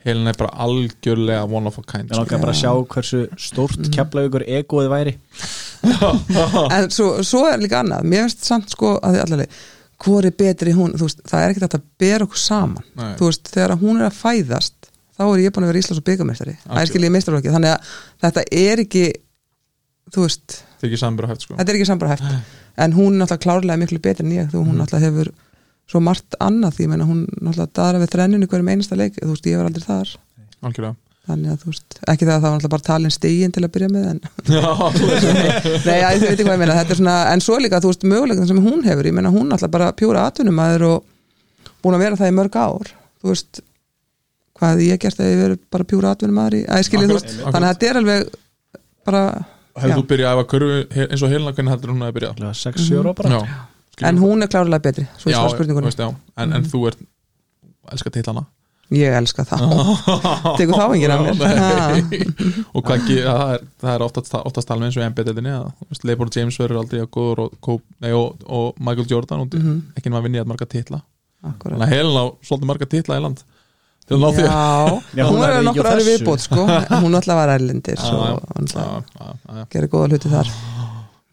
[0.00, 3.82] Helena er bara algjörlega one of a kind Ég langar bara að sjá hversu stórt
[3.82, 3.90] mm.
[3.92, 5.18] keflaugur egoið væri.
[6.76, 9.58] En svo, svo er líka annað, mér finnst samt sko að þið allaveg,
[10.00, 10.94] hvor er betri hún?
[10.96, 12.86] Þú veist, það er ekkert að bera okkur saman.
[12.96, 13.12] Nei.
[13.20, 14.79] þú veist, þegar hún er að fæðast
[15.20, 16.56] þá er ég búin að vera Íslands og byggamestari
[16.88, 17.92] skiljið meistarflokki, þannig að
[18.24, 19.04] þetta er ekki
[20.10, 21.90] þú veist, Þetta er ekki sambar hægt sko er ekki
[22.80, 25.32] en hún er náttúrulega klárlega miklu betri en ég þú hún náttúrulega hefur
[25.90, 26.76] svo margt annað.
[26.76, 29.70] Því ég meina hún náttúrulega dara við þrenninu hverjum einasta leik, þú veist, ég var
[29.70, 30.12] aldrei þar.
[30.60, 30.96] Algjörlega.
[31.30, 33.72] Þannig að þú veist, ekki það að það var náttúrulega bara talin stegin til að
[33.74, 34.20] byrja með en
[35.86, 38.06] Nei, já, þið veitir hvað ég meina, þetta er svona en svo líka, þú veist,
[38.12, 39.10] möguleikin sem hún hefur.
[39.10, 42.94] Ég meina, hún alltaf bara pjúra atvinnumæður og búin að vera það í mörg ár.
[43.20, 43.62] Þú veist,
[44.60, 47.16] hvað hefði ég gert að ég verið bara pjúra atvinnumæður í, að ég skilji, þú
[47.16, 48.30] veist, Akkurat, þannig að þetta er alveg
[49.10, 49.22] bara,
[49.80, 49.94] Já.
[49.96, 52.30] þú byrjað að æfa körfu he- eins og Helena hvernig heldur hún að byrja?
[52.60, 53.40] 6-7 ára bara.
[53.40, 55.42] Já, en hún er klárlega betri svo ég já,
[55.88, 56.08] veist, já.
[56.36, 57.00] En, en þú ert
[57.92, 58.44] elskar titlana?
[58.90, 59.54] Ég elska þá.
[60.58, 62.24] Tekur þá enginn af mér.
[62.74, 65.04] Og hvað ja, það er, það er oftast, oftast talað eins og
[65.54, 69.54] að Leifur James verður aldrei að góður og, Kobe- nei, og, og Michael Jordan og
[69.54, 69.76] Mhm.
[69.94, 71.00] ekki nema að vinni að marga titla.
[71.40, 71.78] Akkúrat.
[71.78, 73.44] þannig að Helena á svolítið marga titla í land
[74.18, 74.26] hún
[75.30, 76.66] hún ekki nokkur aðri viðbót sko.
[77.04, 80.52] hún alltaf var erlendir Já, og gerir góða hluti þar.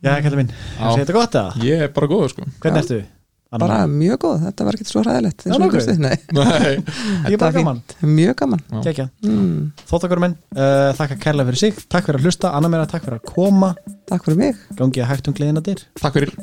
[0.06, 1.64] Já, kallið minn, er þetta gott eða?
[1.66, 2.50] ég er bara góður sko.
[2.62, 3.00] Hvernig ertu?
[3.58, 5.78] Bara mjög góð, þetta var ekkert svo Já, þú nokkuð.
[5.80, 6.74] veist, nei, Nei.
[7.32, 7.80] Ég er bara gaman.
[8.04, 8.62] Mjög gaman.
[9.24, 13.08] Mm, Þóttakur menn, uh, þakka kærlega fyrir sig Takk fyrir að hlusta, Anna meira takk
[13.08, 13.72] fyrir að koma.
[14.12, 14.54] Takk fyrir mig.
[14.76, 16.36] Gangi að hægt um gleðina dyr takk fyrir